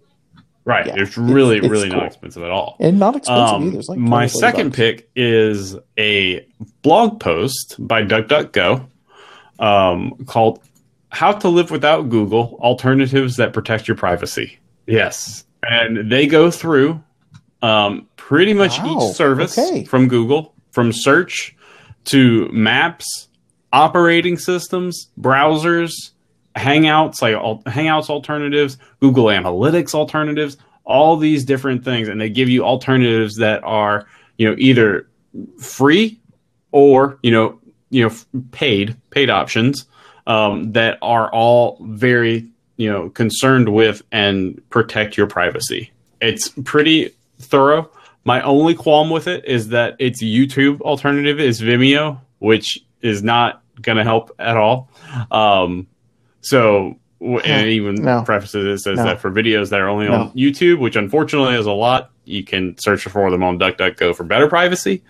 right 0.65 0.85
Yeah, 0.85 0.95
it's 0.97 1.17
really 1.17 1.57
it's- 1.57 1.65
it's 1.65 1.71
really 1.71 1.89
cool. 1.89 1.99
not 1.99 2.07
expensive 2.07 2.43
at 2.43 2.51
all 2.51 2.75
and 2.79 2.99
not 2.99 3.15
expensive 3.15 3.55
Um, 3.55 3.67
either. 3.67 3.79
It's 3.79 3.87
like 3.89 3.99
my 3.99 4.27
second 4.27 4.69
bucks. 4.69 4.77
pick 4.77 5.09
is 5.15 5.75
a 5.97 6.45
blog 6.81 7.19
post 7.21 7.75
by 7.79 8.03
DuckDuckGo 8.03 8.85
um, 9.59 10.13
called 10.25 10.59
"How 11.09 11.31
to 11.31 11.47
Live 11.47 11.71
Without 11.71 12.09
Google: 12.09 12.57
Alternatives 12.61 13.37
That 13.37 13.53
Protect 13.53 13.87
Your 13.87 13.95
Privacy." 13.97 14.57
Yes, 14.87 15.45
and 15.63 16.11
they 16.11 16.27
go 16.27 16.51
through 16.51 17.01
um, 17.61 18.07
pretty 18.15 18.53
much 18.53 18.79
Wow, 18.79 19.09
each 19.09 19.15
service 19.15 19.57
okay. 19.57 19.83
from 19.85 20.07
Google, 20.07 20.53
from 20.71 20.91
search 20.93 21.55
to 22.05 22.49
maps, 22.51 23.27
operating 23.71 24.37
systems, 24.37 25.07
browsers, 25.19 25.91
Hangouts, 26.55 27.21
like 27.21 27.35
al- 27.35 27.61
Hangouts 27.63 28.09
alternatives, 28.09 28.77
Google 28.99 29.25
Analytics 29.25 29.93
alternatives, 29.93 30.57
all 30.83 31.15
these 31.15 31.45
different 31.45 31.85
things, 31.85 32.07
and 32.09 32.19
they 32.19 32.29
give 32.29 32.49
you 32.49 32.63
alternatives 32.65 33.37
that 33.37 33.63
are 33.63 34.05
you 34.37 34.49
know 34.49 34.55
either 34.57 35.07
free 35.59 36.19
or 36.71 37.17
you 37.21 37.31
know 37.31 37.59
you 37.89 38.03
know 38.07 38.13
paid 38.51 38.97
paid 39.11 39.29
options 39.29 39.85
um, 40.27 40.71
that 40.73 40.97
are 41.01 41.31
all 41.31 41.77
very 41.81 42.50
you 42.81 42.91
know 42.91 43.09
concerned 43.09 43.69
with 43.69 44.01
and 44.11 44.61
protect 44.69 45.17
your 45.17 45.27
privacy. 45.27 45.91
It's 46.19 46.49
pretty 46.65 47.11
thorough. 47.39 47.89
My 48.23 48.41
only 48.41 48.75
qualm 48.75 49.09
with 49.09 49.27
it 49.27 49.45
is 49.45 49.69
that 49.69 49.95
its 49.99 50.23
YouTube 50.23 50.81
alternative 50.81 51.39
is 51.39 51.61
Vimeo, 51.61 52.19
which 52.39 52.79
is 53.01 53.23
not 53.23 53.63
going 53.81 53.97
to 53.97 54.03
help 54.03 54.31
at 54.37 54.57
all. 54.57 54.89
Um, 55.31 55.87
so, 56.41 56.97
and 57.19 57.67
even 57.69 57.95
No. 57.95 58.21
prefaces 58.23 58.65
it 58.65 58.83
says 58.83 58.97
No. 58.99 59.05
that 59.05 59.19
for 59.21 59.31
videos 59.31 59.69
that 59.69 59.79
are 59.79 59.89
only 59.89 60.07
No. 60.07 60.13
on 60.13 60.31
YouTube, 60.31 60.77
which 60.79 60.95
unfortunately 60.95 61.55
is 61.55 61.65
a 61.65 61.71
lot, 61.71 62.11
you 62.25 62.43
can 62.43 62.75
search 62.77 63.03
for 63.05 63.31
them 63.31 63.41
on 63.43 63.57
DuckDuckGo 63.57 64.15
for 64.15 64.23
better 64.23 64.47
privacy. 64.47 65.01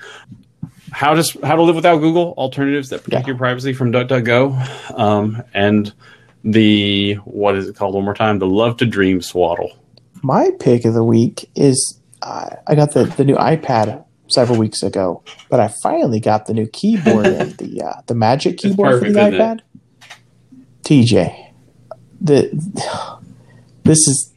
How 0.91 1.13
to 1.13 1.23
how 1.45 1.55
to 1.55 1.61
live 1.63 1.75
without 1.75 1.97
Google 1.97 2.33
alternatives 2.37 2.89
that 2.89 3.03
protect 3.03 3.23
Yeah. 3.27 3.31
your 3.31 3.37
privacy 3.37 3.73
from 3.73 3.91
DuckDuckGo, 3.91 4.97
um, 4.99 5.41
and 5.53 5.91
the 6.43 7.13
what 7.25 7.55
is 7.55 7.67
it 7.67 7.75
called 7.75 7.95
one 7.95 8.03
more 8.05 8.13
time? 8.13 8.39
The 8.39 8.47
Love 8.47 8.77
to 8.77 8.85
Dream 8.85 9.21
Swaddle. 9.21 9.71
My 10.23 10.51
pick 10.59 10.85
of 10.85 10.93
the 10.93 11.03
week 11.03 11.49
is 11.55 11.99
uh, 12.21 12.55
I 12.67 12.75
got 12.75 12.93
the, 12.93 13.05
the 13.05 13.23
new 13.25 13.35
iPad 13.35 14.03
several 14.27 14.57
weeks 14.59 14.83
ago, 14.83 15.23
but 15.49 15.59
I 15.59 15.67
finally 15.83 16.19
got 16.19 16.45
the 16.45 16.53
new 16.53 16.67
keyboard 16.67 17.25
and 17.27 17.51
the 17.57 17.81
uh, 17.83 18.01
the 18.07 18.15
Magic 18.15 18.57
keyboard 18.57 18.99
perfect, 19.01 19.07
for 19.07 19.13
the 19.13 19.19
isn't 19.27 19.33
it? 19.33 19.39
iPad. 19.39 19.61
TJ, 20.83 21.51
the 22.19 22.49
this 23.83 23.97
is 24.07 24.33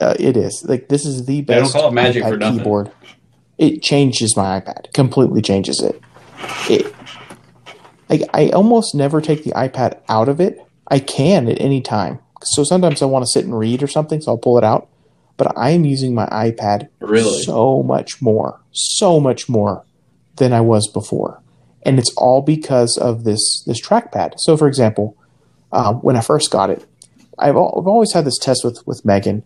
uh, 0.00 0.14
it 0.18 0.36
is 0.36 0.64
like 0.68 0.88
this 0.88 1.04
is 1.04 1.26
the 1.26 1.40
They 1.40 1.54
don't 1.54 1.62
best 1.64 1.72
call 1.74 1.88
it 1.88 1.92
Magic 1.92 2.22
iPad 2.24 2.28
for 2.30 2.36
nothing. 2.36 2.58
keyboard. 2.58 2.92
It 3.58 3.82
changes 3.82 4.36
my 4.36 4.60
iPad 4.60 4.92
completely. 4.92 5.42
Changes 5.42 5.80
it. 5.82 6.00
It 6.70 6.94
like 8.08 8.22
I 8.32 8.50
almost 8.50 8.94
never 8.94 9.20
take 9.20 9.42
the 9.44 9.50
iPad 9.52 10.00
out 10.08 10.28
of 10.28 10.40
it. 10.40 10.58
I 10.88 10.98
can 10.98 11.48
at 11.48 11.60
any 11.60 11.80
time. 11.80 12.18
So 12.42 12.64
sometimes 12.64 13.02
I 13.02 13.06
want 13.06 13.24
to 13.24 13.30
sit 13.32 13.44
and 13.44 13.58
read 13.58 13.82
or 13.82 13.88
something, 13.88 14.20
so 14.20 14.32
I'll 14.32 14.38
pull 14.38 14.58
it 14.58 14.64
out. 14.64 14.88
But 15.36 15.56
I 15.56 15.70
am 15.70 15.84
using 15.84 16.14
my 16.14 16.26
iPad 16.26 16.88
Really? 17.00 17.42
so 17.42 17.82
much 17.82 18.20
more, 18.20 18.60
so 18.72 19.20
much 19.20 19.48
more 19.48 19.84
than 20.36 20.52
I 20.52 20.60
was 20.60 20.90
before, 20.92 21.40
and 21.84 21.98
it's 21.98 22.12
all 22.16 22.42
because 22.42 22.98
of 23.00 23.24
this 23.24 23.62
this 23.66 23.80
trackpad. 23.80 24.34
So, 24.38 24.56
for 24.56 24.66
example, 24.66 25.16
uh, 25.72 25.92
when 25.94 26.16
I 26.16 26.20
first 26.22 26.50
got 26.50 26.70
it, 26.70 26.84
I've, 27.38 27.54
al- 27.54 27.76
I've 27.78 27.86
always 27.86 28.12
had 28.12 28.24
this 28.24 28.38
test 28.38 28.62
with 28.64 28.84
with 28.86 29.04
Megan. 29.04 29.44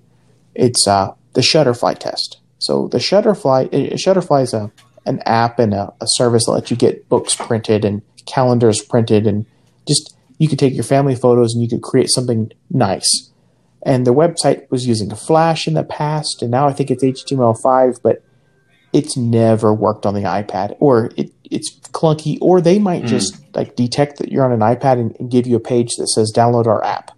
It's 0.55 0.87
uh, 0.87 1.13
the 1.35 1.41
Shutterfly 1.43 1.99
test. 1.99 2.39
So 2.59 2.89
the 2.89 2.99
Shutterfly, 2.99 3.71
Shutterfly 3.95 4.43
is 4.45 4.55
a 4.55 4.71
an 5.05 5.21
app 5.27 5.59
and 5.59 5.75
a, 5.75 5.93
a 6.01 6.07
service 6.07 6.47
that 6.47 6.53
lets 6.53 6.71
you 6.71 6.77
get 6.77 7.09
books 7.09 7.35
printed 7.35 7.85
and 7.85 8.03
calendars 8.27 8.81
printed 8.81 9.27
and 9.27 9.45
just 9.87 10.17
you 10.39 10.49
could 10.49 10.59
take 10.59 10.75
your 10.75 10.85
family 10.85 11.15
photos 11.15 11.55
and 11.55 11.63
you 11.63 11.69
could 11.69 11.83
create 11.83 12.11
something 12.11 12.51
nice. 12.71 13.31
And 13.85 14.07
the 14.07 14.15
website 14.15 14.71
was 14.71 14.87
using 14.87 15.11
Flash 15.11 15.67
in 15.67 15.75
the 15.75 15.83
past, 15.83 16.43
and 16.43 16.51
now 16.51 16.69
I 16.69 16.73
think 16.73 16.91
it's 16.91 17.03
HTML5, 17.03 18.01
but 18.03 18.23
it's 18.93 19.17
never 19.17 19.73
worked 19.73 20.07
on 20.07 20.15
the 20.15 20.23
iPad, 20.23 20.77
or 20.79 21.11
it, 21.17 21.33
it's 21.51 21.79
clunky, 21.93 22.39
or 22.41 22.61
they 22.61 22.79
might 22.79 23.03
mm. 23.03 23.09
just 23.09 23.41
like 23.55 23.75
detect 23.75 24.19
that 24.19 24.31
you're 24.31 24.45
on 24.45 24.53
an 24.53 24.61
iPad 24.61 25.01
and, 25.01 25.17
and, 25.19 25.31
give 25.31 25.47
you 25.47 25.57
a 25.57 25.61
page 25.61 25.97
that 25.97 26.09
says 26.09 26.33
download 26.35 26.67
our 26.67 26.85
app. 26.85 27.11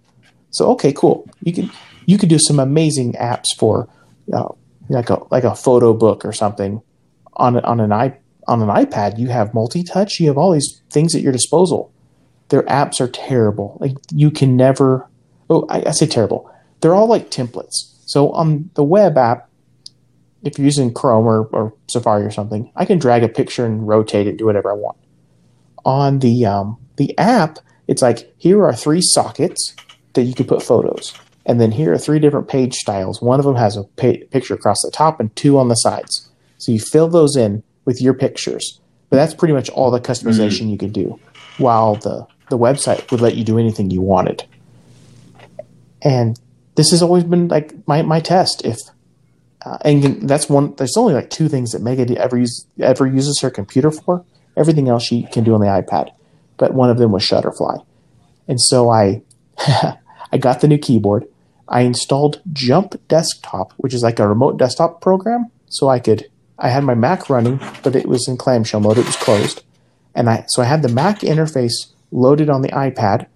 So 0.51 0.71
okay, 0.71 0.93
cool. 0.93 1.29
You 1.43 1.53
can 1.53 1.71
you 2.05 2.17
could 2.17 2.29
do 2.29 2.39
some 2.39 2.59
amazing 2.59 3.13
apps 3.13 3.45
for 3.57 3.89
uh, 4.33 4.49
like 4.89 5.09
a 5.09 5.19
like 5.31 5.43
a 5.43 5.55
photo 5.55 5.93
book 5.93 6.25
or 6.25 6.31
something 6.31 6.81
on 7.33 7.57
on 7.59 7.79
an 7.79 7.91
i 7.91 8.17
on 8.47 8.61
an 8.61 8.69
iPad. 8.69 9.19
You 9.19 9.27
have 9.27 9.53
multi 9.53 9.83
touch. 9.83 10.19
You 10.19 10.27
have 10.27 10.37
all 10.37 10.51
these 10.51 10.81
things 10.89 11.13
at 11.13 11.21
your 11.21 11.33
disposal. 11.33 11.91
Their 12.49 12.63
apps 12.63 12.99
are 13.01 13.07
terrible. 13.07 13.77
Like 13.79 13.93
you 14.11 14.31
can 14.31 14.55
never. 14.55 15.09
Oh, 15.49 15.65
I, 15.69 15.83
I 15.87 15.91
say 15.91 16.07
terrible. 16.07 16.51
They're 16.81 16.95
all 16.95 17.07
like 17.07 17.31
templates. 17.31 17.93
So 18.05 18.31
on 18.31 18.69
the 18.75 18.83
web 18.83 19.17
app, 19.17 19.49
if 20.43 20.57
you're 20.57 20.65
using 20.65 20.93
Chrome 20.93 21.25
or, 21.25 21.45
or 21.47 21.73
Safari 21.89 22.23
or 22.23 22.31
something, 22.31 22.71
I 22.75 22.85
can 22.85 22.99
drag 22.99 23.23
a 23.23 23.27
picture 23.27 23.65
and 23.65 23.87
rotate 23.87 24.27
it, 24.27 24.37
do 24.37 24.45
whatever 24.45 24.71
I 24.71 24.75
want. 24.75 24.97
On 25.83 26.19
the 26.19 26.45
um, 26.45 26.77
the 26.97 27.17
app, 27.17 27.59
it's 27.87 28.01
like 28.01 28.33
here 28.37 28.63
are 28.63 28.73
three 28.73 29.01
sockets 29.01 29.75
that 30.13 30.23
you 30.23 30.33
can 30.33 30.45
put 30.45 30.63
photos, 30.63 31.13
and 31.45 31.59
then 31.59 31.71
here 31.71 31.91
are 31.93 31.97
three 31.97 32.19
different 32.19 32.47
page 32.47 32.75
styles. 32.75 33.21
One 33.21 33.39
of 33.39 33.45
them 33.45 33.55
has 33.55 33.75
a 33.75 33.83
pa- 33.83 34.25
picture 34.31 34.53
across 34.53 34.81
the 34.83 34.91
top 34.91 35.19
and 35.19 35.35
two 35.35 35.57
on 35.57 35.67
the 35.67 35.75
sides. 35.75 36.29
So 36.57 36.71
you 36.71 36.79
fill 36.79 37.09
those 37.09 37.35
in 37.35 37.63
with 37.85 38.01
your 38.01 38.13
pictures, 38.13 38.79
but 39.09 39.17
that's 39.17 39.33
pretty 39.33 39.53
much 39.53 39.69
all 39.69 39.91
the 39.91 39.99
customization 39.99 40.61
mm-hmm. 40.61 40.69
you 40.69 40.77
can 40.77 40.91
do. 40.91 41.19
While 41.57 41.95
the 41.95 42.27
the 42.49 42.57
website 42.57 43.09
would 43.11 43.21
let 43.21 43.35
you 43.35 43.43
do 43.43 43.57
anything 43.57 43.91
you 43.91 44.01
wanted, 44.01 44.45
and 46.01 46.39
this 46.75 46.91
has 46.91 47.01
always 47.01 47.23
been 47.23 47.47
like 47.47 47.73
my 47.87 48.01
my 48.01 48.19
test. 48.19 48.63
If 48.65 48.79
uh, 49.65 49.77
and 49.83 50.29
that's 50.29 50.47
one. 50.47 50.75
There's 50.75 50.95
only 50.95 51.13
like 51.13 51.29
two 51.29 51.49
things 51.49 51.71
that 51.71 51.81
Megan 51.81 52.15
ever 52.17 52.37
use 52.37 52.67
ever 52.79 53.07
uses 53.07 53.39
her 53.41 53.49
computer 53.49 53.89
for. 53.91 54.23
Everything 54.55 54.87
else 54.87 55.03
she 55.03 55.23
can 55.23 55.43
do 55.43 55.53
on 55.53 55.59
the 55.59 55.67
iPad, 55.67 56.11
but 56.57 56.73
one 56.73 56.89
of 56.89 56.97
them 56.97 57.11
was 57.11 57.23
Shutterfly, 57.23 57.83
and 58.47 58.61
so 58.61 58.89
I 58.89 59.23
I 60.31 60.37
got 60.39 60.61
the 60.61 60.67
new 60.67 60.77
keyboard. 60.77 61.27
I 61.67 61.81
installed 61.81 62.41
Jump 62.53 62.95
Desktop, 63.07 63.73
which 63.77 63.93
is 63.93 64.03
like 64.03 64.19
a 64.19 64.27
remote 64.27 64.57
desktop 64.57 65.01
program, 65.01 65.49
so 65.67 65.89
I 65.89 65.99
could. 65.99 66.29
I 66.59 66.69
had 66.69 66.83
my 66.83 66.93
Mac 66.93 67.29
running, 67.29 67.59
but 67.83 67.95
it 67.95 68.07
was 68.07 68.27
in 68.27 68.37
clamshell 68.37 68.79
mode. 68.79 68.99
It 68.99 69.05
was 69.05 69.17
closed, 69.17 69.63
and 70.13 70.29
I 70.29 70.45
so 70.47 70.61
I 70.61 70.65
had 70.65 70.83
the 70.83 70.89
Mac 70.89 71.21
interface 71.21 71.87
loaded 72.11 72.49
on 72.49 72.61
the 72.61 72.69
iPad, 72.69 73.27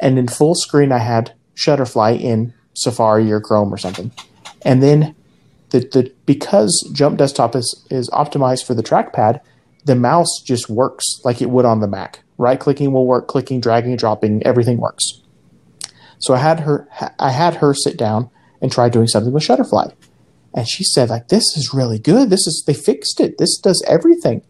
and 0.00 0.18
in 0.18 0.28
full 0.28 0.54
screen 0.54 0.92
I 0.92 0.98
had 0.98 1.32
Shutterfly 1.54 2.20
in 2.20 2.52
Safari 2.74 3.30
or 3.32 3.40
Chrome 3.40 3.72
or 3.72 3.78
something, 3.78 4.12
and 4.62 4.82
then 4.82 5.14
the, 5.70 5.80
the 5.80 6.12
because 6.26 6.90
Jump 6.92 7.18
Desktop 7.18 7.56
is 7.56 7.86
is 7.90 8.08
optimized 8.10 8.66
for 8.66 8.74
the 8.74 8.82
trackpad, 8.82 9.40
the 9.84 9.96
mouse 9.96 10.40
just 10.44 10.68
works 10.68 11.04
like 11.24 11.40
it 11.40 11.50
would 11.50 11.64
on 11.64 11.80
the 11.80 11.88
Mac. 11.88 12.22
Right 12.38 12.60
clicking 12.60 12.92
will 12.92 13.06
work, 13.06 13.28
clicking, 13.28 13.60
dragging, 13.60 13.96
dropping, 13.96 14.42
everything 14.44 14.78
works. 14.78 15.22
So 16.18 16.34
I 16.34 16.38
had 16.38 16.60
her 16.60 16.88
I 17.18 17.30
had 17.30 17.56
her 17.56 17.74
sit 17.74 17.96
down 17.96 18.30
and 18.60 18.70
try 18.70 18.88
doing 18.88 19.06
something 19.06 19.32
with 19.32 19.42
Shutterfly. 19.42 19.92
And 20.54 20.68
she 20.68 20.84
said 20.84 21.10
like 21.10 21.28
this 21.28 21.44
is 21.56 21.74
really 21.74 21.98
good. 21.98 22.30
This 22.30 22.46
is 22.46 22.64
they 22.66 22.74
fixed 22.74 23.20
it. 23.20 23.38
This 23.38 23.58
does 23.58 23.82
everything. 23.86 24.42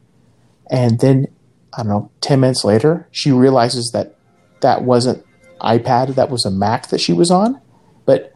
And 0.71 0.99
then 0.99 1.29
I 1.77 1.83
don't 1.83 1.89
know, 1.89 2.11
10 2.21 2.41
minutes 2.41 2.65
later, 2.65 3.07
she 3.11 3.33
realizes 3.33 3.91
that 3.93 4.17
that 4.61 4.83
wasn't 4.83 5.25
iPad, 5.61 6.15
that 6.15 6.31
was 6.31 6.45
a 6.45 6.51
Mac 6.51 6.89
that 6.89 7.01
she 7.01 7.13
was 7.13 7.31
on. 7.31 7.61
But 8.05 8.35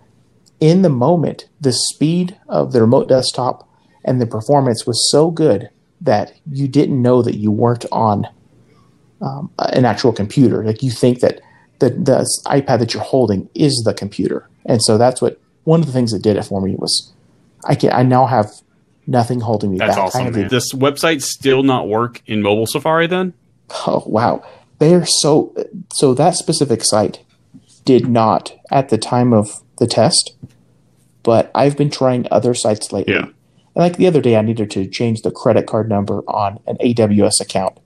in 0.59 0.83
the 0.83 0.91
moment, 0.91 1.49
the 1.61 1.73
speed 1.73 2.39
of 2.49 2.73
the 2.73 2.81
remote 2.81 3.09
desktop 3.09 3.69
and 4.05 4.21
the 4.21 4.27
performance 4.27 4.87
was 4.87 5.11
so 5.11 5.31
good 5.31 5.71
that 6.01 6.33
you 6.51 6.69
didn't 6.69 7.01
know 7.01 7.23
that 7.23 7.37
you 7.37 7.51
weren't 7.51 7.87
on 7.93 8.27
um, 9.21 9.51
an 9.59 9.85
actual 9.85 10.13
computer. 10.13 10.65
Like 10.65 10.83
you 10.83 10.91
think 10.91 11.21
that 11.21 11.41
the, 11.79 11.91
the 11.91 12.27
iPad 12.47 12.79
that 12.79 12.95
you're 12.95 13.03
holding 13.03 13.49
is 13.55 13.83
the 13.85 13.95
computer. 13.95 14.49
And 14.67 14.83
so 14.83 14.99
that's 14.99 15.21
what 15.21 15.41
one 15.65 15.81
of 15.81 15.87
the 15.87 15.93
things 15.93 16.13
that 16.13 16.23
did 16.23 16.37
it 16.37 16.45
for 16.45 16.61
me 16.61 16.75
was 16.77 17.13
I 17.65 17.75
can 17.75 17.93
I 17.93 18.03
now 18.03 18.27
have 18.27 18.51
nothing 19.07 19.41
holding 19.41 19.73
me 19.73 19.79
that's 19.79 19.97
back. 19.97 20.05
Awesome, 20.07 20.33
man. 20.33 20.49
This 20.49 20.73
website 20.73 21.23
still 21.23 21.63
not 21.63 21.89
work 21.89 22.23
in 22.27 22.43
mobile 22.43 22.67
Safari 22.67 23.07
then? 23.07 23.35
Oh 23.87 24.03
wow. 24.07 24.45
They're 24.79 25.07
so 25.07 25.55
so 25.93 26.15
that 26.15 26.35
specific 26.35 26.81
site 26.85 27.25
did 27.85 28.09
not 28.09 28.53
at 28.71 28.89
the 28.89 28.99
time 28.99 29.33
of 29.33 29.63
the 29.79 29.87
test, 29.87 30.35
but 31.23 31.51
I've 31.55 31.77
been 31.77 31.91
trying 31.91 32.27
other 32.31 32.55
sites 32.55 32.93
lately. 32.93 33.15
Yeah. 33.15 33.25
And 33.25 33.35
like 33.75 33.97
the 33.97 34.07
other 34.07 34.21
day 34.21 34.37
I 34.37 34.43
needed 34.43 34.71
to 34.73 34.87
change 34.87 35.23
the 35.23 35.31
credit 35.31 35.67
card 35.67 35.89
number 35.89 36.23
on 36.29 36.59
an 36.67 36.77
AWS 36.79 37.41
account 37.41 37.79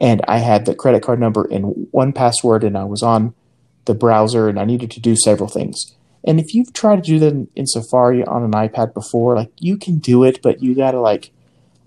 and 0.00 0.20
I 0.26 0.38
had 0.38 0.66
the 0.66 0.74
credit 0.74 1.02
card 1.02 1.20
number 1.20 1.44
in 1.44 1.88
1Password 1.94 2.64
and 2.64 2.76
I 2.76 2.84
was 2.84 3.02
on 3.02 3.34
the 3.84 3.94
browser 3.94 4.48
and 4.48 4.58
I 4.58 4.64
needed 4.64 4.90
to 4.92 5.00
do 5.00 5.16
several 5.16 5.48
things. 5.48 5.94
And 6.24 6.38
if 6.38 6.54
you've 6.54 6.72
tried 6.72 6.96
to 6.96 7.02
do 7.02 7.18
that 7.18 7.32
in, 7.32 7.48
in 7.56 7.66
Safari 7.66 8.24
on 8.24 8.44
an 8.44 8.52
iPad 8.52 8.94
before, 8.94 9.36
like 9.36 9.50
you 9.58 9.76
can 9.76 9.98
do 9.98 10.22
it, 10.24 10.40
but 10.42 10.62
you 10.62 10.74
got 10.74 10.92
to 10.92 11.00
like 11.00 11.30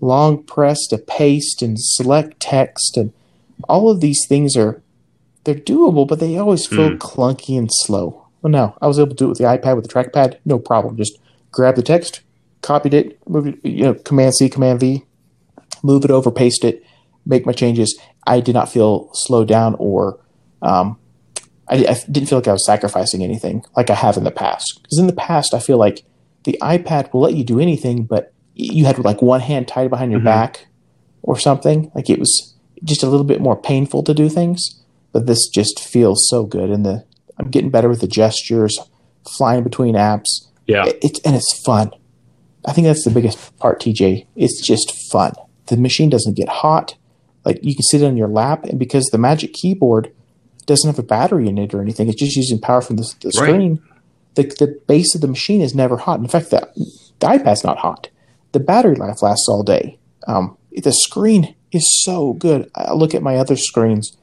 long 0.00 0.42
press 0.42 0.86
to 0.88 0.98
paste 0.98 1.62
and 1.62 1.76
select 1.80 2.38
text 2.38 2.96
and 2.96 3.12
all 3.68 3.90
of 3.90 4.00
these 4.00 4.26
things 4.28 4.56
are 4.56 4.82
they're 5.44 5.54
doable, 5.54 6.06
but 6.06 6.18
they 6.18 6.36
always 6.36 6.66
feel 6.66 6.90
mm. 6.90 6.98
clunky 6.98 7.56
and 7.56 7.70
slow. 7.72 8.26
Well, 8.42 8.50
no, 8.50 8.76
I 8.82 8.88
was 8.88 8.98
able 8.98 9.10
to 9.10 9.14
do 9.14 9.26
it 9.26 9.28
with 9.28 9.38
the 9.38 9.44
iPad 9.44 9.76
with 9.76 9.88
the 9.88 9.92
trackpad, 9.92 10.38
no 10.44 10.58
problem. 10.58 10.96
Just 10.96 11.18
grab 11.52 11.76
the 11.76 11.82
text, 11.82 12.20
copied 12.62 12.94
it, 12.94 13.18
moved 13.28 13.48
it, 13.48 13.64
you 13.64 13.84
know, 13.84 13.94
Command 13.94 14.34
C, 14.34 14.48
Command 14.48 14.80
V, 14.80 15.04
move 15.82 16.04
it 16.04 16.10
over, 16.10 16.30
paste 16.30 16.64
it, 16.64 16.84
make 17.24 17.46
my 17.46 17.52
changes, 17.52 17.98
I 18.26 18.40
did 18.40 18.54
not 18.54 18.68
feel 18.68 19.08
slowed 19.14 19.48
down 19.48 19.76
or 19.78 20.18
um, 20.62 20.98
I, 21.68 21.76
I, 21.86 22.00
didn't 22.10 22.28
feel 22.28 22.38
like 22.38 22.48
I 22.48 22.52
was 22.52 22.66
sacrificing 22.66 23.22
anything 23.22 23.64
like 23.76 23.90
I 23.90 23.94
have 23.94 24.16
in 24.16 24.24
the 24.24 24.30
past. 24.30 24.80
Because 24.82 24.98
in 24.98 25.06
the 25.06 25.12
past, 25.12 25.54
I 25.54 25.58
feel 25.58 25.78
like 25.78 26.04
the 26.44 26.58
iPad 26.62 27.12
will 27.12 27.22
let 27.22 27.34
you 27.34 27.44
do 27.44 27.58
anything, 27.58 28.04
but 28.04 28.32
you 28.54 28.84
had 28.84 28.98
like 28.98 29.20
one 29.20 29.40
hand 29.40 29.68
tied 29.68 29.90
behind 29.90 30.12
your 30.12 30.20
mm-hmm. 30.20 30.26
back 30.26 30.66
or 31.22 31.38
something. 31.38 31.90
Like 31.94 32.08
it 32.08 32.18
was 32.18 32.54
just 32.84 33.02
a 33.02 33.08
little 33.08 33.24
bit 33.24 33.40
more 33.40 33.60
painful 33.60 34.02
to 34.04 34.14
do 34.14 34.28
things. 34.28 34.82
But 35.12 35.26
this 35.26 35.48
just 35.48 35.80
feels 35.80 36.28
so 36.28 36.44
good, 36.44 36.68
and 36.68 36.84
the 36.84 37.04
I'm 37.38 37.50
getting 37.50 37.70
better 37.70 37.88
with 37.88 38.02
the 38.02 38.06
gestures, 38.06 38.78
flying 39.38 39.62
between 39.62 39.94
apps. 39.94 40.46
Yeah, 40.66 40.84
it, 40.84 40.98
it's 41.00 41.20
and 41.20 41.34
it's 41.34 41.62
fun. 41.64 41.90
I 42.66 42.72
think 42.72 42.86
that's 42.86 43.04
the 43.04 43.10
biggest 43.10 43.56
part, 43.58 43.80
TJ. 43.80 44.26
It's 44.36 44.60
just 44.60 44.92
fun. 45.10 45.32
The 45.66 45.78
machine 45.78 46.10
doesn't 46.10 46.34
get 46.34 46.48
hot 46.48 46.96
like 47.46 47.60
you 47.62 47.74
can 47.74 47.84
sit 47.84 48.02
on 48.02 48.16
your 48.16 48.28
lap, 48.28 48.64
and 48.64 48.78
because 48.78 49.06
the 49.06 49.18
Magic 49.18 49.52
Keyboard 49.52 50.12
doesn't 50.66 50.88
have 50.88 50.98
a 50.98 51.02
battery 51.02 51.48
in 51.48 51.58
it 51.58 51.72
or 51.72 51.80
anything, 51.80 52.08
it's 52.08 52.18
just 52.20 52.36
using 52.36 52.60
power 52.60 52.80
from 52.80 52.96
the, 52.96 53.14
the 53.20 53.32
screen. 53.32 53.80
The 54.34 54.42
the 54.42 54.80
base 54.86 55.14
of 55.14 55.20
the 55.20 55.28
machine 55.28 55.60
is 55.60 55.74
never 55.74 55.96
hot. 55.96 56.20
In 56.20 56.28
fact, 56.28 56.50
the, 56.50 56.68
the 57.20 57.26
iPad's 57.26 57.64
not 57.64 57.78
hot. 57.78 58.10
The 58.52 58.60
battery 58.60 58.96
life 58.96 59.22
lasts 59.22 59.48
all 59.48 59.62
day. 59.62 59.98
Um, 60.26 60.56
the 60.72 60.92
screen 60.92 61.54
is 61.72 62.02
so 62.04 62.34
good. 62.34 62.70
I 62.74 62.92
look 62.92 63.14
at 63.14 63.22
my 63.22 63.36
other 63.36 63.56
screens, 63.56 64.16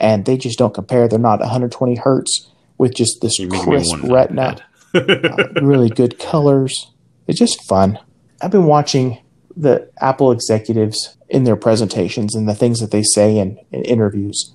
and 0.00 0.24
they 0.24 0.36
just 0.36 0.58
don't 0.58 0.74
compare. 0.74 1.06
They're 1.06 1.18
not 1.18 1.40
120 1.40 1.96
hertz 1.96 2.50
with 2.78 2.94
just 2.94 3.20
this 3.20 3.38
crisp 3.62 3.96
retina, 4.02 4.56
uh, 4.94 5.48
really 5.62 5.90
good 5.90 6.18
colors. 6.18 6.90
It's 7.26 7.38
just 7.38 7.62
fun. 7.68 7.98
I've 8.42 8.50
been 8.50 8.64
watching 8.64 9.22
the 9.56 9.90
Apple 10.00 10.32
executives 10.32 11.16
in 11.28 11.44
their 11.44 11.56
presentations 11.56 12.34
and 12.34 12.48
the 12.48 12.54
things 12.54 12.80
that 12.80 12.90
they 12.90 13.02
say 13.02 13.36
in, 13.36 13.58
in 13.70 13.82
interviews. 13.82 14.54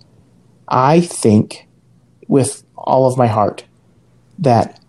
I 0.68 1.01
think 1.01 1.68
with 2.28 2.63
all 2.76 3.07
of 3.07 3.18
my 3.18 3.28
heart 3.28 3.66
that 4.38 4.80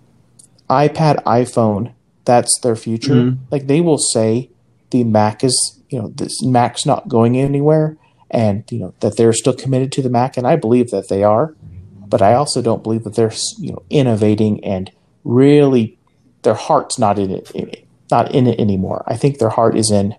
iPad, 0.68 1.22
iPhone, 1.24 1.92
that's 2.24 2.58
their 2.60 2.76
future. 2.76 3.14
Mm-hmm. 3.14 3.44
Like 3.50 3.66
they 3.66 3.80
will 3.80 3.98
say 3.98 4.50
the 4.90 5.04
Mac 5.04 5.44
is, 5.44 5.80
you 5.88 6.00
know, 6.00 6.08
this 6.08 6.42
Mac's 6.42 6.84
not 6.84 7.08
going 7.08 7.36
anywhere 7.36 7.96
and, 8.30 8.64
you 8.70 8.78
know, 8.78 8.94
that 9.00 9.16
they're 9.16 9.32
still 9.32 9.54
committed 9.54 9.92
to 9.92 10.02
the 10.02 10.10
Mac. 10.10 10.36
And 10.36 10.46
I 10.46 10.56
believe 10.56 10.90
that 10.90 11.08
they 11.08 11.22
are, 11.22 11.54
but 12.06 12.22
I 12.22 12.34
also 12.34 12.60
don't 12.60 12.82
believe 12.82 13.04
that 13.04 13.14
they're, 13.14 13.32
you 13.58 13.72
know, 13.72 13.82
innovating 13.90 14.64
and 14.64 14.90
really 15.24 15.98
their 16.42 16.54
heart's 16.54 16.98
not 16.98 17.18
in 17.18 17.30
it, 17.30 17.86
not 18.10 18.34
in 18.34 18.46
it 18.46 18.58
anymore. 18.58 19.04
I 19.06 19.16
think 19.16 19.38
their 19.38 19.50
heart 19.50 19.76
is 19.76 19.90
in 19.90 20.16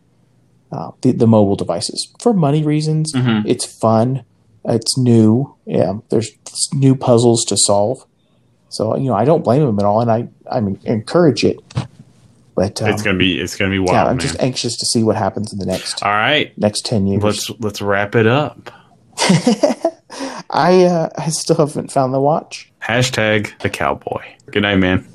uh, 0.72 0.92
the, 1.02 1.12
the 1.12 1.28
mobile 1.28 1.56
devices 1.56 2.14
for 2.20 2.34
money 2.34 2.64
reasons. 2.64 3.14
Mm-hmm. 3.14 3.48
It's 3.48 3.66
fun. 3.66 4.24
It's 4.68 4.98
new. 4.98 5.56
Yeah, 5.66 5.94
there's 6.10 6.30
new 6.74 6.96
puzzles 6.96 7.46
to 7.46 7.58
solve. 7.58 8.06
So 8.70 8.96
you 8.98 9.06
know, 9.06 9.16
I 9.16 9.26
don't 9.26 9.44
blame 9.44 9.66
them 9.66 9.80
at 9.80 9.86
all, 9.86 10.02
and 10.02 10.12
I 10.12 10.28
I 10.52 10.60
encourage 10.86 11.44
it. 11.44 11.58
But 12.56 12.82
um, 12.82 12.90
it's 12.90 13.02
gonna 13.04 13.18
be 13.18 13.40
it's 13.40 13.56
gonna 13.56 13.72
be 13.72 13.80
wild, 13.80 13.92
yeah, 13.94 14.04
I'm 14.06 14.18
man. 14.18 14.20
just 14.20 14.40
anxious 14.40 14.76
to 14.78 14.86
see 14.88 15.04
what 15.04 15.16
happens 15.16 15.54
in 15.54 15.60
the 15.60 15.66
next 15.66 16.04
All 16.04 16.12
right, 16.12 16.58
next 16.58 16.86
ten 16.86 17.06
years. 17.08 17.24
let's 17.24 17.50
let's 17.60 17.82
wrap 17.82 18.16
it 18.16 18.28
up. 18.28 18.72
I 20.50 20.84
uh, 20.86 21.10
I 21.18 21.30
still 21.30 21.56
haven't 21.58 21.92
found 21.92 22.14
the 22.14 22.20
watch. 22.20 22.72
Hashtag 22.82 23.58
the 23.60 23.70
cowboy. 23.70 24.24
Good 24.52 24.64
night, 24.64 24.78
man. 24.78 25.08